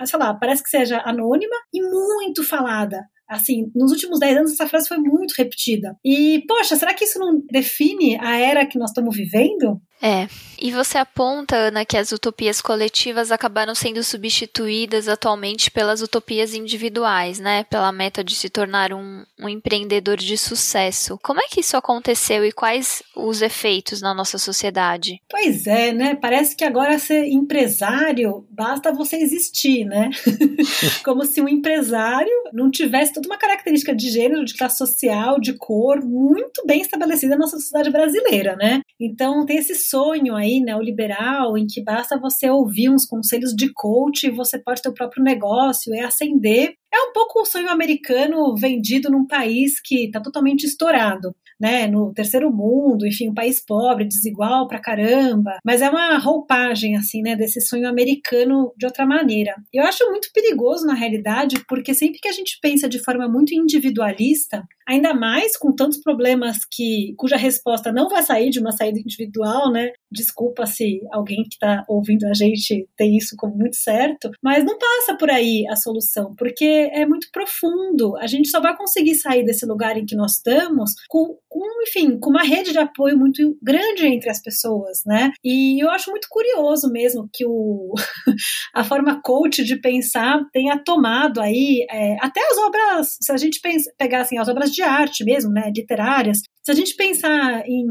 sei 0.05 0.19
lá, 0.19 0.33
parece 0.33 0.63
que 0.63 0.69
seja 0.69 1.01
anônima 1.05 1.55
e 1.73 1.81
muito 1.81 2.43
falada. 2.43 3.05
Assim, 3.27 3.69
nos 3.75 3.91
últimos 3.91 4.19
10 4.19 4.37
anos 4.37 4.51
essa 4.53 4.69
frase 4.69 4.87
foi 4.87 4.97
muito 4.97 5.33
repetida. 5.33 5.97
E, 6.03 6.45
poxa, 6.47 6.77
será 6.77 6.93
que 6.93 7.03
isso 7.03 7.19
não 7.19 7.41
define 7.51 8.17
a 8.21 8.39
era 8.39 8.65
que 8.65 8.79
nós 8.79 8.89
estamos 8.89 9.15
vivendo? 9.15 9.81
É. 10.01 10.27
E 10.59 10.71
você 10.71 10.97
aponta, 10.97 11.55
Ana, 11.55 11.85
que 11.85 11.95
as 11.95 12.11
utopias 12.11 12.61
coletivas 12.61 13.31
acabaram 13.31 13.75
sendo 13.75 14.03
substituídas 14.03 15.07
atualmente 15.07 15.69
pelas 15.69 16.01
utopias 16.01 16.53
individuais, 16.53 17.39
né? 17.39 17.63
Pela 17.65 17.91
meta 17.91 18.23
de 18.23 18.35
se 18.35 18.49
tornar 18.49 18.91
um, 18.91 19.23
um 19.39 19.47
empreendedor 19.47 20.17
de 20.17 20.35
sucesso. 20.35 21.19
Como 21.21 21.39
é 21.39 21.43
que 21.47 21.59
isso 21.59 21.77
aconteceu 21.77 22.43
e 22.43 22.51
quais 22.51 23.03
os 23.15 23.41
efeitos 23.41 24.01
na 24.01 24.15
nossa 24.15 24.39
sociedade? 24.39 25.21
Pois 25.29 25.67
é, 25.67 25.93
né? 25.93 26.15
Parece 26.15 26.55
que 26.55 26.63
agora 26.63 26.97
ser 26.97 27.25
empresário 27.27 28.45
basta 28.49 28.91
você 28.91 29.17
existir, 29.17 29.85
né? 29.85 30.09
Como 31.05 31.23
se 31.23 31.39
um 31.39 31.47
empresário 31.47 32.31
não 32.51 32.71
tivesse 32.71 33.13
toda 33.13 33.27
uma 33.27 33.37
característica 33.37 33.95
de 33.95 34.09
gênero, 34.09 34.43
de 34.43 34.55
classe 34.55 34.77
social, 34.77 35.39
de 35.39 35.53
cor 35.53 36.03
muito 36.03 36.65
bem 36.65 36.81
estabelecida 36.81 37.35
na 37.35 37.41
nossa 37.41 37.57
sociedade 37.57 37.91
brasileira, 37.91 38.55
né? 38.55 38.81
Então 38.99 39.45
tem 39.45 39.57
esse 39.57 39.75
sonho 39.89 40.35
aí 40.35 40.59
neoliberal 40.59 41.57
em 41.57 41.65
que 41.65 41.83
basta 41.83 42.19
você 42.19 42.49
ouvir 42.49 42.89
uns 42.89 43.05
conselhos 43.05 43.53
de 43.55 43.71
coach 43.73 44.27
e 44.27 44.31
você 44.31 44.59
pode 44.59 44.81
ter 44.81 44.89
o 44.89 44.93
próprio 44.93 45.23
negócio 45.23 45.93
e 45.93 45.99
ascender. 45.99 46.73
É 46.93 46.99
um 46.99 47.13
pouco 47.13 47.41
o 47.41 47.45
sonho 47.45 47.69
americano 47.69 48.55
vendido 48.55 49.09
num 49.09 49.25
país 49.25 49.79
que 49.81 50.05
está 50.05 50.21
totalmente 50.21 50.63
estourado 50.65 51.35
né, 51.59 51.87
no 51.87 52.13
terceiro 52.13 52.51
mundo, 52.51 53.05
enfim, 53.05 53.29
um 53.29 53.33
país 53.33 53.63
pobre, 53.63 54.05
desigual 54.05 54.67
pra 54.67 54.81
caramba, 54.81 55.57
mas 55.65 55.81
é 55.81 55.89
uma 55.89 56.17
roupagem, 56.17 56.95
assim, 56.95 57.21
né, 57.21 57.35
desse 57.35 57.61
sonho 57.61 57.87
americano 57.87 58.73
de 58.77 58.85
outra 58.85 59.05
maneira. 59.05 59.55
Eu 59.73 59.83
acho 59.83 60.09
muito 60.09 60.29
perigoso, 60.33 60.85
na 60.85 60.93
realidade, 60.93 61.55
porque 61.67 61.93
sempre 61.93 62.19
que 62.19 62.27
a 62.27 62.33
gente 62.33 62.57
pensa 62.61 62.87
de 62.87 63.03
forma 63.03 63.27
muito 63.27 63.53
individualista, 63.53 64.63
ainda 64.87 65.13
mais 65.13 65.57
com 65.57 65.75
tantos 65.75 65.99
problemas 65.99 66.59
que 66.71 67.13
cuja 67.17 67.35
resposta 67.35 67.91
não 67.91 68.07
vai 68.07 68.23
sair 68.23 68.49
de 68.49 68.59
uma 68.59 68.71
saída 68.71 68.99
individual, 68.99 69.71
né? 69.71 69.91
Desculpa 70.09 70.65
se 70.65 71.01
alguém 71.11 71.43
que 71.43 71.55
está 71.55 71.83
ouvindo 71.89 72.25
a 72.25 72.33
gente 72.33 72.87
tem 72.95 73.17
isso 73.17 73.35
como 73.37 73.55
muito 73.55 73.75
certo, 73.75 74.31
mas 74.41 74.63
não 74.63 74.77
passa 74.77 75.17
por 75.17 75.29
aí 75.29 75.65
a 75.69 75.75
solução, 75.75 76.33
porque 76.37 76.89
é 76.93 77.05
muito 77.05 77.27
profundo. 77.31 78.15
A 78.17 78.27
gente 78.27 78.49
só 78.49 78.61
vai 78.61 78.75
conseguir 78.77 79.15
sair 79.15 79.43
desse 79.43 79.65
lugar 79.65 79.97
em 79.97 80.05
que 80.05 80.15
nós 80.15 80.37
estamos 80.37 80.93
com, 81.09 81.37
com 81.49 81.65
enfim, 81.83 82.19
com 82.19 82.29
uma 82.29 82.43
rede 82.43 82.71
de 82.71 82.77
apoio 82.77 83.17
muito 83.17 83.57
grande 83.61 84.05
entre 84.05 84.29
as 84.29 84.41
pessoas, 84.41 85.01
né? 85.05 85.31
E 85.43 85.81
eu 85.81 85.89
acho 85.89 86.11
muito 86.11 86.27
curioso 86.29 86.91
mesmo 86.91 87.29
que 87.33 87.45
o 87.45 87.93
a 88.73 88.83
forma 88.83 89.21
coach 89.21 89.63
de 89.63 89.79
pensar 89.79 90.39
tenha 90.51 90.77
tomado 90.77 91.39
aí 91.41 91.85
é, 91.89 92.17
até 92.19 92.41
as 92.41 92.57
obras, 92.57 93.17
se 93.21 93.31
a 93.31 93.37
gente 93.37 93.59
pegar 93.97 94.21
assim, 94.21 94.37
as 94.37 94.47
obras 94.47 94.71
de 94.71 94.81
arte 94.81 95.23
mesmo, 95.23 95.51
né, 95.51 95.71
literárias. 95.75 96.39
Se 96.63 96.71
a 96.71 96.75
gente 96.75 96.95
pensar 96.95 97.63
em 97.67 97.85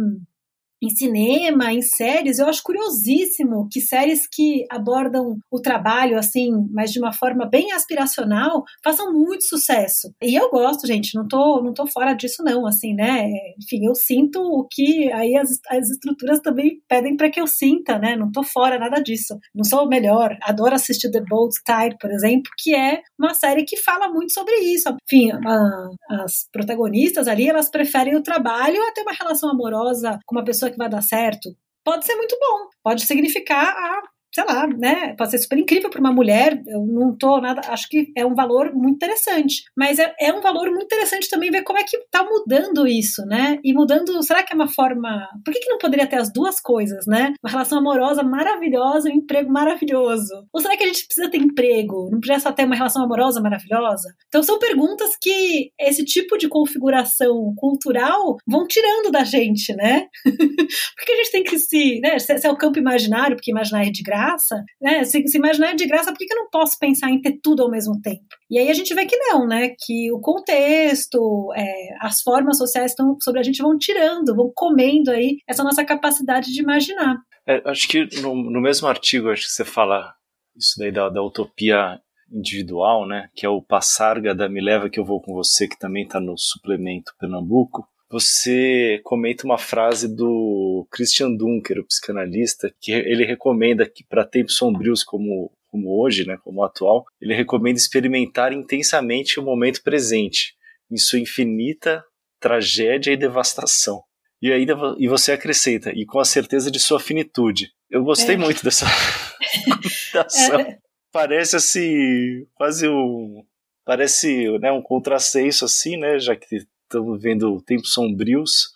em 0.82 0.90
cinema, 0.90 1.72
em 1.72 1.82
séries, 1.82 2.38
eu 2.38 2.46
acho 2.46 2.62
curiosíssimo 2.62 3.68
que 3.70 3.80
séries 3.80 4.26
que 4.30 4.64
abordam 4.70 5.38
o 5.50 5.60
trabalho 5.60 6.18
assim, 6.18 6.50
mas 6.70 6.92
de 6.92 6.98
uma 6.98 7.12
forma 7.12 7.46
bem 7.46 7.72
aspiracional, 7.72 8.62
façam 8.84 9.12
muito 9.12 9.44
sucesso. 9.44 10.12
E 10.22 10.34
eu 10.34 10.50
gosto, 10.50 10.86
gente, 10.86 11.14
não 11.14 11.26
tô, 11.26 11.62
não 11.62 11.72
tô 11.72 11.86
fora 11.86 12.14
disso 12.14 12.42
não, 12.42 12.66
assim, 12.66 12.94
né? 12.94 13.26
Enfim, 13.62 13.86
eu 13.86 13.94
sinto 13.94 14.40
o 14.40 14.66
que 14.70 15.10
aí 15.12 15.36
as, 15.36 15.50
as 15.68 15.90
estruturas 15.90 16.40
também 16.40 16.80
pedem 16.88 17.16
para 17.16 17.30
que 17.30 17.40
eu 17.40 17.46
sinta, 17.46 17.98
né? 17.98 18.16
Não 18.16 18.30
tô 18.30 18.42
fora 18.42 18.78
nada 18.78 19.00
disso. 19.00 19.38
Não 19.54 19.64
sou 19.64 19.84
o 19.84 19.88
melhor. 19.88 20.36
Adoro 20.42 20.74
assistir 20.74 21.10
The 21.10 21.22
Bold 21.28 21.54
Tide, 21.64 21.96
por 22.00 22.10
exemplo, 22.10 22.50
que 22.58 22.74
é 22.74 23.00
uma 23.18 23.34
série 23.34 23.64
que 23.64 23.76
fala 23.76 24.08
muito 24.08 24.32
sobre 24.32 24.54
isso. 24.56 24.94
Enfim, 25.10 25.30
a, 25.32 26.24
as 26.24 26.48
protagonistas 26.52 27.28
ali, 27.28 27.48
elas 27.48 27.70
preferem 27.70 28.16
o 28.16 28.22
trabalho 28.22 28.80
a 28.82 28.92
ter 28.92 29.02
uma 29.02 29.12
relação 29.12 29.50
amorosa 29.50 30.18
com 30.26 30.36
uma 30.36 30.44
pessoa 30.44 30.65
que 30.70 30.76
vai 30.76 30.88
dar 30.88 31.02
certo. 31.02 31.56
Pode 31.84 32.04
ser 32.04 32.16
muito 32.16 32.36
bom, 32.38 32.68
pode 32.82 33.06
significar 33.06 33.68
a 33.68 34.02
sei 34.36 34.44
lá, 34.44 34.66
né? 34.66 35.14
Pode 35.16 35.30
ser 35.30 35.38
super 35.38 35.58
incrível 35.58 35.88
para 35.88 35.98
uma 35.98 36.12
mulher. 36.12 36.62
Eu 36.66 36.84
não 36.84 37.16
tô 37.16 37.40
nada. 37.40 37.62
Acho 37.68 37.88
que 37.88 38.12
é 38.14 38.26
um 38.26 38.34
valor 38.34 38.70
muito 38.74 38.96
interessante. 38.96 39.64
Mas 39.74 39.98
é, 39.98 40.14
é 40.20 40.30
um 40.30 40.42
valor 40.42 40.68
muito 40.68 40.84
interessante 40.84 41.30
também 41.30 41.50
ver 41.50 41.62
como 41.62 41.78
é 41.78 41.82
que 41.82 41.96
tá 42.10 42.22
mudando 42.22 42.86
isso, 42.86 43.24
né? 43.24 43.58
E 43.64 43.72
mudando. 43.72 44.22
Será 44.22 44.42
que 44.42 44.52
é 44.52 44.56
uma 44.56 44.68
forma. 44.68 45.26
Por 45.42 45.54
que, 45.54 45.60
que 45.60 45.70
não 45.70 45.78
poderia 45.78 46.06
ter 46.06 46.16
as 46.16 46.30
duas 46.30 46.60
coisas, 46.60 47.06
né? 47.06 47.32
Uma 47.42 47.50
relação 47.50 47.78
amorosa 47.78 48.22
maravilhosa 48.22 49.08
um 49.08 49.12
emprego 49.12 49.50
maravilhoso. 49.50 50.46
Ou 50.52 50.60
será 50.60 50.76
que 50.76 50.84
a 50.84 50.86
gente 50.86 51.06
precisa 51.06 51.30
ter 51.30 51.38
emprego? 51.38 52.10
Não 52.12 52.20
precisa 52.20 52.40
só 52.40 52.52
ter 52.52 52.66
uma 52.66 52.76
relação 52.76 53.04
amorosa 53.04 53.40
maravilhosa? 53.40 54.14
Então 54.28 54.42
são 54.42 54.58
perguntas 54.58 55.16
que 55.18 55.70
esse 55.80 56.04
tipo 56.04 56.36
de 56.36 56.46
configuração 56.46 57.54
cultural 57.56 58.36
vão 58.46 58.66
tirando 58.66 59.10
da 59.10 59.24
gente, 59.24 59.74
né? 59.74 60.08
porque 60.26 61.12
a 61.12 61.16
gente 61.16 61.32
tem 61.32 61.42
que 61.42 61.58
se. 61.58 62.00
Né? 62.00 62.18
Se 62.18 62.46
é 62.46 62.50
o 62.50 62.56
campo 62.56 62.78
imaginário, 62.78 63.34
porque 63.34 63.50
imaginar 63.50 63.86
é 63.86 63.90
de 63.90 64.02
graça 64.02 64.25
graça, 64.26 64.64
né? 64.80 65.04
Se, 65.04 65.26
se 65.26 65.38
imaginar 65.38 65.74
de 65.74 65.86
graça, 65.86 66.10
por 66.10 66.18
que, 66.18 66.26
que 66.26 66.32
eu 66.32 66.38
não 66.38 66.50
posso 66.50 66.78
pensar 66.78 67.10
em 67.10 67.20
ter 67.20 67.38
tudo 67.42 67.62
ao 67.62 67.70
mesmo 67.70 68.00
tempo? 68.00 68.26
E 68.50 68.58
aí 68.58 68.68
a 68.68 68.74
gente 68.74 68.94
vê 68.94 69.06
que 69.06 69.16
não, 69.16 69.46
né? 69.46 69.74
Que 69.78 70.12
o 70.12 70.20
contexto, 70.20 71.52
é, 71.54 71.88
as 72.00 72.20
formas 72.22 72.58
sociais 72.58 72.92
estão 72.92 73.16
sobre 73.20 73.40
a 73.40 73.42
gente 73.42 73.62
vão 73.62 73.78
tirando, 73.78 74.34
vão 74.34 74.50
comendo 74.54 75.10
aí 75.10 75.38
essa 75.48 75.62
nossa 75.62 75.84
capacidade 75.84 76.52
de 76.52 76.60
imaginar. 76.60 77.16
É, 77.46 77.62
acho 77.66 77.88
que 77.88 78.08
no, 78.20 78.34
no, 78.34 78.60
mesmo 78.60 78.88
artigo, 78.88 79.30
acho 79.30 79.42
que 79.42 79.52
você 79.52 79.64
fala 79.64 80.12
isso 80.56 80.74
daí 80.78 80.90
da, 80.90 81.08
da 81.08 81.22
utopia 81.22 82.00
individual, 82.30 83.06
né? 83.06 83.28
Que 83.34 83.46
é 83.46 83.48
o 83.48 83.62
Passarga 83.62 84.34
da 84.34 84.48
Me 84.48 84.60
Leva 84.60 84.90
Que 84.90 84.98
Eu 84.98 85.04
Vou 85.04 85.20
Com 85.20 85.32
Você, 85.34 85.68
que 85.68 85.78
também 85.78 86.04
está 86.04 86.18
no 86.18 86.36
suplemento 86.36 87.12
Pernambuco 87.20 87.86
você 88.10 89.00
comenta 89.02 89.44
uma 89.44 89.58
frase 89.58 90.08
do 90.08 90.86
Christian 90.90 91.34
Dunker, 91.34 91.78
o 91.80 91.86
psicanalista, 91.86 92.72
que 92.80 92.92
ele 92.92 93.24
recomenda 93.24 93.88
que 93.88 94.04
para 94.04 94.24
tempos 94.24 94.56
sombrios 94.56 95.02
como 95.02 95.50
como 95.68 96.00
hoje, 96.00 96.26
né, 96.26 96.38
como 96.42 96.62
atual, 96.62 97.04
ele 97.20 97.34
recomenda 97.34 97.76
experimentar 97.76 98.50
intensamente 98.50 99.38
o 99.38 99.42
momento 99.42 99.82
presente, 99.82 100.54
em 100.90 100.96
sua 100.96 101.18
infinita 101.18 102.02
tragédia 102.40 103.12
e 103.12 103.16
devastação. 103.16 104.02
E 104.40 104.52
ainda 104.52 104.74
e 104.98 105.08
você 105.08 105.32
acrescenta, 105.32 105.90
e 105.94 106.06
com 106.06 106.18
a 106.18 106.24
certeza 106.24 106.70
de 106.70 106.78
sua 106.78 107.00
finitude. 107.00 107.72
Eu 107.90 108.04
gostei 108.04 108.36
é. 108.36 108.38
muito 108.38 108.62
dessa 108.62 108.86
conotação. 110.12 110.60
É. 110.60 110.78
Parece 111.12 111.56
assim, 111.56 112.46
quase 112.54 112.88
um 112.88 113.44
parece, 113.84 114.58
né, 114.58 114.72
um 114.72 114.82
contrassenso 114.82 115.64
assim, 115.64 115.96
né, 115.96 116.18
já 116.18 116.34
que 116.34 116.66
estamos 116.86 117.20
vendo 117.20 117.60
tempos 117.62 117.92
sombrios, 117.92 118.74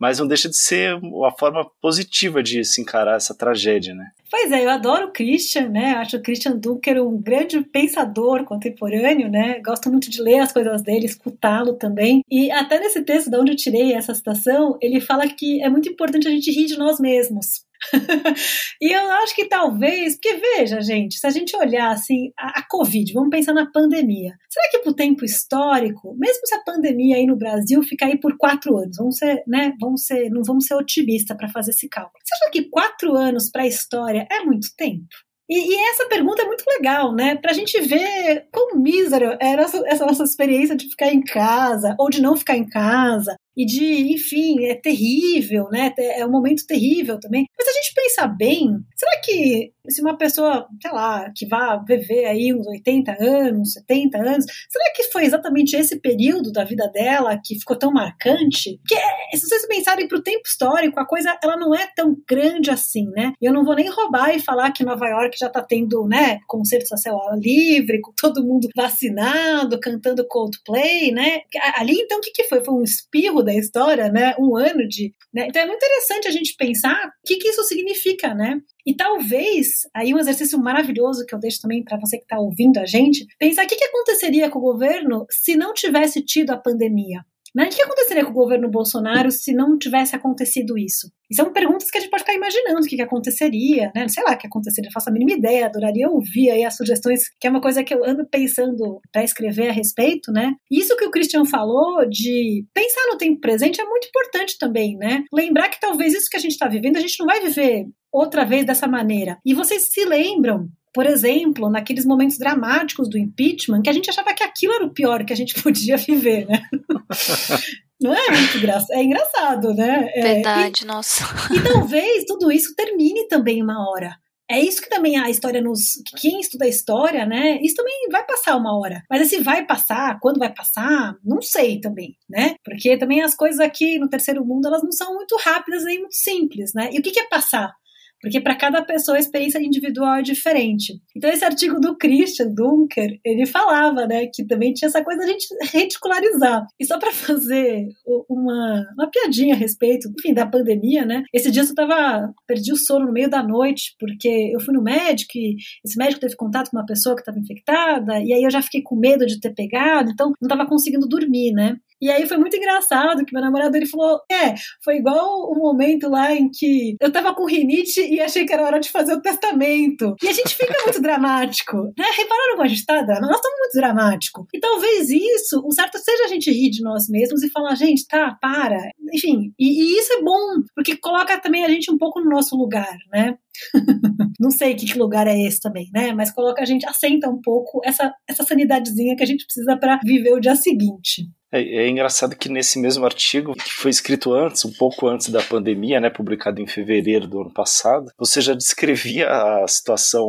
mas 0.00 0.18
não 0.20 0.28
deixa 0.28 0.48
de 0.48 0.56
ser 0.56 0.94
uma 0.94 1.36
forma 1.36 1.68
positiva 1.82 2.40
de 2.40 2.64
se 2.64 2.80
encarar 2.80 3.16
essa 3.16 3.34
tragédia, 3.34 3.94
né? 3.94 4.06
Pois 4.30 4.52
é, 4.52 4.64
eu 4.64 4.70
adoro 4.70 5.08
o 5.08 5.12
Christian, 5.12 5.68
né? 5.70 5.94
Acho 5.94 6.18
o 6.18 6.22
Christian 6.22 6.56
Dunker 6.56 7.02
um 7.02 7.20
grande 7.20 7.60
pensador 7.62 8.44
contemporâneo, 8.44 9.28
né? 9.28 9.60
Gosto 9.60 9.90
muito 9.90 10.08
de 10.08 10.22
ler 10.22 10.38
as 10.38 10.52
coisas 10.52 10.82
dele, 10.82 11.06
escutá-lo 11.06 11.74
também. 11.74 12.20
E 12.30 12.50
até 12.52 12.78
nesse 12.78 13.02
texto, 13.02 13.30
de 13.30 13.36
onde 13.36 13.52
eu 13.52 13.56
tirei 13.56 13.92
essa 13.92 14.14
citação, 14.14 14.78
ele 14.80 15.00
fala 15.00 15.26
que 15.28 15.60
é 15.60 15.68
muito 15.68 15.88
importante 15.88 16.28
a 16.28 16.30
gente 16.30 16.52
rir 16.52 16.66
de 16.66 16.78
nós 16.78 17.00
mesmos. 17.00 17.66
e 18.80 18.92
eu 18.92 19.10
acho 19.12 19.34
que 19.34 19.46
talvez, 19.46 20.14
porque 20.14 20.34
veja, 20.34 20.80
gente, 20.80 21.18
se 21.18 21.26
a 21.26 21.30
gente 21.30 21.56
olhar 21.56 21.90
assim, 21.90 22.32
a, 22.38 22.60
a, 22.60 22.66
Covid, 22.68 23.12
vamos 23.12 23.30
pensar 23.30 23.52
na 23.52 23.70
pandemia. 23.70 24.34
Será 24.50 24.70
que 24.70 24.78
para 24.78 24.90
o 24.90 24.96
tempo 24.96 25.24
histórico, 25.24 26.14
mesmo 26.18 26.46
se 26.46 26.54
a 26.54 26.62
pandemia 26.62 27.16
aí 27.16 27.26
no 27.26 27.36
Brasil 27.36 27.82
ficar 27.82 28.06
aí 28.06 28.18
por 28.18 28.36
quatro 28.36 28.76
anos, 28.76 28.96
vamos 28.96 29.16
ser, 29.16 29.42
né? 29.46 29.72
Vamos 29.80 30.04
ser, 30.04 30.30
não 30.30 30.42
vamos 30.42 30.66
ser 30.66 30.74
otimistas 30.74 31.36
para 31.36 31.48
fazer 31.48 31.70
esse 31.70 31.88
cálculo. 31.88 32.18
Você 32.24 32.34
acha 32.34 32.50
que 32.50 32.68
quatro 32.68 33.14
anos 33.14 33.50
para 33.50 33.62
a 33.62 33.66
história 33.66 34.26
é 34.30 34.40
muito 34.44 34.68
tempo? 34.76 35.06
E, 35.50 35.74
e, 35.74 35.88
essa 35.90 36.06
pergunta 36.06 36.42
é 36.42 36.44
muito 36.44 36.64
legal, 36.68 37.14
né? 37.14 37.34
Para 37.34 37.52
a 37.52 37.54
gente 37.54 37.80
ver 37.80 38.46
quão 38.52 38.78
mísero 38.78 39.34
era 39.40 39.62
essa, 39.62 39.82
essa 39.86 40.04
nossa 40.04 40.22
experiência 40.24 40.76
de 40.76 40.86
ficar 40.90 41.10
em 41.10 41.22
casa 41.22 41.96
ou 41.98 42.10
de 42.10 42.20
não 42.20 42.36
ficar 42.36 42.56
em 42.56 42.68
casa, 42.68 43.34
e 43.58 43.66
de, 43.66 44.12
enfim, 44.12 44.66
é 44.66 44.76
terrível, 44.76 45.68
né? 45.68 45.92
É 45.98 46.24
um 46.24 46.30
momento 46.30 46.64
terrível 46.64 47.18
também. 47.18 47.44
Mas 47.58 47.66
se 47.66 47.70
a 47.70 47.82
gente 47.82 47.94
pensar 47.94 48.28
bem, 48.28 48.68
será 48.96 49.20
que 49.20 49.72
se 49.88 50.00
uma 50.00 50.16
pessoa, 50.16 50.68
sei 50.80 50.92
lá, 50.92 51.28
que 51.34 51.46
vá 51.46 51.76
viver 51.76 52.26
aí 52.26 52.54
uns 52.54 52.66
80 52.68 53.16
anos, 53.20 53.72
70 53.72 54.18
anos, 54.18 54.44
será 54.68 54.92
que 54.94 55.04
foi 55.04 55.24
exatamente 55.24 55.74
esse 55.74 55.98
período 55.98 56.52
da 56.52 56.62
vida 56.62 56.88
dela 56.88 57.40
que 57.42 57.58
ficou 57.58 57.76
tão 57.76 57.90
marcante? 57.90 58.78
Porque 58.78 59.36
se 59.36 59.48
vocês 59.48 59.66
pensarem 59.66 60.06
para 60.06 60.18
o 60.18 60.22
tempo 60.22 60.42
histórico, 60.46 61.00
a 61.00 61.06
coisa 61.06 61.36
ela 61.42 61.56
não 61.56 61.74
é 61.74 61.88
tão 61.96 62.16
grande 62.28 62.70
assim, 62.70 63.08
né? 63.10 63.32
Eu 63.40 63.52
não 63.52 63.64
vou 63.64 63.74
nem 63.74 63.90
roubar 63.90 64.36
e 64.36 64.40
falar 64.40 64.70
que 64.70 64.84
Nova 64.84 65.08
York 65.08 65.36
já 65.36 65.48
está 65.48 65.62
tendo, 65.62 66.06
né, 66.06 66.38
concertos 66.46 66.92
a 66.92 66.96
céu 66.96 67.18
livre, 67.36 68.00
com 68.00 68.12
todo 68.16 68.44
mundo 68.44 68.68
vacinado, 68.76 69.80
cantando 69.80 70.26
Coldplay, 70.28 71.10
né? 71.10 71.40
Ali, 71.76 71.94
então, 71.94 72.18
o 72.18 72.20
que, 72.20 72.30
que 72.30 72.44
foi? 72.44 72.62
Foi 72.64 72.74
um 72.74 72.82
espirro 72.82 73.42
da 73.48 73.54
história, 73.54 74.10
né? 74.10 74.34
Um 74.38 74.56
ano 74.56 74.86
de. 74.86 75.12
Né? 75.32 75.46
Então 75.48 75.62
é 75.62 75.66
muito 75.66 75.82
interessante 75.82 76.28
a 76.28 76.30
gente 76.30 76.54
pensar 76.56 77.06
o 77.06 77.26
que, 77.26 77.36
que 77.36 77.48
isso 77.48 77.62
significa, 77.64 78.34
né? 78.34 78.60
E 78.86 78.94
talvez, 78.94 79.68
aí 79.94 80.14
um 80.14 80.18
exercício 80.18 80.58
maravilhoso 80.58 81.24
que 81.26 81.34
eu 81.34 81.38
deixo 81.38 81.60
também 81.60 81.82
para 81.82 81.98
você 81.98 82.18
que 82.18 82.24
está 82.24 82.38
ouvindo 82.38 82.78
a 82.78 82.86
gente, 82.86 83.26
pensar 83.38 83.64
o 83.64 83.68
que, 83.68 83.76
que 83.76 83.84
aconteceria 83.84 84.50
com 84.50 84.58
o 84.58 84.62
governo 84.62 85.26
se 85.30 85.56
não 85.56 85.72
tivesse 85.72 86.22
tido 86.22 86.50
a 86.50 86.56
pandemia. 86.56 87.22
Mas 87.54 87.74
o 87.74 87.76
que 87.76 87.82
aconteceria 87.82 88.24
com 88.24 88.30
o 88.30 88.34
governo 88.34 88.70
Bolsonaro 88.70 89.30
se 89.30 89.52
não 89.52 89.78
tivesse 89.78 90.14
acontecido 90.14 90.78
isso? 90.78 91.10
E 91.30 91.34
são 91.34 91.52
perguntas 91.52 91.90
que 91.90 91.98
a 91.98 92.00
gente 92.00 92.10
pode 92.10 92.22
ficar 92.22 92.34
imaginando 92.34 92.80
o 92.80 92.88
que, 92.88 92.96
que 92.96 93.02
aconteceria, 93.02 93.92
né? 93.94 94.08
Sei 94.08 94.22
lá 94.24 94.32
o 94.32 94.38
que 94.38 94.46
aconteceria, 94.46 94.90
faço 94.92 95.10
a 95.10 95.12
mínima 95.12 95.32
ideia, 95.32 95.66
adoraria 95.66 96.08
ouvir 96.08 96.50
aí 96.50 96.64
as 96.64 96.76
sugestões, 96.76 97.22
que 97.38 97.46
é 97.46 97.50
uma 97.50 97.60
coisa 97.60 97.84
que 97.84 97.92
eu 97.92 98.04
ando 98.04 98.26
pensando 98.26 99.00
para 99.12 99.22
escrever 99.22 99.68
a 99.68 99.72
respeito, 99.72 100.32
né? 100.32 100.54
Isso 100.70 100.96
que 100.96 101.04
o 101.04 101.10
Christian 101.10 101.44
falou 101.44 102.08
de 102.08 102.64
pensar 102.72 103.06
no 103.10 103.18
tempo 103.18 103.40
presente 103.40 103.80
é 103.80 103.84
muito 103.84 104.08
importante 104.08 104.56
também, 104.58 104.96
né? 104.96 105.24
Lembrar 105.32 105.68
que 105.68 105.80
talvez 105.80 106.14
isso 106.14 106.30
que 106.30 106.36
a 106.36 106.40
gente 106.40 106.52
está 106.52 106.66
vivendo, 106.66 106.96
a 106.96 107.00
gente 107.00 107.18
não 107.18 107.26
vai 107.26 107.40
viver 107.40 107.86
outra 108.12 108.44
vez 108.44 108.64
dessa 108.64 108.88
maneira. 108.88 109.38
E 109.44 109.54
vocês 109.54 109.88
se 109.92 110.04
lembram 110.04 110.68
por 110.94 111.06
exemplo, 111.06 111.70
naqueles 111.70 112.04
momentos 112.04 112.38
dramáticos 112.38 113.08
do 113.08 113.18
impeachment, 113.18 113.82
que 113.82 113.90
a 113.90 113.92
gente 113.92 114.10
achava 114.10 114.34
que 114.34 114.42
aquilo 114.42 114.74
era 114.74 114.84
o 114.84 114.92
pior 114.92 115.24
que 115.24 115.32
a 115.32 115.36
gente 115.36 115.54
podia 115.62 115.96
viver, 115.96 116.46
né? 116.46 116.62
Não 118.00 118.14
é 118.14 118.30
muito 118.30 118.58
engraçado, 118.58 118.92
é 118.92 119.02
engraçado, 119.02 119.74
né? 119.74 120.08
É, 120.14 120.34
Verdade, 120.34 120.84
e, 120.84 120.86
nossa. 120.86 121.24
E 121.52 121.60
talvez 121.60 122.24
tudo 122.26 122.52
isso 122.52 122.74
termine 122.76 123.26
também 123.26 123.60
uma 123.62 123.90
hora. 123.90 124.16
É 124.50 124.58
isso 124.58 124.80
que 124.80 124.88
também 124.88 125.18
a 125.18 125.28
história 125.28 125.60
nos. 125.60 126.00
Quem 126.16 126.40
estuda 126.40 126.64
a 126.64 126.68
história, 126.68 127.26
né? 127.26 127.60
Isso 127.60 127.74
também 127.76 128.08
vai 128.10 128.24
passar 128.24 128.56
uma 128.56 128.78
hora. 128.78 129.02
Mas 129.10 129.28
se 129.28 129.42
vai 129.42 129.66
passar, 129.66 130.18
quando 130.20 130.38
vai 130.38 130.54
passar, 130.54 131.16
não 131.22 131.42
sei 131.42 131.80
também, 131.80 132.16
né? 132.26 132.54
Porque 132.64 132.96
também 132.96 133.20
as 133.20 133.34
coisas 133.34 133.60
aqui 133.60 133.98
no 133.98 134.08
terceiro 134.08 134.42
mundo, 134.46 134.66
elas 134.68 134.82
não 134.82 134.92
são 134.92 135.14
muito 135.14 135.36
rápidas 135.36 135.84
nem 135.84 135.98
muito 135.98 136.16
simples, 136.16 136.72
né? 136.72 136.88
E 136.92 136.98
o 136.98 137.02
que, 137.02 137.10
que 137.10 137.20
é 137.20 137.28
passar? 137.28 137.74
Porque 138.20 138.40
para 138.40 138.56
cada 138.56 138.82
pessoa 138.82 139.16
a 139.16 139.20
experiência 139.20 139.58
individual 139.58 140.16
é 140.16 140.22
diferente. 140.22 141.00
Então 141.16 141.30
esse 141.30 141.44
artigo 141.44 141.80
do 141.80 141.96
Christian 141.96 142.52
Dunker, 142.54 143.18
ele 143.24 143.46
falava, 143.46 144.06
né, 144.06 144.26
que 144.32 144.44
também 144.44 144.72
tinha 144.72 144.88
essa 144.88 145.02
coisa 145.02 145.20
da 145.20 145.26
gente 145.26 145.46
reticularizar. 145.72 146.66
E 146.78 146.84
só 146.84 146.98
para 146.98 147.12
fazer 147.12 147.88
uma, 148.28 148.86
uma 148.94 149.10
piadinha 149.10 149.54
a 149.54 149.58
respeito, 149.58 150.10
enfim, 150.18 150.34
da 150.34 150.46
pandemia, 150.46 151.04
né? 151.04 151.24
Esse 151.32 151.50
dia 151.50 151.62
eu 151.62 151.74
tava 151.74 152.32
perdi 152.46 152.72
o 152.72 152.76
sono 152.76 153.06
no 153.06 153.12
meio 153.12 153.28
da 153.28 153.42
noite 153.42 153.94
porque 153.98 154.50
eu 154.52 154.60
fui 154.60 154.74
no 154.74 154.82
médico 154.82 155.32
e 155.36 155.56
esse 155.84 155.96
médico 155.96 156.20
teve 156.20 156.36
contato 156.36 156.70
com 156.70 156.76
uma 156.76 156.86
pessoa 156.86 157.14
que 157.14 157.22
estava 157.22 157.38
infectada 157.38 158.20
e 158.20 158.32
aí 158.32 158.42
eu 158.42 158.50
já 158.50 158.62
fiquei 158.62 158.82
com 158.82 158.96
medo 158.96 159.26
de 159.26 159.40
ter 159.40 159.54
pegado, 159.54 160.10
então 160.10 160.32
não 160.40 160.46
estava 160.46 160.66
conseguindo 160.66 161.06
dormir, 161.06 161.52
né? 161.52 161.76
E 162.00 162.10
aí 162.10 162.26
foi 162.26 162.36
muito 162.36 162.56
engraçado 162.56 163.24
que 163.24 163.32
meu 163.32 163.42
namorado 163.42 163.76
ele 163.76 163.86
falou: 163.86 164.20
É, 164.30 164.54
foi 164.84 164.96
igual 164.96 165.50
o 165.50 165.54
momento 165.58 166.08
lá 166.08 166.32
em 166.32 166.50
que 166.50 166.96
eu 167.00 167.10
tava 167.10 167.34
com 167.34 167.46
rinite 167.46 168.00
e 168.00 168.20
achei 168.20 168.44
que 168.44 168.52
era 168.52 168.64
hora 168.64 168.80
de 168.80 168.90
fazer 168.90 169.14
o 169.14 169.22
testamento. 169.22 170.14
E 170.22 170.28
a 170.28 170.32
gente 170.32 170.54
fica 170.54 170.74
muito 170.84 171.00
dramático, 171.00 171.76
né? 171.98 172.04
Repararam 172.16 172.52
como 172.52 172.62
a 172.62 172.68
gente 172.68 172.84
tá? 172.84 173.02
Nós 173.04 173.36
estamos 173.36 173.58
muito 173.58 173.72
dramático. 173.74 174.46
E 174.52 174.60
talvez 174.60 175.10
isso, 175.10 175.62
o 175.64 175.72
certo 175.72 175.98
seja 175.98 176.24
a 176.24 176.28
gente 176.28 176.50
rir 176.50 176.70
de 176.70 176.82
nós 176.82 177.08
mesmos 177.08 177.42
e 177.42 177.50
falar, 177.50 177.74
gente, 177.74 178.06
tá, 178.06 178.36
para. 178.40 178.78
Enfim, 179.14 179.52
e, 179.58 179.66
e 179.66 179.98
isso 179.98 180.12
é 180.12 180.22
bom, 180.22 180.62
porque 180.74 180.96
coloca 180.96 181.38
também 181.40 181.64
a 181.64 181.68
gente 181.68 181.90
um 181.90 181.98
pouco 181.98 182.20
no 182.20 182.30
nosso 182.30 182.56
lugar, 182.56 182.96
né? 183.12 183.36
não 184.38 184.50
sei 184.50 184.74
que, 184.74 184.96
lugar 184.96 185.26
é 185.26 185.38
esse 185.38 185.60
também, 185.60 185.88
né? 185.92 186.12
Mas 186.12 186.30
coloca 186.30 186.62
a 186.62 186.64
gente, 186.64 186.86
assenta 186.86 187.28
um 187.28 187.40
pouco 187.40 187.80
essa, 187.84 188.12
essa 188.28 188.44
sanidadezinha 188.44 189.16
que 189.16 189.22
a 189.22 189.26
gente 189.26 189.44
precisa 189.44 189.76
para 189.76 189.98
viver 190.04 190.32
o 190.32 190.40
dia 190.40 190.54
seguinte. 190.54 191.26
É, 191.52 191.60
é, 191.60 191.88
engraçado 191.88 192.36
que 192.36 192.48
nesse 192.48 192.78
mesmo 192.78 193.04
artigo, 193.04 193.54
que 193.54 193.72
foi 193.72 193.90
escrito 193.90 194.32
antes, 194.34 194.64
um 194.64 194.72
pouco 194.72 195.08
antes 195.08 195.28
da 195.30 195.42
pandemia, 195.42 195.98
né, 195.98 196.10
publicado 196.10 196.60
em 196.60 196.66
fevereiro 196.66 197.26
do 197.26 197.40
ano 197.40 197.52
passado, 197.52 198.06
você 198.18 198.40
já 198.40 198.54
descrevia 198.54 199.28
a 199.28 199.66
situação 199.66 200.28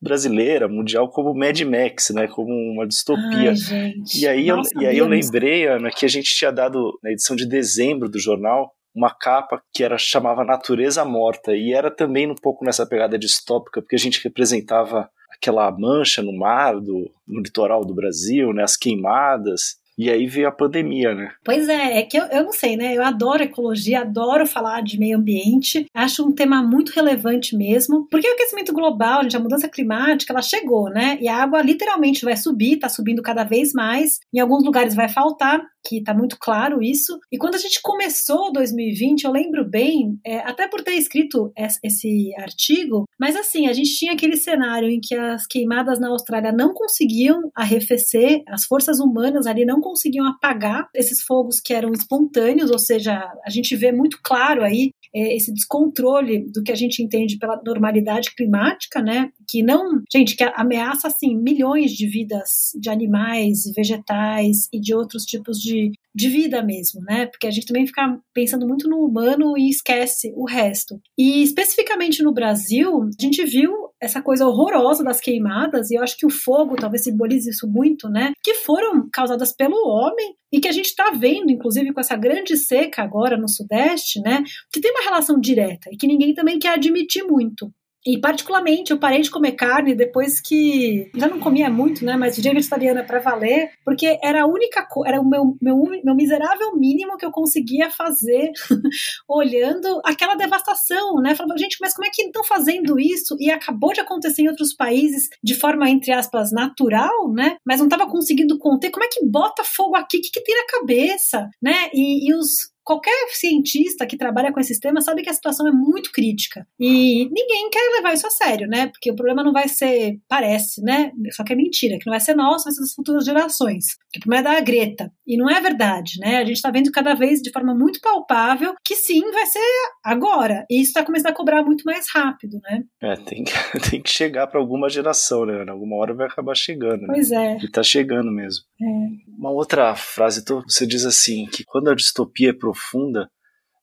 brasileira, 0.00 0.68
mundial, 0.68 1.10
como 1.10 1.34
Mad 1.34 1.60
Max, 1.62 2.10
né? 2.10 2.28
Como 2.28 2.52
uma 2.52 2.86
distopia. 2.86 3.52
Ai, 3.70 3.94
e 4.14 4.28
aí, 4.28 4.46
Nossa, 4.46 4.70
eu, 4.74 4.82
e 4.82 4.86
aí 4.86 4.98
eu 4.98 5.08
lembrei, 5.08 5.66
Ana, 5.66 5.90
que 5.90 6.06
a 6.06 6.08
gente 6.08 6.32
tinha 6.32 6.52
dado 6.52 6.98
na 7.02 7.10
edição 7.10 7.34
de 7.34 7.48
dezembro 7.48 8.08
do 8.08 8.18
jornal 8.18 8.72
uma 8.98 9.14
capa 9.14 9.62
que 9.72 9.84
era 9.84 9.96
chamava 9.96 10.44
Natureza 10.44 11.04
Morta 11.04 11.54
e 11.54 11.72
era 11.72 11.88
também 11.88 12.28
um 12.28 12.34
pouco 12.34 12.64
nessa 12.64 12.84
pegada 12.84 13.16
distópica, 13.16 13.80
porque 13.80 13.94
a 13.94 13.98
gente 13.98 14.22
representava 14.24 15.08
aquela 15.30 15.70
mancha 15.70 16.20
no 16.20 16.36
mar 16.36 16.74
do 16.80 17.08
no 17.26 17.40
litoral 17.40 17.84
do 17.84 17.94
Brasil, 17.94 18.52
né, 18.52 18.64
as 18.64 18.76
queimadas. 18.76 19.76
E 19.98 20.08
aí 20.08 20.26
veio 20.26 20.46
a 20.46 20.52
pandemia, 20.52 21.12
né? 21.14 21.32
Pois 21.44 21.68
é, 21.68 21.98
é 21.98 22.02
que 22.02 22.16
eu, 22.16 22.24
eu 22.26 22.44
não 22.44 22.52
sei, 22.52 22.76
né? 22.76 22.96
Eu 22.96 23.02
adoro 23.02 23.42
ecologia, 23.42 24.00
adoro 24.00 24.46
falar 24.46 24.80
de 24.80 24.98
meio 24.98 25.18
ambiente, 25.18 25.86
acho 25.92 26.24
um 26.24 26.32
tema 26.32 26.62
muito 26.62 26.92
relevante 26.92 27.56
mesmo, 27.56 28.06
porque 28.08 28.28
o 28.28 28.34
aquecimento 28.34 28.72
global, 28.72 29.22
a 29.22 29.38
mudança 29.40 29.68
climática, 29.68 30.32
ela 30.32 30.42
chegou, 30.42 30.88
né? 30.88 31.18
E 31.20 31.26
a 31.26 31.36
água 31.36 31.60
literalmente 31.62 32.24
vai 32.24 32.36
subir, 32.36 32.78
tá 32.78 32.88
subindo 32.88 33.22
cada 33.22 33.42
vez 33.42 33.72
mais, 33.72 34.20
em 34.32 34.38
alguns 34.38 34.64
lugares 34.64 34.94
vai 34.94 35.08
faltar, 35.08 35.60
que 35.88 35.98
está 35.98 36.12
muito 36.12 36.36
claro 36.38 36.82
isso. 36.82 37.18
E 37.32 37.38
quando 37.38 37.54
a 37.54 37.58
gente 37.58 37.80
começou 37.82 38.52
2020, 38.52 39.24
eu 39.24 39.32
lembro 39.32 39.64
bem, 39.64 40.18
é, 40.24 40.38
até 40.40 40.68
por 40.68 40.82
ter 40.82 40.94
escrito 40.94 41.50
esse 41.82 42.32
artigo, 42.38 43.04
mas 43.18 43.34
assim, 43.34 43.66
a 43.66 43.72
gente 43.72 43.96
tinha 43.96 44.12
aquele 44.12 44.36
cenário 44.36 44.88
em 44.88 45.00
que 45.00 45.14
as 45.14 45.46
queimadas 45.46 45.98
na 45.98 46.08
Austrália 46.08 46.52
não 46.52 46.74
conseguiam 46.74 47.50
arrefecer, 47.54 48.42
as 48.48 48.64
forças 48.64 49.00
humanas 49.00 49.46
ali 49.46 49.64
não 49.64 49.80
conseguiam 49.88 50.26
apagar 50.26 50.86
esses 50.94 51.22
fogos 51.22 51.60
que 51.60 51.72
eram 51.72 51.92
espontâneos, 51.92 52.70
ou 52.70 52.78
seja, 52.78 53.26
a 53.42 53.48
gente 53.48 53.74
vê 53.74 53.90
muito 53.90 54.18
claro 54.22 54.62
aí 54.62 54.90
é, 55.14 55.34
esse 55.34 55.52
descontrole 55.52 56.46
do 56.52 56.62
que 56.62 56.70
a 56.70 56.74
gente 56.74 57.02
entende 57.02 57.38
pela 57.38 57.58
normalidade 57.64 58.34
climática, 58.36 59.00
né? 59.00 59.30
Que 59.48 59.62
não, 59.62 60.02
gente, 60.12 60.36
que 60.36 60.44
ameaça 60.54 61.08
assim 61.08 61.34
milhões 61.34 61.92
de 61.92 62.06
vidas 62.06 62.72
de 62.78 62.90
animais, 62.90 63.64
vegetais 63.74 64.68
e 64.70 64.78
de 64.78 64.94
outros 64.94 65.24
tipos 65.24 65.58
de, 65.58 65.92
de 66.14 66.28
vida 66.28 66.62
mesmo, 66.62 67.00
né? 67.02 67.26
Porque 67.26 67.46
a 67.46 67.50
gente 67.50 67.66
também 67.66 67.86
fica 67.86 68.18
pensando 68.34 68.66
muito 68.66 68.88
no 68.88 68.98
humano 69.04 69.56
e 69.56 69.68
esquece 69.68 70.32
o 70.36 70.44
resto. 70.44 71.00
E 71.16 71.42
especificamente 71.42 72.22
no 72.22 72.32
Brasil, 72.32 73.02
a 73.02 73.22
gente 73.22 73.44
viu 73.44 73.72
essa 74.00 74.22
coisa 74.22 74.46
horrorosa 74.46 75.02
das 75.02 75.20
queimadas, 75.20 75.90
e 75.90 75.96
eu 75.96 76.02
acho 76.02 76.16
que 76.16 76.26
o 76.26 76.30
fogo 76.30 76.76
talvez 76.76 77.04
simbolize 77.04 77.50
isso 77.50 77.68
muito, 77.68 78.08
né? 78.08 78.32
Que 78.42 78.54
foram 78.54 79.08
causadas 79.12 79.52
pelo 79.52 79.88
homem 79.88 80.34
e 80.52 80.60
que 80.60 80.68
a 80.68 80.72
gente 80.72 80.86
está 80.86 81.10
vendo, 81.10 81.50
inclusive 81.50 81.92
com 81.92 82.00
essa 82.00 82.16
grande 82.16 82.56
seca 82.56 83.02
agora 83.02 83.36
no 83.36 83.48
Sudeste, 83.48 84.20
né? 84.20 84.42
Que 84.72 84.80
tem 84.80 84.90
uma 84.92 85.02
relação 85.02 85.38
direta 85.38 85.90
e 85.92 85.96
que 85.96 86.06
ninguém 86.06 86.34
também 86.34 86.58
quer 86.58 86.74
admitir 86.74 87.24
muito. 87.24 87.72
E 88.08 88.18
particularmente 88.18 88.90
eu 88.90 88.98
parei 88.98 89.20
de 89.20 89.30
comer 89.30 89.52
carne 89.52 89.94
depois 89.94 90.40
que 90.40 91.10
já 91.14 91.28
não 91.28 91.38
comia 91.38 91.68
muito, 91.68 92.02
né? 92.06 92.16
Mas 92.16 92.36
virei 92.36 92.54
vegetariana 92.54 93.04
para 93.04 93.18
valer, 93.18 93.70
porque 93.84 94.18
era 94.24 94.44
a 94.44 94.46
única 94.46 94.88
era 95.04 95.20
o 95.20 95.28
meu, 95.28 95.54
meu, 95.60 95.76
meu 96.02 96.14
miserável 96.14 96.74
mínimo 96.74 97.18
que 97.18 97.26
eu 97.26 97.30
conseguia 97.30 97.90
fazer 97.90 98.50
olhando 99.28 100.00
aquela 100.06 100.36
devastação, 100.36 101.16
né? 101.16 101.34
Falando, 101.34 101.58
gente, 101.58 101.76
mas 101.82 101.92
como 101.92 102.06
é 102.06 102.10
que 102.10 102.22
estão 102.22 102.42
fazendo 102.42 102.98
isso? 102.98 103.36
E 103.38 103.50
acabou 103.50 103.92
de 103.92 104.00
acontecer 104.00 104.40
em 104.40 104.48
outros 104.48 104.74
países 104.74 105.28
de 105.44 105.54
forma, 105.54 105.90
entre 105.90 106.10
aspas, 106.10 106.50
natural, 106.50 107.30
né? 107.30 107.58
Mas 107.62 107.78
não 107.78 107.88
estava 107.88 108.08
conseguindo 108.08 108.58
conter. 108.58 108.90
Como 108.90 109.04
é 109.04 109.08
que 109.08 109.26
bota 109.26 109.62
fogo 109.64 109.96
aqui? 109.96 110.16
O 110.16 110.20
que, 110.22 110.30
que 110.30 110.42
tem 110.42 110.56
na 110.56 110.78
cabeça, 110.80 111.50
né? 111.60 111.90
E, 111.92 112.30
e 112.30 112.34
os 112.34 112.48
qualquer 112.88 113.28
cientista 113.32 114.06
que 114.06 114.16
trabalha 114.16 114.50
com 114.50 114.58
esse 114.58 114.80
tema 114.80 115.02
sabe 115.02 115.20
que 115.20 115.28
a 115.28 115.34
situação 115.34 115.68
é 115.68 115.70
muito 115.70 116.10
crítica. 116.10 116.66
E 116.80 117.28
ninguém 117.30 117.68
quer 117.68 117.86
levar 117.96 118.14
isso 118.14 118.26
a 118.26 118.30
sério, 118.30 118.66
né? 118.66 118.86
Porque 118.86 119.10
o 119.10 119.14
problema 119.14 119.44
não 119.44 119.52
vai 119.52 119.68
ser, 119.68 120.18
parece, 120.26 120.82
né? 120.82 121.12
Só 121.32 121.44
que 121.44 121.52
é 121.52 121.56
mentira, 121.56 121.98
que 121.98 122.06
não 122.06 122.12
vai 122.12 122.20
ser 122.20 122.34
nosso, 122.34 122.64
vai 122.64 122.72
ser 122.72 122.80
das 122.80 122.94
futuras 122.94 123.26
gerações. 123.26 123.84
Que 124.10 124.20
o 124.20 124.22
problema 124.22 124.48
é 124.48 124.54
da 124.54 124.60
Greta. 124.62 125.12
E 125.26 125.36
não 125.36 125.50
é 125.50 125.60
verdade, 125.60 126.12
né? 126.18 126.38
A 126.38 126.44
gente 126.46 126.56
está 126.56 126.70
vendo 126.70 126.90
cada 126.90 127.12
vez 127.12 127.42
de 127.42 127.52
forma 127.52 127.74
muito 127.74 128.00
palpável 128.00 128.74
que 128.82 128.96
sim, 128.96 129.20
vai 129.32 129.44
ser 129.44 129.60
agora. 130.02 130.64
E 130.70 130.80
isso 130.80 130.88
está 130.88 131.04
começando 131.04 131.32
a 131.32 131.36
cobrar 131.36 131.62
muito 131.62 131.84
mais 131.84 132.06
rápido, 132.10 132.58
né? 132.62 132.84
É, 133.02 133.16
tem 133.16 133.44
que, 133.44 133.52
tem 133.90 134.00
que 134.00 134.10
chegar 134.10 134.46
para 134.46 134.58
alguma 134.58 134.88
geração, 134.88 135.44
né? 135.44 135.62
Alguma 135.68 135.96
hora 135.96 136.14
vai 136.14 136.26
acabar 136.26 136.56
chegando. 136.56 137.02
Né? 137.02 137.08
Pois 137.08 137.30
é. 137.30 137.58
E 137.62 137.70
tá 137.70 137.82
chegando 137.82 138.32
mesmo. 138.32 138.64
É. 138.80 139.28
Uma 139.38 139.50
outra 139.50 139.94
frase, 139.94 140.42
você 140.66 140.86
diz 140.86 141.04
assim, 141.04 141.46
que 141.46 141.64
quando 141.64 141.90
a 141.90 141.94
distopia 141.94 142.50
é 142.50 142.52
profunda, 142.52 142.77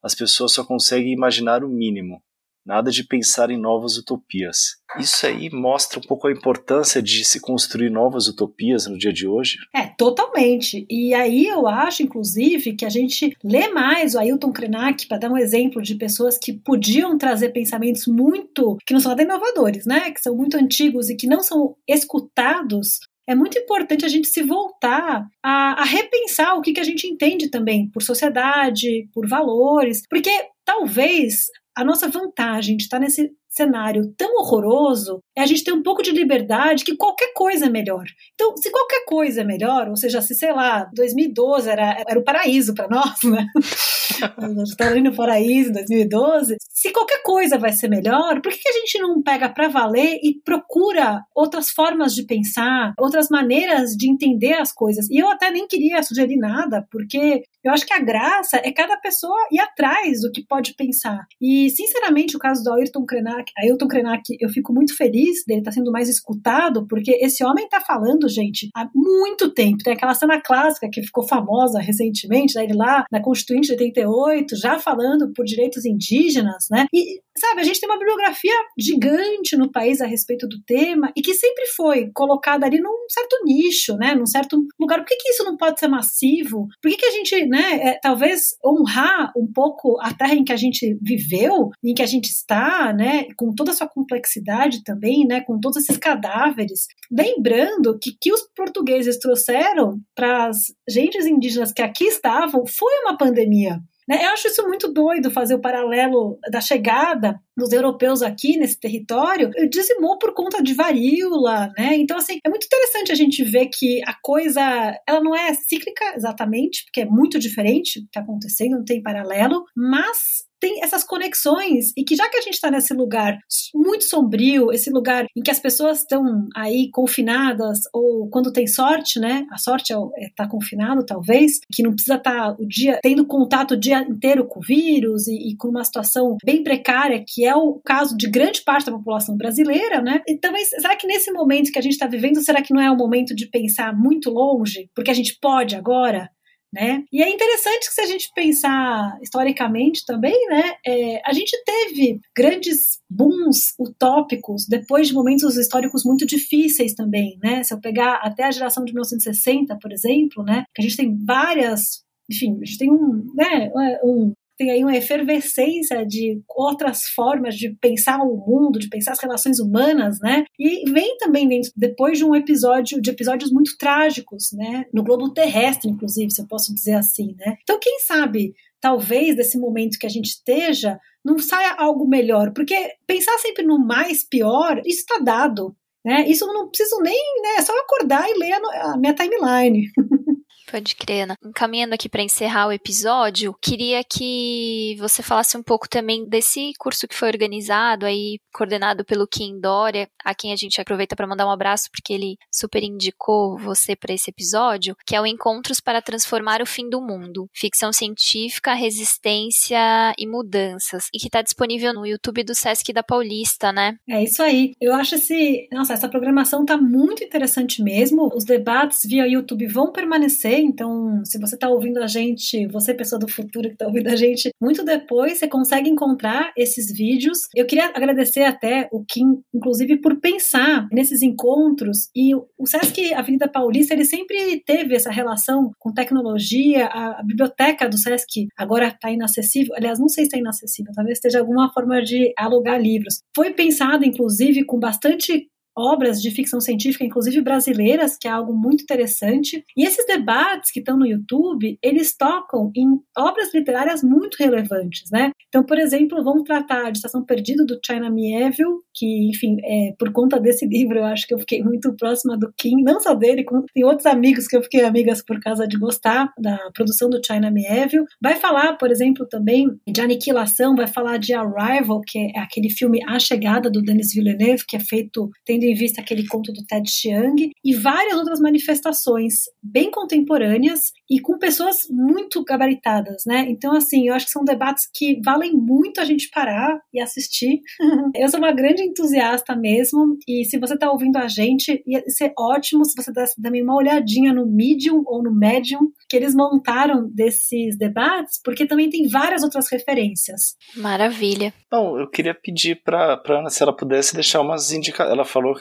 as 0.04 0.14
pessoas 0.14 0.54
só 0.54 0.64
conseguem 0.64 1.14
imaginar 1.14 1.64
o 1.64 1.70
mínimo, 1.70 2.22
nada 2.66 2.90
de 2.90 3.04
pensar 3.04 3.52
em 3.52 3.60
novas 3.60 3.98
utopias. 3.98 4.78
Isso 5.00 5.26
aí 5.28 5.50
mostra 5.52 6.00
um 6.00 6.02
pouco 6.02 6.28
a 6.28 6.32
importância 6.32 7.02
de 7.02 7.24
se 7.24 7.40
construir 7.40 7.90
novas 7.90 8.28
utopias 8.28 8.88
no 8.88 8.98
dia 8.98 9.14
de 9.14 9.28
hoje? 9.28 9.58
É, 9.74 9.88
totalmente. 9.98 10.86
E 10.90 11.14
aí 11.14 11.46
eu 11.46 11.68
acho, 11.68 12.02
inclusive, 12.02 12.74
que 12.74 12.86
a 12.86 12.90
gente 12.90 13.36
lê 13.44 13.68
mais 13.70 14.16
o 14.16 14.20
Ailton 14.20 14.52
Krenak 14.52 15.08
para 15.08 15.20
dar 15.20 15.32
um 15.32 15.38
exemplo 15.38 15.82
de 15.82 15.96
pessoas 15.96 16.38
que 16.38 16.54
podiam 16.54 17.18
trazer 17.18 17.50
pensamentos 17.50 18.08
muito, 18.08 18.78
que 18.86 18.94
não 18.94 19.00
são 19.00 19.10
nada 19.10 19.24
inovadores, 19.24 19.86
né? 19.86 20.12
Que 20.12 20.22
são 20.22 20.36
muito 20.36 20.58
antigos 20.58 21.10
e 21.10 21.16
que 21.16 21.28
não 21.28 21.44
são 21.44 21.76
escutados 21.88 23.00
é 23.28 23.36
muito 23.36 23.58
importante 23.58 24.06
a 24.06 24.10
gente 24.10 24.28
se 24.28 24.44
voltar 24.44 25.28
a, 25.44 25.82
a 25.82 25.84
repensar 25.84 26.56
o 26.56 26.62
que, 26.62 26.74
que 26.74 26.80
a 26.80 26.84
gente 26.84 27.08
entende 27.08 27.50
também 27.50 27.90
por 27.90 28.04
sociedade, 28.04 29.10
por 29.14 29.28
valores, 29.28 30.04
porque 30.10 30.32
talvez 30.64 31.48
a 31.76 31.84
nossa 31.84 32.08
vantagem 32.08 32.78
de 32.78 32.84
estar 32.84 33.00
nesse 33.00 33.32
cenário 33.56 34.14
tão 34.18 34.36
horroroso 34.38 35.22
é 35.36 35.42
a 35.42 35.46
gente 35.46 35.64
ter 35.64 35.72
um 35.72 35.84
pouco 35.84 36.04
de 36.04 36.12
liberdade 36.12 36.84
que 36.84 36.96
qualquer 36.96 37.34
coisa 37.34 37.66
é 37.66 37.70
melhor. 37.70 38.06
Então, 38.34 38.56
se 38.58 38.70
qualquer 38.72 39.06
coisa 39.06 39.42
é 39.42 39.44
melhor, 39.44 39.88
ou 39.88 39.96
seja, 39.96 40.22
se 40.22 40.36
sei 40.36 40.52
lá, 40.52 40.90
2012 40.94 41.70
era, 41.70 42.04
era 42.08 42.20
o 42.20 42.24
paraíso 42.24 42.74
para 42.74 42.88
nós, 42.88 43.24
né? 43.24 43.48
Estava 44.64 44.92
ali 44.92 45.02
no 45.02 45.16
paraíso 45.16 45.70
em 45.70 45.74
2012. 45.74 46.58
Se 46.70 46.92
qualquer 46.92 47.22
coisa 47.24 47.58
vai 47.58 47.72
ser 47.72 47.90
melhor, 47.90 48.42
por 48.42 48.52
que 48.52 48.70
a 48.70 48.74
gente 48.74 49.00
não 49.00 49.22
pega 49.22 49.50
para 49.50 49.68
valer 49.68 50.20
e 50.24 50.40
procura 50.44 51.22
outras 51.34 51.70
formas 51.70 52.14
de 52.14 52.24
pensar, 52.26 52.94
outras 53.00 53.30
maneiras 53.30 53.92
de 53.92 54.10
entender 54.10 54.54
as 54.54 54.72
coisas? 54.72 55.10
E 55.10 55.18
eu 55.18 55.30
até 55.30 55.50
nem 55.50 55.68
queria 55.68 56.04
sugerir 56.04 56.38
nada, 56.38 56.86
porque 56.92 57.44
eu 57.66 57.72
acho 57.72 57.86
que 57.86 57.94
a 57.94 58.00
graça 58.00 58.58
é 58.58 58.72
cada 58.72 58.96
pessoa 58.98 59.36
ir 59.52 59.60
atrás 59.60 60.22
do 60.22 60.32
que 60.32 60.46
pode 60.46 60.76
pensar. 60.76 61.26
E, 61.42 61.70
sinceramente, 61.70 62.36
o 62.38 62.40
caso 62.40 62.64
do 62.64 62.72
Ayrton 62.74 63.06
Krenak, 63.06 63.52
Ayrton 63.58 63.88
Krenak, 63.88 64.22
eu 64.40 64.50
fico 64.50 64.72
muito 64.72 64.96
feliz 64.96 65.44
dele 65.46 65.62
estar 65.62 65.72
tá 65.72 65.76
sendo 65.76 65.92
mais 65.92 66.08
escutado, 66.08 66.88
porque 66.88 67.12
esse 67.22 67.44
homem 67.44 67.66
está 67.66 67.82
falando, 67.82 68.30
gente, 68.30 68.70
há 68.76 68.88
muito 68.94 69.52
tempo. 69.52 69.84
Tem 69.84 69.94
aquela 69.94 70.14
cena 70.14 70.40
clássica 70.40 70.90
que 70.92 71.02
ficou 71.02 71.28
famosa 71.28 71.80
recentemente, 71.80 72.56
né, 72.56 72.66
ele 72.66 72.76
lá 72.76 73.06
na 73.12 73.22
Constituinte 73.22 73.68
de 73.68 73.74
88, 73.74 74.56
já 74.56 74.80
falando 74.80 75.34
por 75.34 75.44
direitos 75.46 75.86
indígenas, 75.86 76.68
né? 76.70 76.86
E 76.94 77.20
Sabe, 77.38 77.60
a 77.60 77.64
gente 77.66 77.82
tem 77.82 77.90
uma 77.90 78.00
bibliografia 78.00 78.54
gigante 78.78 79.58
no 79.58 79.70
país 79.70 80.00
a 80.00 80.06
respeito 80.06 80.48
do 80.48 80.62
tema 80.64 81.12
e 81.18 81.22
que 81.22 81.34
sempre 81.34 81.66
foi 81.76 82.10
colocada 82.14 82.66
ali 82.66 82.80
num 82.80 83.06
certo 83.10 83.44
nicho, 83.44 83.98
né, 83.98 84.16
num 84.16 84.26
certo 84.26 84.66
lugar. 84.80 85.00
Por 85.00 85.08
que, 85.08 85.18
que 85.18 85.32
isso 85.32 85.44
não 85.44 85.58
pode 85.58 85.78
ser 85.78 85.90
massivo? 85.90 86.70
Por 86.82 86.90
que, 86.90 86.96
que 86.96 87.06
a 87.06 87.12
gente, 87.12 87.46
né, 87.56 87.90
é, 87.90 88.00
talvez 88.02 88.50
honrar 88.64 89.32
um 89.38 89.48
pouco 89.50 89.98
a 90.02 90.14
terra 90.14 90.34
em 90.34 90.44
que 90.44 90.52
a 90.52 90.58
gente 90.58 90.98
viveu, 91.02 91.70
em 91.82 91.94
que 91.94 92.02
a 92.02 92.06
gente 92.06 92.26
está, 92.26 92.92
né, 92.92 93.28
com 93.38 93.56
toda 93.56 93.72
a 93.72 93.74
sua 93.74 93.88
complexidade 93.88 94.84
também, 94.84 95.26
né, 95.26 95.40
com 95.40 95.58
todos 95.58 95.78
esses 95.78 95.98
cadáveres. 95.98 96.86
Lembrando 97.10 97.98
que 97.98 98.12
que 98.20 98.34
os 98.34 98.42
portugueses 98.54 99.20
trouxeram 99.20 100.00
para 100.14 100.48
as 100.48 100.58
gentes 100.90 101.26
indígenas 101.26 101.72
que 101.72 101.82
aqui 101.82 102.04
estavam 102.06 102.66
foi 102.66 102.94
uma 103.04 103.18
pandemia. 103.18 103.80
Né? 104.08 104.24
Eu 104.24 104.30
acho 104.32 104.48
isso 104.48 104.68
muito 104.68 104.92
doido 104.92 105.32
fazer 105.32 105.56
o 105.56 105.62
paralelo 105.62 106.38
da 106.52 106.60
chegada 106.60 107.40
dos 107.58 107.72
europeus 107.72 108.22
aqui 108.22 108.58
nesse 108.58 108.80
território, 108.80 109.50
dizimou 109.70 110.18
por 110.18 110.34
conta 110.34 110.62
de 110.62 110.74
varíola, 110.74 111.72
né? 111.78 111.96
Então, 111.96 112.18
assim, 112.18 112.40
é 112.46 112.50
muito 112.50 112.66
interessante 112.66 113.12
a 113.12 113.16
gente 113.16 113.44
ver 113.44 113.68
que 113.68 114.02
a 114.06 114.14
coisa, 114.22 114.62
ela 115.08 115.22
não 115.22 115.36
é 115.36 115.54
cíclica 115.54 116.14
exatamente, 116.16 116.84
porque 116.86 117.02
é 117.02 117.06
muito 117.06 117.40
diferente 117.40 118.00
o 118.00 118.02
que 118.02 118.08
está 118.08 118.22
acontecendo, 118.22 118.78
não 118.78 118.86
tem 118.86 119.02
paralelo, 119.02 119.64
mas 119.76 120.46
tem 120.60 120.82
essas 120.84 121.04
conexões 121.04 121.92
e 121.96 122.04
que 122.04 122.16
já 122.16 122.28
que 122.30 122.38
a 122.38 122.42
gente 122.42 122.56
está 122.56 122.72
nesse 122.72 122.94
lugar 122.94 123.38
muito 123.74 124.06
sombrio, 124.06 124.72
esse 124.72 124.90
lugar 124.90 125.26
em 125.36 125.42
que 125.42 125.52
as 125.52 125.60
pessoas 125.60 126.00
estão 126.00 126.48
aí 126.56 126.90
confinadas 126.92 127.82
ou 127.94 128.28
quando 128.30 128.52
tem 128.52 128.66
sorte, 128.66 129.20
né? 129.20 129.46
A 129.52 129.58
sorte 129.58 129.94
é 129.94 129.96
estar 129.96 130.10
é 130.18 130.30
tá 130.36 130.48
confinado, 130.48 131.06
talvez, 131.06 131.60
que 131.72 131.84
não 131.84 131.92
precisa 131.92 132.16
estar 132.16 132.56
tá 132.56 132.56
o 132.60 132.66
dia 132.68 133.00
tendo 133.04 133.28
contato 133.28 133.72
o 133.72 133.80
dia 133.80 134.00
inteiro 134.02 134.48
com 134.48 134.60
o 134.60 134.64
vírus 134.64 135.28
e, 135.28 135.52
e, 135.52 135.56
com 135.56 135.68
uma 135.68 135.84
situação 135.84 136.38
bem 136.44 136.64
precária, 136.64 137.24
que 137.26 137.45
é 137.46 137.56
o 137.56 137.80
caso 137.84 138.16
de 138.18 138.30
grande 138.30 138.64
parte 138.64 138.86
da 138.86 138.92
população 138.92 139.36
brasileira, 139.36 140.02
né? 140.02 140.22
Então, 140.28 140.54
será 140.64 140.96
que 140.96 141.08
nesse 141.08 141.32
momento 141.32 141.72
que 141.72 141.80
a 141.80 141.82
gente 141.82 141.94
está 141.94 142.08
vivendo, 142.08 142.42
será 142.42 142.62
que 142.62 142.74
não 142.74 142.82
é 142.82 142.90
o 142.92 142.98
momento 142.98 143.36
de 143.36 143.50
pensar 143.50 143.96
muito 143.96 144.30
longe, 144.30 144.90
porque 144.96 145.12
a 145.12 145.14
gente 145.14 145.38
pode 145.40 145.76
agora? 145.76 146.30
Né? 146.74 147.06
E 147.14 147.24
é 147.24 147.30
interessante 147.30 147.88
que 147.88 147.94
se 147.94 148.02
a 148.02 148.06
gente 148.06 148.30
pensar 148.36 149.18
historicamente 149.22 150.04
também, 150.06 150.36
né, 150.50 150.74
é, 150.86 151.22
a 151.26 151.32
gente 151.32 151.56
teve 151.64 152.20
grandes 152.36 153.00
booms 153.10 153.74
utópicos 153.80 154.66
depois 154.68 155.08
de 155.08 155.14
momentos 155.14 155.56
históricos 155.56 156.04
muito 156.04 156.26
difíceis 156.26 156.94
também, 156.94 157.40
né? 157.42 157.64
Se 157.64 157.74
eu 157.74 157.80
pegar 157.80 158.16
até 158.16 158.44
a 158.44 158.52
geração 158.52 158.84
de 158.84 158.92
1960, 158.92 159.78
por 159.82 159.94
exemplo, 159.94 160.44
né, 160.44 160.66
que 160.76 160.82
a 160.82 160.84
gente 160.84 160.98
tem 160.98 161.18
várias 161.26 162.04
enfim, 162.30 162.58
a 162.62 162.66
gente 162.66 162.78
tem 162.78 162.92
um, 162.92 163.24
né, 163.36 163.72
um, 164.04 164.34
tem 164.58 164.72
aí 164.72 164.84
uma 164.84 164.96
efervescência 164.96 166.06
de 166.06 166.42
outras 166.50 167.04
formas 167.04 167.56
de 167.56 167.76
pensar 167.82 168.20
o 168.20 168.38
mundo, 168.38 168.80
de 168.80 168.90
pensar 168.90 169.12
as 169.12 169.20
relações 169.20 169.60
humanas, 169.60 170.20
né? 170.20 170.46
E 170.58 170.90
vem 170.90 171.18
também 171.18 171.48
dentro, 171.48 171.72
depois 171.76 172.18
de 172.18 172.26
um 172.26 172.36
episódio, 172.36 173.02
de 173.02 173.10
episódios 173.10 173.52
muito 173.52 173.78
trágicos, 173.78 174.52
né? 174.54 174.86
No 174.94 175.04
globo 175.04 175.34
terrestre, 175.34 175.90
inclusive, 175.90 176.32
se 176.32 176.42
eu 176.42 176.48
posso 176.48 176.74
dizer 176.74 176.94
assim, 176.94 177.36
né? 177.38 177.58
Então, 177.64 177.80
quem 177.80 178.00
sabe, 178.00 178.54
talvez 178.80 179.36
desse 179.36 179.58
momento 179.58 179.98
que 180.00 180.06
a 180.06 180.10
gente 180.10 180.28
esteja, 180.28 181.00
não 181.24 181.40
saia 181.40 181.74
algo 181.78 182.08
melhor, 182.08 182.52
porque 182.54 182.76
pensar 183.08 183.38
sempre 183.40 183.66
no 183.66 183.80
mais 183.80 184.24
pior, 184.24 184.82
isso 184.86 185.00
está 185.00 185.18
dado, 185.20 185.76
né? 186.06 186.28
Isso 186.28 186.46
eu 186.46 186.54
não 186.54 186.70
preciso 186.70 187.02
nem, 187.02 187.42
né? 187.42 187.56
É 187.58 187.62
só 187.62 187.74
acordar 187.80 188.30
e 188.30 188.38
ler 188.38 188.54
a, 188.54 188.94
a 188.94 188.98
minha 188.98 189.14
timeline. 189.14 189.90
Pode 190.70 190.96
crer, 190.96 191.24
Ana. 191.24 191.38
Encaminhando 191.44 191.94
aqui 191.94 192.10
para 192.10 192.24
encerrar 192.24 192.68
o 192.68 192.72
episódio, 192.72 193.56
queria 193.62 194.04
que 194.04 194.96
você 195.00 195.22
falasse 195.22 195.58
um 195.58 195.64
pouco 195.64 195.88
também 195.88 196.28
desse 196.28 196.74
curso 196.80 197.08
que 197.08 197.16
foi 197.16 197.30
organizado 197.30 198.06
aí, 198.06 198.40
coordenado 198.54 199.06
pelo 199.06 199.28
Kim 199.28 199.60
Dória, 199.60 200.08
a 200.24 200.34
quem 200.34 200.52
a 200.52 200.56
gente 200.56 200.80
aproveita 200.82 201.16
para 201.16 201.28
mandar 201.28 201.46
um 201.46 201.52
abraço 201.52 201.90
porque 201.92 202.14
ele 202.14 202.38
super 202.52 202.84
indicou 202.84 203.58
você 203.58 203.96
para 203.96 204.14
esse 204.14 204.30
episódio, 204.30 204.96
que 205.06 205.16
é 205.16 205.22
o 205.22 205.26
Encontros 205.26 205.80
para 205.80 206.02
Transformar 206.02 206.62
o 206.62 206.66
Fim 206.66 206.90
do 206.90 207.02
Mundo, 207.02 207.48
ficção 207.54 207.94
científica, 207.94 208.74
resistência 208.74 210.14
e 210.18 210.26
mudanças, 210.28 211.08
e 211.14 211.20
que 211.20 211.28
está 211.28 211.42
disponível 211.42 211.94
no 211.94 212.06
YouTube 212.06 212.44
do 212.44 212.56
Sesc 212.56 212.92
da 212.92 213.04
Paulista, 213.04 213.72
né? 213.72 213.98
É 214.10 214.24
isso 214.24 214.42
aí. 214.42 214.74
Eu 214.82 214.94
acho 214.94 215.16
esse, 215.16 215.68
nossa, 215.72 215.94
essa 215.94 216.10
programação 216.10 216.66
tá 216.66 216.78
muito 216.78 217.24
interessante 217.24 217.84
mesmo. 217.84 218.32
Os 218.36 218.46
debates 218.46 219.06
via 219.06 219.28
YouTube 219.28 219.68
vão 219.68 219.92
permanecer 219.92 220.55
então, 220.60 221.24
se 221.24 221.40
você 221.40 221.56
está 221.56 221.70
ouvindo 221.70 222.02
a 222.02 222.08
gente, 222.08 222.68
você, 222.68 222.94
pessoa 222.94 223.20
do 223.20 223.28
futuro 223.28 223.68
que 223.68 223.76
está 223.76 223.88
ouvindo 223.88 224.08
a 224.08 224.16
gente, 224.16 224.50
muito 224.62 224.84
depois 224.84 225.38
você 225.38 225.48
consegue 225.48 225.90
encontrar 225.90 226.52
esses 226.58 226.92
vídeos. 226.92 227.40
Eu 227.56 227.66
queria 227.66 227.88
agradecer 227.88 228.44
até 228.44 228.88
o 228.92 229.04
Kim, 229.04 229.42
inclusive, 229.54 229.98
por 229.98 230.20
pensar 230.20 230.88
nesses 230.92 231.22
encontros. 231.22 232.10
E 232.16 232.36
o 232.36 232.66
Sesc 232.66 233.14
Avenida 233.14 233.48
Paulista, 233.48 233.94
ele 233.94 234.06
sempre 234.06 234.62
teve 234.66 234.96
essa 234.96 235.12
relação 235.12 235.72
com 235.80 235.94
tecnologia. 235.94 236.86
A, 236.88 237.20
a 237.20 237.24
biblioteca 237.24 237.88
do 237.90 237.98
Sesc 237.98 238.48
agora 238.58 238.88
está 238.88 239.12
inacessível. 239.12 239.76
Aliás, 239.76 240.00
não 240.00 240.10
sei 240.10 240.26
se 240.26 240.28
está 240.30 240.38
inacessível, 240.38 240.92
talvez 240.96 241.18
esteja 241.18 241.40
alguma 241.40 241.72
forma 241.72 242.02
de 242.02 242.34
alugar 242.38 242.82
livros. 242.82 243.20
Foi 243.36 243.54
pensada, 243.54 244.06
inclusive, 244.06 244.66
com 244.66 244.80
bastante 244.80 245.48
obras 245.78 246.22
de 246.22 246.32
ficção 246.32 246.60
científica, 246.60 247.04
inclusive 247.04 247.42
brasileiras, 247.42 248.18
que 248.18 248.28
é 248.28 248.32
algo 248.32 248.54
muito 248.54 248.84
interessante. 248.84 249.64
E 249.76 249.86
esses 249.86 250.06
debates 250.06 250.72
que 250.72 250.80
estão 250.80 250.98
no 250.98 251.06
YouTube, 251.06 251.78
eles 251.82 252.16
tocam 252.16 252.72
em 252.76 253.00
obras 253.18 253.54
literárias 253.54 254.02
muito 254.04 254.36
relevantes, 254.38 255.10
né? 255.12 255.32
Então, 255.50 255.64
por 255.64 255.78
exemplo, 255.78 256.24
vamos 256.24 256.44
tratar 256.44 256.92
de 256.92 256.98
Estação 256.98 257.24
Perdida 257.24 257.66
do 257.66 257.80
China 257.86 258.10
Mieville, 258.10 258.80
que, 258.94 259.30
enfim, 259.30 259.58
é, 259.64 259.94
por 259.98 260.12
conta 260.12 260.40
desse 260.40 260.66
livro, 260.66 261.00
eu 261.00 261.06
acho 261.06 261.28
que 261.28 261.34
eu 261.34 261.40
fiquei 261.40 261.62
muito 261.64 261.94
próxima 261.96 262.38
do 262.38 262.52
Kim, 262.58 262.82
não 262.82 263.00
só 263.00 263.14
dele, 263.14 263.44
como 263.44 263.66
tem 263.74 263.84
outros 263.84 264.06
amigos 264.06 264.48
que 264.48 264.56
eu 264.56 264.64
fiquei 264.64 264.84
amigas 264.84 265.24
por 265.24 265.40
causa 265.40 265.68
de 265.68 265.78
gostar 265.78 266.32
da 266.40 266.58
produção 266.74 267.10
do 267.10 267.22
China 267.26 267.52
Mieville. 267.52 268.06
Vai 268.22 268.36
falar, 268.36 268.78
por 268.78 268.92
exemplo, 268.92 269.26
também 269.28 269.68
de 269.88 270.02
Aniquilação, 270.02 270.76
vai 270.76 270.88
falar 270.88 271.18
de 271.18 271.34
Arrival, 271.34 272.02
que 272.02 272.20
é 272.20 272.40
aquele 272.40 272.70
filme 272.70 273.00
A 273.08 273.20
Chegada 273.20 273.70
do 273.70 273.82
Denis 273.82 274.14
Villeneuve, 274.14 274.66
que 274.68 274.76
é 274.76 274.80
feito 274.80 275.30
tendo 275.46 275.65
em 275.66 275.74
vista 275.74 276.02
aquele 276.02 276.28
conto 276.28 276.52
do 276.52 276.64
Ted 276.66 276.90
Chiang, 276.90 277.52
e 277.64 277.74
várias 277.74 278.18
outras 278.18 278.40
manifestações 278.40 279.34
bem 279.62 279.90
contemporâneas 279.90 280.92
e 281.10 281.20
com 281.20 281.38
pessoas 281.38 281.88
muito 281.90 282.44
gabaritadas, 282.44 283.24
né? 283.26 283.46
Então, 283.50 283.74
assim, 283.76 284.08
eu 284.08 284.14
acho 284.14 284.26
que 284.26 284.32
são 284.32 284.44
debates 284.44 284.88
que 284.94 285.20
valem 285.24 285.54
muito 285.54 286.00
a 286.00 286.06
gente 286.06 286.30
parar 286.30 286.80
e 286.94 287.02
assistir. 287.02 287.62
eu 288.16 288.28
sou 288.30 288.40
uma 288.40 288.52
grande 288.52 288.84
entusiasta 288.84 289.56
mesmo, 289.56 290.18
e 290.28 290.46
se 290.46 290.58
você 290.58 290.76
está 290.76 290.92
ouvindo 290.92 291.18
a 291.18 291.28
gente, 291.28 291.82
ia 291.86 292.04
ser 292.08 292.34
ótimo 292.38 292.86
se 292.86 292.96
você 292.96 293.12
desse 293.12 293.42
também 293.42 293.64
uma 293.64 293.76
olhadinha 293.76 294.34
no 294.34 294.46
Medium 294.46 295.04
ou 295.06 295.24
no 295.24 295.34
Medium 295.34 295.92
que 296.10 296.16
eles 296.16 296.36
montaram 296.36 297.10
desses 297.10 297.78
debates, 297.78 298.40
porque 298.44 298.66
também 298.66 298.90
tem 298.90 299.08
várias 299.08 299.44
outras 299.44 299.70
referências. 299.70 300.56
Maravilha. 300.76 301.54
Bom, 301.72 302.00
eu 302.00 302.08
queria 302.10 302.34
pedir 302.34 302.82
para 302.84 303.22
Ana 303.28 303.50
se 303.50 303.64
ela 303.64 303.76
pudesse 303.76 304.14
deixar 304.14 304.42
umas 304.42 304.72
indicações. 304.72 305.12
Ela 305.12 305.26
falou 305.26 305.55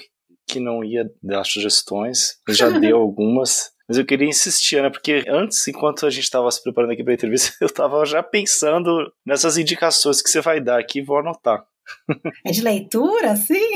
que 0.47 0.61
não 0.61 0.84
ia 0.84 1.11
dar 1.22 1.45
sugestões, 1.45 2.38
já 2.49 2.70
deu 2.70 2.99
algumas. 2.99 3.72
Mas 3.88 3.99
eu 3.99 4.07
queria 4.07 4.28
insistir, 4.28 4.82
né? 4.82 4.88
Porque 4.88 5.24
antes, 5.28 5.66
enquanto 5.68 6.07
a 6.07 6.11
gente 6.11 6.24
estava 6.24 6.51
se 6.51 6.62
preparando 6.62 6.92
aqui 6.92 7.05
para 7.05 7.12
a 7.12 7.14
entrevista, 7.14 7.55
eu 7.61 7.66
estava 7.66 8.05
já 8.07 8.22
pensando 8.22 9.12
nessas 9.26 9.59
indicações 9.59 10.22
que 10.22 10.30
você 10.30 10.40
vai 10.40 10.61
dar 10.61 10.78
aqui 10.80 11.01
e 11.01 11.05
vou 11.05 11.18
anotar. 11.18 11.64
É 12.47 12.51
de 12.51 12.62
leitura, 12.62 13.36
sim? 13.36 13.74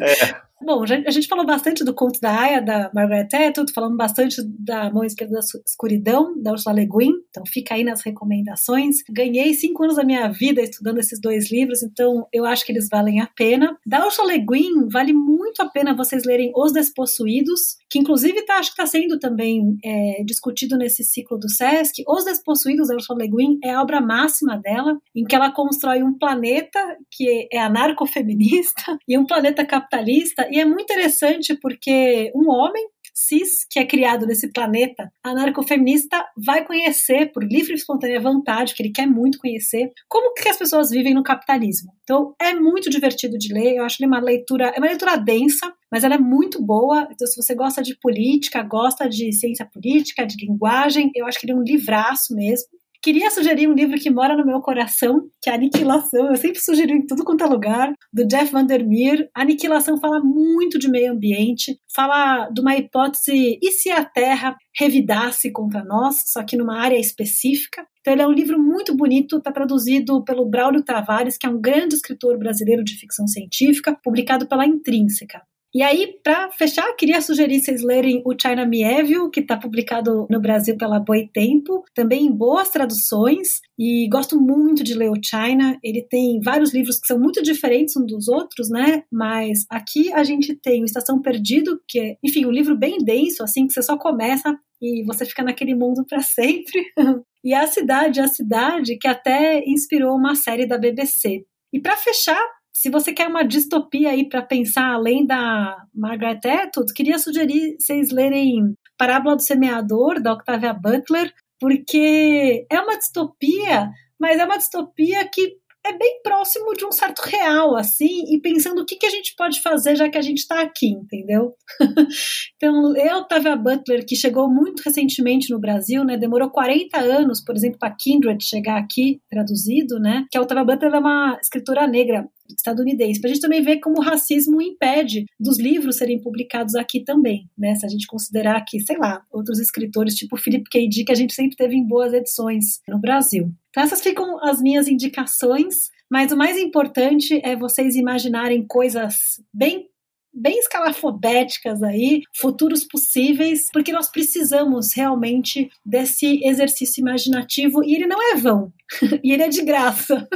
É. 0.00 0.40
Bom, 0.62 0.82
a 0.82 1.10
gente 1.10 1.26
falou 1.26 1.46
bastante 1.46 1.82
do 1.82 1.94
conto 1.94 2.20
da 2.20 2.38
Aya, 2.38 2.60
da 2.60 2.90
Margaret 2.94 3.28
Atwood, 3.32 3.72
falamos 3.72 3.96
bastante 3.96 4.42
da 4.58 4.90
Mão 4.90 5.02
Esquerda 5.04 5.34
da 5.34 5.40
Escuridão, 5.66 6.34
da 6.40 6.52
Ursula 6.52 6.74
Le 6.74 6.86
Guin, 6.86 7.12
então 7.30 7.44
fica 7.46 7.74
aí 7.74 7.82
nas 7.82 8.02
recomendações. 8.02 8.98
Ganhei 9.08 9.54
cinco 9.54 9.84
anos 9.84 9.96
da 9.96 10.04
minha 10.04 10.28
vida 10.28 10.60
estudando 10.60 10.98
esses 10.98 11.18
dois 11.18 11.50
livros, 11.50 11.82
então 11.82 12.26
eu 12.30 12.44
acho 12.44 12.66
que 12.66 12.72
eles 12.72 12.88
valem 12.90 13.22
a 13.22 13.26
pena. 13.34 13.74
Da 13.86 14.04
Ursula 14.04 14.34
Le 14.34 14.38
Guin, 14.38 14.88
vale 14.92 15.14
muito 15.14 15.62
a 15.62 15.68
pena 15.68 15.96
vocês 15.96 16.24
lerem 16.24 16.52
Os 16.54 16.72
Despossuídos, 16.72 17.78
que 17.88 17.98
inclusive 17.98 18.42
tá, 18.42 18.56
acho 18.56 18.74
que 18.74 18.82
está 18.82 18.86
sendo 18.86 19.18
também 19.18 19.78
é, 19.82 20.22
discutido 20.24 20.76
nesse 20.76 21.02
ciclo 21.02 21.38
do 21.38 21.48
Sesc. 21.48 22.04
Os 22.06 22.24
Despossuídos, 22.26 22.88
da 22.88 22.96
Ursula 22.96 23.20
Le 23.20 23.30
Guin, 23.30 23.58
é 23.64 23.70
a 23.72 23.80
obra 23.80 24.00
máxima 24.02 24.58
dela, 24.58 24.98
em 25.16 25.24
que 25.24 25.34
ela 25.34 25.50
constrói 25.50 26.02
um 26.02 26.18
planeta 26.18 26.78
que 27.10 27.48
é 27.50 27.58
anarcofeminista 27.58 28.98
e 29.08 29.16
um 29.16 29.24
planeta 29.24 29.64
capitalista 29.64 30.49
e 30.50 30.60
é 30.60 30.64
muito 30.64 30.82
interessante 30.82 31.56
porque 31.60 32.30
um 32.34 32.50
homem 32.50 32.86
cis, 33.14 33.66
que 33.68 33.78
é 33.78 33.84
criado 33.84 34.26
nesse 34.26 34.50
planeta 34.50 35.12
anarcofeminista, 35.22 36.24
vai 36.36 36.64
conhecer, 36.64 37.32
por 37.32 37.44
livre 37.44 37.72
e 37.72 37.76
espontânea 37.76 38.20
vontade, 38.20 38.74
que 38.74 38.82
ele 38.82 38.92
quer 38.92 39.06
muito 39.06 39.38
conhecer, 39.38 39.90
como 40.08 40.32
que 40.32 40.48
as 40.48 40.56
pessoas 40.56 40.90
vivem 40.90 41.14
no 41.14 41.22
capitalismo. 41.22 41.92
Então, 42.02 42.34
é 42.40 42.54
muito 42.54 42.88
divertido 42.88 43.36
de 43.36 43.52
ler, 43.52 43.76
eu 43.76 43.84
acho 43.84 43.96
ele 44.00 44.08
uma 44.08 44.20
leitura, 44.20 44.72
é 44.74 44.78
uma 44.78 44.86
leitura 44.86 45.16
densa, 45.16 45.72
mas 45.92 46.04
ela 46.04 46.14
é 46.14 46.18
muito 46.18 46.62
boa, 46.62 47.08
então 47.10 47.26
se 47.26 47.40
você 47.40 47.54
gosta 47.54 47.82
de 47.82 47.96
política, 48.00 48.62
gosta 48.62 49.08
de 49.08 49.32
ciência 49.32 49.66
política, 49.66 50.26
de 50.26 50.36
linguagem, 50.44 51.10
eu 51.14 51.26
acho 51.26 51.38
que 51.38 51.46
ele 51.46 51.52
é 51.52 51.56
um 51.56 51.62
livraço 51.62 52.34
mesmo. 52.34 52.79
Queria 53.02 53.30
sugerir 53.30 53.66
um 53.66 53.72
livro 53.72 53.98
que 53.98 54.10
mora 54.10 54.36
no 54.36 54.44
meu 54.44 54.60
coração, 54.60 55.22
que 55.40 55.48
é 55.48 55.54
Aniquilação. 55.54 56.26
Eu 56.28 56.36
sempre 56.36 56.60
sugiro 56.60 56.92
em 56.92 57.06
tudo 57.06 57.24
quanto 57.24 57.42
é 57.42 57.46
lugar, 57.46 57.94
do 58.12 58.26
Jeff 58.26 58.52
Vandermeer. 58.52 59.26
Aniquilação 59.34 59.98
fala 59.98 60.20
muito 60.20 60.78
de 60.78 60.86
meio 60.86 61.12
ambiente, 61.12 61.78
fala 61.94 62.50
de 62.50 62.60
uma 62.60 62.76
hipótese: 62.76 63.58
e 63.62 63.72
se 63.72 63.90
a 63.90 64.04
Terra 64.04 64.54
revidasse 64.78 65.50
contra 65.50 65.82
nós, 65.82 66.16
só 66.26 66.44
que 66.44 66.58
numa 66.58 66.78
área 66.78 66.98
específica? 66.98 67.86
Então, 68.00 68.12
ele 68.12 68.22
é 68.22 68.26
um 68.26 68.32
livro 68.32 68.58
muito 68.58 68.94
bonito, 68.94 69.38
está 69.38 69.50
traduzido 69.50 70.22
pelo 70.22 70.48
Braulio 70.48 70.84
Tavares, 70.84 71.38
que 71.38 71.46
é 71.46 71.50
um 71.50 71.60
grande 71.60 71.94
escritor 71.94 72.38
brasileiro 72.38 72.84
de 72.84 72.98
ficção 72.98 73.26
científica, 73.26 73.96
publicado 74.02 74.46
pela 74.46 74.66
Intrínseca. 74.66 75.40
E 75.72 75.82
aí, 75.82 76.18
para 76.24 76.50
fechar, 76.50 76.92
queria 76.96 77.20
sugerir 77.20 77.60
vocês 77.60 77.80
lerem 77.80 78.22
o 78.26 78.34
China 78.40 78.66
Mieville, 78.66 79.30
que 79.30 79.38
está 79.38 79.56
publicado 79.56 80.26
no 80.28 80.40
Brasil 80.40 80.76
pela 80.76 80.98
Boitempo, 80.98 81.84
também 81.94 82.26
em 82.26 82.32
boas 82.32 82.70
traduções. 82.70 83.60
E 83.78 84.08
gosto 84.08 84.40
muito 84.40 84.82
de 84.82 84.94
ler 84.94 85.10
o 85.10 85.20
China. 85.22 85.78
Ele 85.82 86.02
tem 86.02 86.40
vários 86.40 86.74
livros 86.74 86.98
que 86.98 87.06
são 87.06 87.20
muito 87.20 87.40
diferentes 87.40 87.96
uns 87.96 88.06
dos 88.06 88.26
outros, 88.26 88.68
né? 88.68 89.04
Mas 89.12 89.64
aqui 89.70 90.12
a 90.12 90.24
gente 90.24 90.56
tem 90.56 90.82
o 90.82 90.84
Estação 90.84 91.22
Perdido, 91.22 91.80
que 91.88 92.00
é, 92.00 92.16
enfim, 92.24 92.44
um 92.46 92.50
livro 92.50 92.76
bem 92.76 92.98
denso, 92.98 93.44
assim, 93.44 93.68
que 93.68 93.72
você 93.72 93.82
só 93.82 93.96
começa 93.96 94.58
e 94.82 95.04
você 95.04 95.24
fica 95.24 95.44
naquele 95.44 95.76
mundo 95.76 96.04
para 96.04 96.20
sempre. 96.20 96.82
e 97.44 97.54
a 97.54 97.68
cidade, 97.68 98.20
a 98.20 98.26
cidade 98.26 98.98
que 98.98 99.06
até 99.06 99.62
inspirou 99.64 100.16
uma 100.16 100.34
série 100.34 100.66
da 100.66 100.76
BBC. 100.76 101.44
E 101.72 101.78
para 101.78 101.96
fechar, 101.96 102.44
se 102.80 102.88
você 102.88 103.12
quer 103.12 103.28
uma 103.28 103.42
distopia 103.42 104.08
aí 104.08 104.26
para 104.26 104.40
pensar 104.40 104.94
além 104.94 105.26
da 105.26 105.76
Margaret 105.94 106.40
Atwood, 106.42 106.94
queria 106.94 107.18
sugerir 107.18 107.76
vocês 107.78 108.10
lerem 108.10 108.74
Parábola 108.96 109.36
do 109.36 109.42
Semeador, 109.42 110.18
da 110.22 110.32
Octavia 110.32 110.72
Butler, 110.72 111.30
porque 111.60 112.64
é 112.70 112.80
uma 112.80 112.96
distopia, 112.96 113.90
mas 114.18 114.38
é 114.38 114.46
uma 114.46 114.56
distopia 114.56 115.28
que 115.28 115.60
é 115.84 115.96
bem 115.96 116.20
próximo 116.22 116.72
de 116.74 116.86
um 116.86 116.92
certo 116.92 117.20
real, 117.20 117.76
assim, 117.76 118.34
e 118.34 118.40
pensando 118.40 118.80
o 118.80 118.86
que, 118.86 118.96
que 118.96 119.06
a 119.06 119.10
gente 119.10 119.34
pode 119.36 119.60
fazer 119.60 119.96
já 119.96 120.08
que 120.08 120.16
a 120.18 120.22
gente 120.22 120.38
está 120.38 120.62
aqui, 120.62 120.88
entendeu? 120.88 121.54
então, 122.56 122.96
eu, 122.96 123.18
Octavia 123.18 123.56
Butler, 123.56 124.06
que 124.06 124.16
chegou 124.16 124.48
muito 124.48 124.80
recentemente 124.82 125.50
no 125.50 125.60
Brasil, 125.60 126.04
né, 126.04 126.16
demorou 126.16 126.50
40 126.50 126.98
anos, 126.98 127.42
por 127.42 127.54
exemplo, 127.56 127.78
para 127.78 127.94
Kindred 127.94 128.42
chegar 128.42 128.78
aqui 128.78 129.20
traduzido, 129.30 129.98
né, 129.98 130.24
que 130.30 130.38
a 130.38 130.42
Octavia 130.42 130.64
Butler 130.64 130.94
é 130.94 130.98
uma 130.98 131.38
escritora 131.42 131.86
negra, 131.86 132.26
estadunidense, 132.56 133.20
para 133.20 133.30
a 133.30 133.32
gente 133.32 133.42
também 133.42 133.62
ver 133.62 133.78
como 133.78 133.98
o 133.98 134.02
racismo 134.02 134.60
impede 134.60 135.26
dos 135.38 135.58
livros 135.58 135.96
serem 135.96 136.20
publicados 136.20 136.74
aqui 136.74 137.00
também, 137.00 137.48
né? 137.56 137.74
Se 137.74 137.86
a 137.86 137.88
gente 137.88 138.06
considerar 138.06 138.64
que, 138.66 138.80
sei 138.80 138.96
lá, 138.98 139.22
outros 139.30 139.58
escritores, 139.58 140.14
tipo 140.14 140.36
Philip 140.36 140.64
K. 140.70 140.88
Dick, 140.88 141.10
a 141.10 141.14
gente 141.14 141.34
sempre 141.34 141.56
teve 141.56 141.74
em 141.74 141.86
boas 141.86 142.12
edições 142.12 142.80
no 142.88 142.98
Brasil. 142.98 143.52
Então, 143.70 143.82
essas 143.82 144.00
ficam 144.00 144.42
as 144.44 144.60
minhas 144.60 144.88
indicações, 144.88 145.90
mas 146.10 146.32
o 146.32 146.36
mais 146.36 146.58
importante 146.58 147.40
é 147.44 147.56
vocês 147.56 147.94
imaginarem 147.94 148.66
coisas 148.66 149.14
bem 149.52 149.90
bem 150.32 150.58
escalafobéticas 150.58 151.82
aí, 151.82 152.22
futuros 152.32 152.84
possíveis, 152.84 153.68
porque 153.72 153.92
nós 153.92 154.08
precisamos 154.08 154.94
realmente 154.94 155.68
desse 155.84 156.40
exercício 156.44 157.00
imaginativo 157.00 157.82
e 157.84 157.94
ele 157.94 158.06
não 158.06 158.32
é 158.32 158.36
vão, 158.36 158.72
e 159.24 159.32
ele 159.32 159.42
é 159.42 159.48
de 159.48 159.62
graça. 159.62 160.28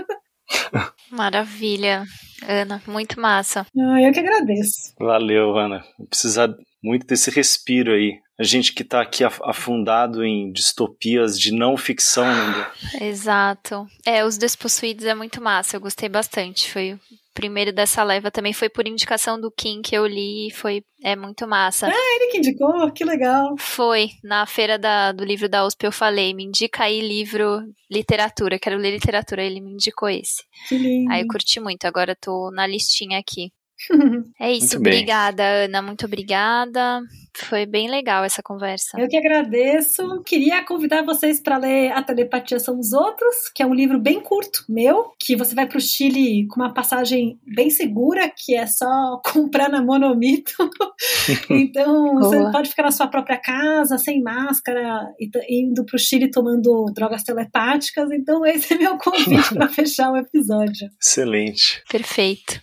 Maravilha, 1.11 2.05
Ana, 2.47 2.83
muito 2.87 3.21
massa. 3.21 3.67
Ah, 3.79 4.03
eu 4.03 4.13
que 4.13 4.21
agradeço. 4.21 4.95
Valeu, 4.99 5.57
Ana. 5.57 5.85
Vou 5.99 6.07
precisar 6.07 6.55
muito 6.83 7.07
desse 7.07 7.31
respiro 7.31 7.93
aí. 7.93 8.19
A 8.39 8.43
gente 8.43 8.73
que 8.73 8.83
está 8.83 9.01
aqui 9.01 9.23
afundado 9.23 10.25
em 10.25 10.51
distopias 10.51 11.39
de 11.39 11.53
não 11.53 11.77
ficção. 11.77 12.27
Né? 12.27 12.67
Exato. 13.01 13.87
É, 14.05 14.25
Os 14.25 14.37
Despossuídos 14.37 15.05
é 15.05 15.15
muito 15.15 15.41
massa, 15.41 15.77
eu 15.77 15.81
gostei 15.81 16.09
bastante. 16.09 16.71
Foi 16.71 16.99
primeiro 17.35 17.73
dessa 17.73 18.03
leva 18.05 18.31
também 18.31 18.53
foi 18.53 18.69
por 18.69 18.87
indicação 18.87 19.39
do 19.39 19.51
Kim 19.51 19.83
que 19.83 19.95
eu 19.95 20.07
li 20.07 20.49
e 20.49 20.51
foi 20.53 20.85
é 21.03 21.15
muito 21.15 21.47
massa. 21.47 21.89
Ah, 21.89 22.17
ele 22.17 22.31
que 22.31 22.39
indicou, 22.39 22.91
que 22.93 23.05
legal. 23.05 23.55
Foi, 23.59 24.11
na 24.23 24.47
feira 24.47 24.79
da, 24.79 25.13
do 25.13 25.23
livro 25.25 25.49
da 25.49 25.67
USP 25.67 25.85
eu 25.85 25.93
falei, 25.93 26.33
me 26.33 26.45
indica 26.45 26.85
aí 26.85 27.01
livro 27.01 27.63
literatura, 27.91 28.59
quero 28.59 28.79
ler 28.79 28.93
literatura, 28.93 29.43
ele 29.43 29.61
me 29.61 29.73
indicou 29.73 30.09
esse. 30.09 30.43
Que 30.69 30.79
lindo. 30.79 31.13
Aí 31.13 31.21
eu 31.21 31.27
curti 31.29 31.61
muito, 31.61 31.85
agora 31.85 32.17
tô 32.17 32.51
na 32.53 32.67
listinha 32.67 33.19
aqui. 33.19 33.53
É 34.39 34.53
isso, 34.53 34.77
obrigada, 34.77 35.43
Ana, 35.43 35.81
muito 35.83 36.07
obrigada. 36.07 37.03
Foi 37.37 37.67
bem 37.67 37.91
legal 37.91 38.25
essa 38.25 38.41
conversa. 38.43 38.99
Eu 38.99 39.09
que 39.09 39.17
agradeço. 39.17 40.23
Queria 40.23 40.65
convidar 40.65 41.03
vocês 41.03 41.41
para 41.41 41.57
ler 41.57 41.91
A 41.91 42.01
Telepatia 42.01 42.61
São 42.61 42.79
os 42.79 42.93
Outros, 42.93 43.49
que 43.53 43.61
é 43.61 43.67
um 43.67 43.75
livro 43.75 43.99
bem 43.99 44.21
curto, 44.21 44.65
meu, 44.69 45.13
que 45.19 45.35
você 45.35 45.53
vai 45.53 45.67
para 45.67 45.79
o 45.79 45.81
Chile 45.81 46.47
com 46.47 46.61
uma 46.61 46.73
passagem 46.73 47.39
bem 47.45 47.71
segura, 47.71 48.31
que 48.31 48.55
é 48.55 48.67
só 48.69 49.21
comprar 49.33 49.69
na 49.69 49.83
Monomito. 49.83 50.53
então, 51.51 52.15
Boa. 52.15 52.21
você 52.21 52.53
pode 52.53 52.71
ficar 52.71 52.85
na 52.85 52.93
sua 52.93 53.09
própria 53.09 53.37
casa, 53.37 53.99
sem 53.99 54.23
máscara, 54.23 55.13
indo 55.49 55.85
para 55.85 55.97
o 55.97 55.99
Chile 55.99 56.31
tomando 56.31 56.85
drogas 56.95 57.25
telepáticas. 57.25 58.13
Então, 58.13 58.47
esse 58.47 58.75
é 58.75 58.79
meu 58.79 58.97
convite 58.97 59.55
para 59.55 59.69
fechar 59.69 60.13
o 60.13 60.17
episódio. 60.17 60.89
Excelente. 61.01 61.83
Perfeito. 61.91 62.63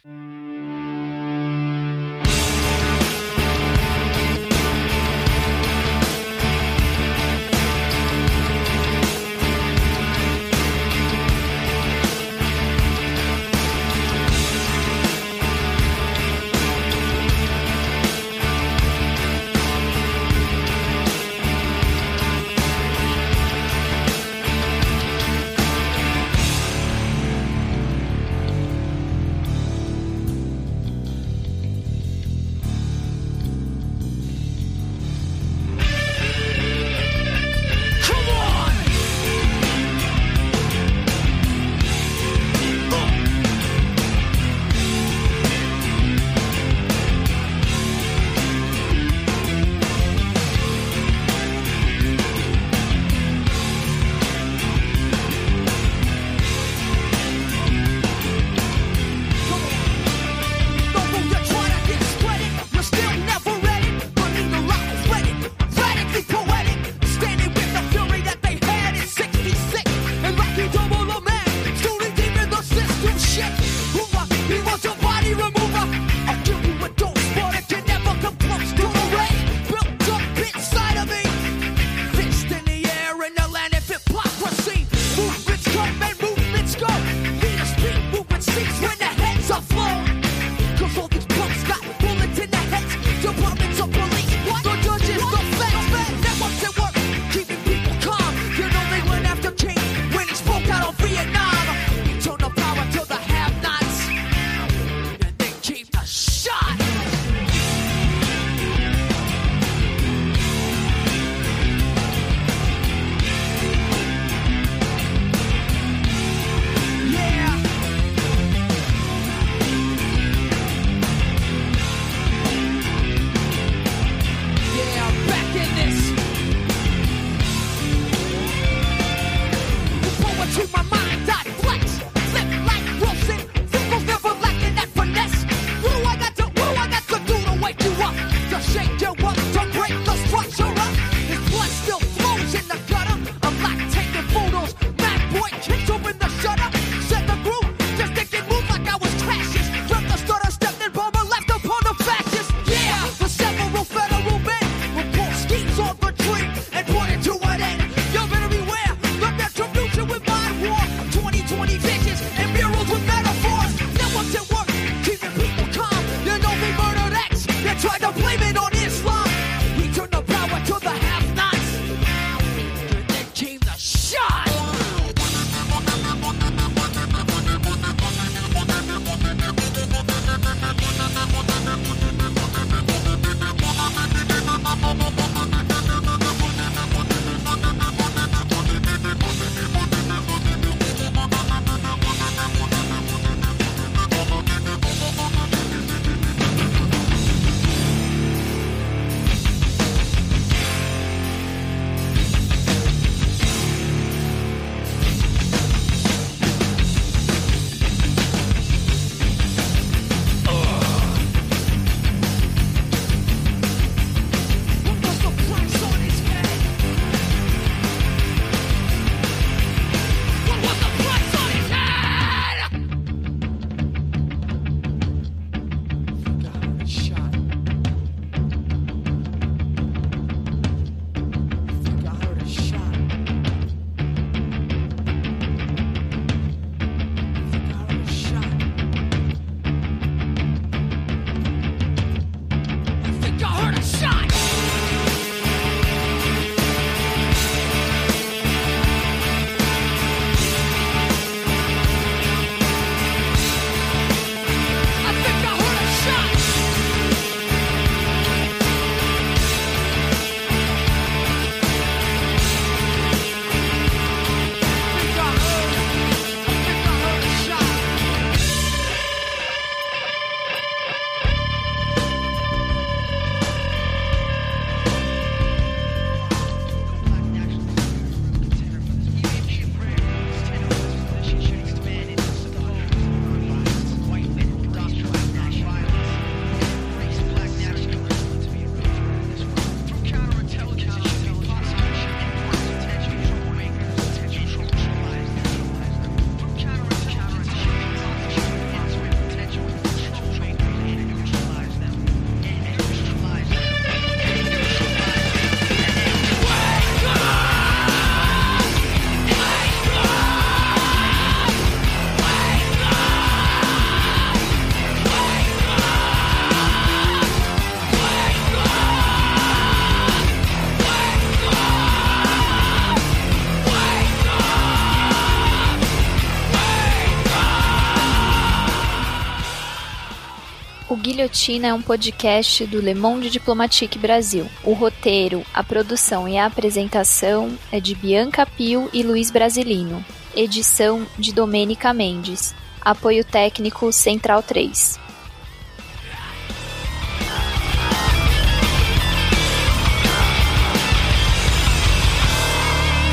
Guilhotina 331.32 331.68
é 331.68 331.74
um 331.74 331.82
podcast 331.82 332.66
do 332.66 332.82
Le 332.82 332.94
Monde 332.94 333.30
Diplomatique 333.30 333.98
Brasil. 333.98 334.46
O 334.66 334.74
roteiro, 334.74 335.46
a 335.54 335.64
produção 335.64 336.28
e 336.28 336.38
a 336.38 336.46
apresentação 336.46 337.58
é 337.72 337.80
de 337.80 337.96
Bianca 337.96 338.46
Pio 338.46 338.90
e 338.92 339.02
Luiz 339.02 339.32
Brasilino. 339.32 340.04
Edição 340.36 341.08
de 341.18 341.32
Domênica 341.32 341.94
Mendes. 341.94 342.54
Apoio 342.82 343.24
técnico 343.24 343.94
Central 343.94 344.44
3. 344.44 345.00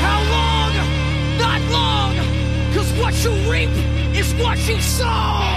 How 0.03 0.23
long? 0.29 0.73
Not 1.37 1.71
long! 1.71 2.15
Cause 2.73 2.91
what 2.99 3.15
you 3.23 3.31
reap 3.49 3.69
is 4.13 4.33
what 4.33 4.59
you 4.67 4.81
sow! 4.81 5.48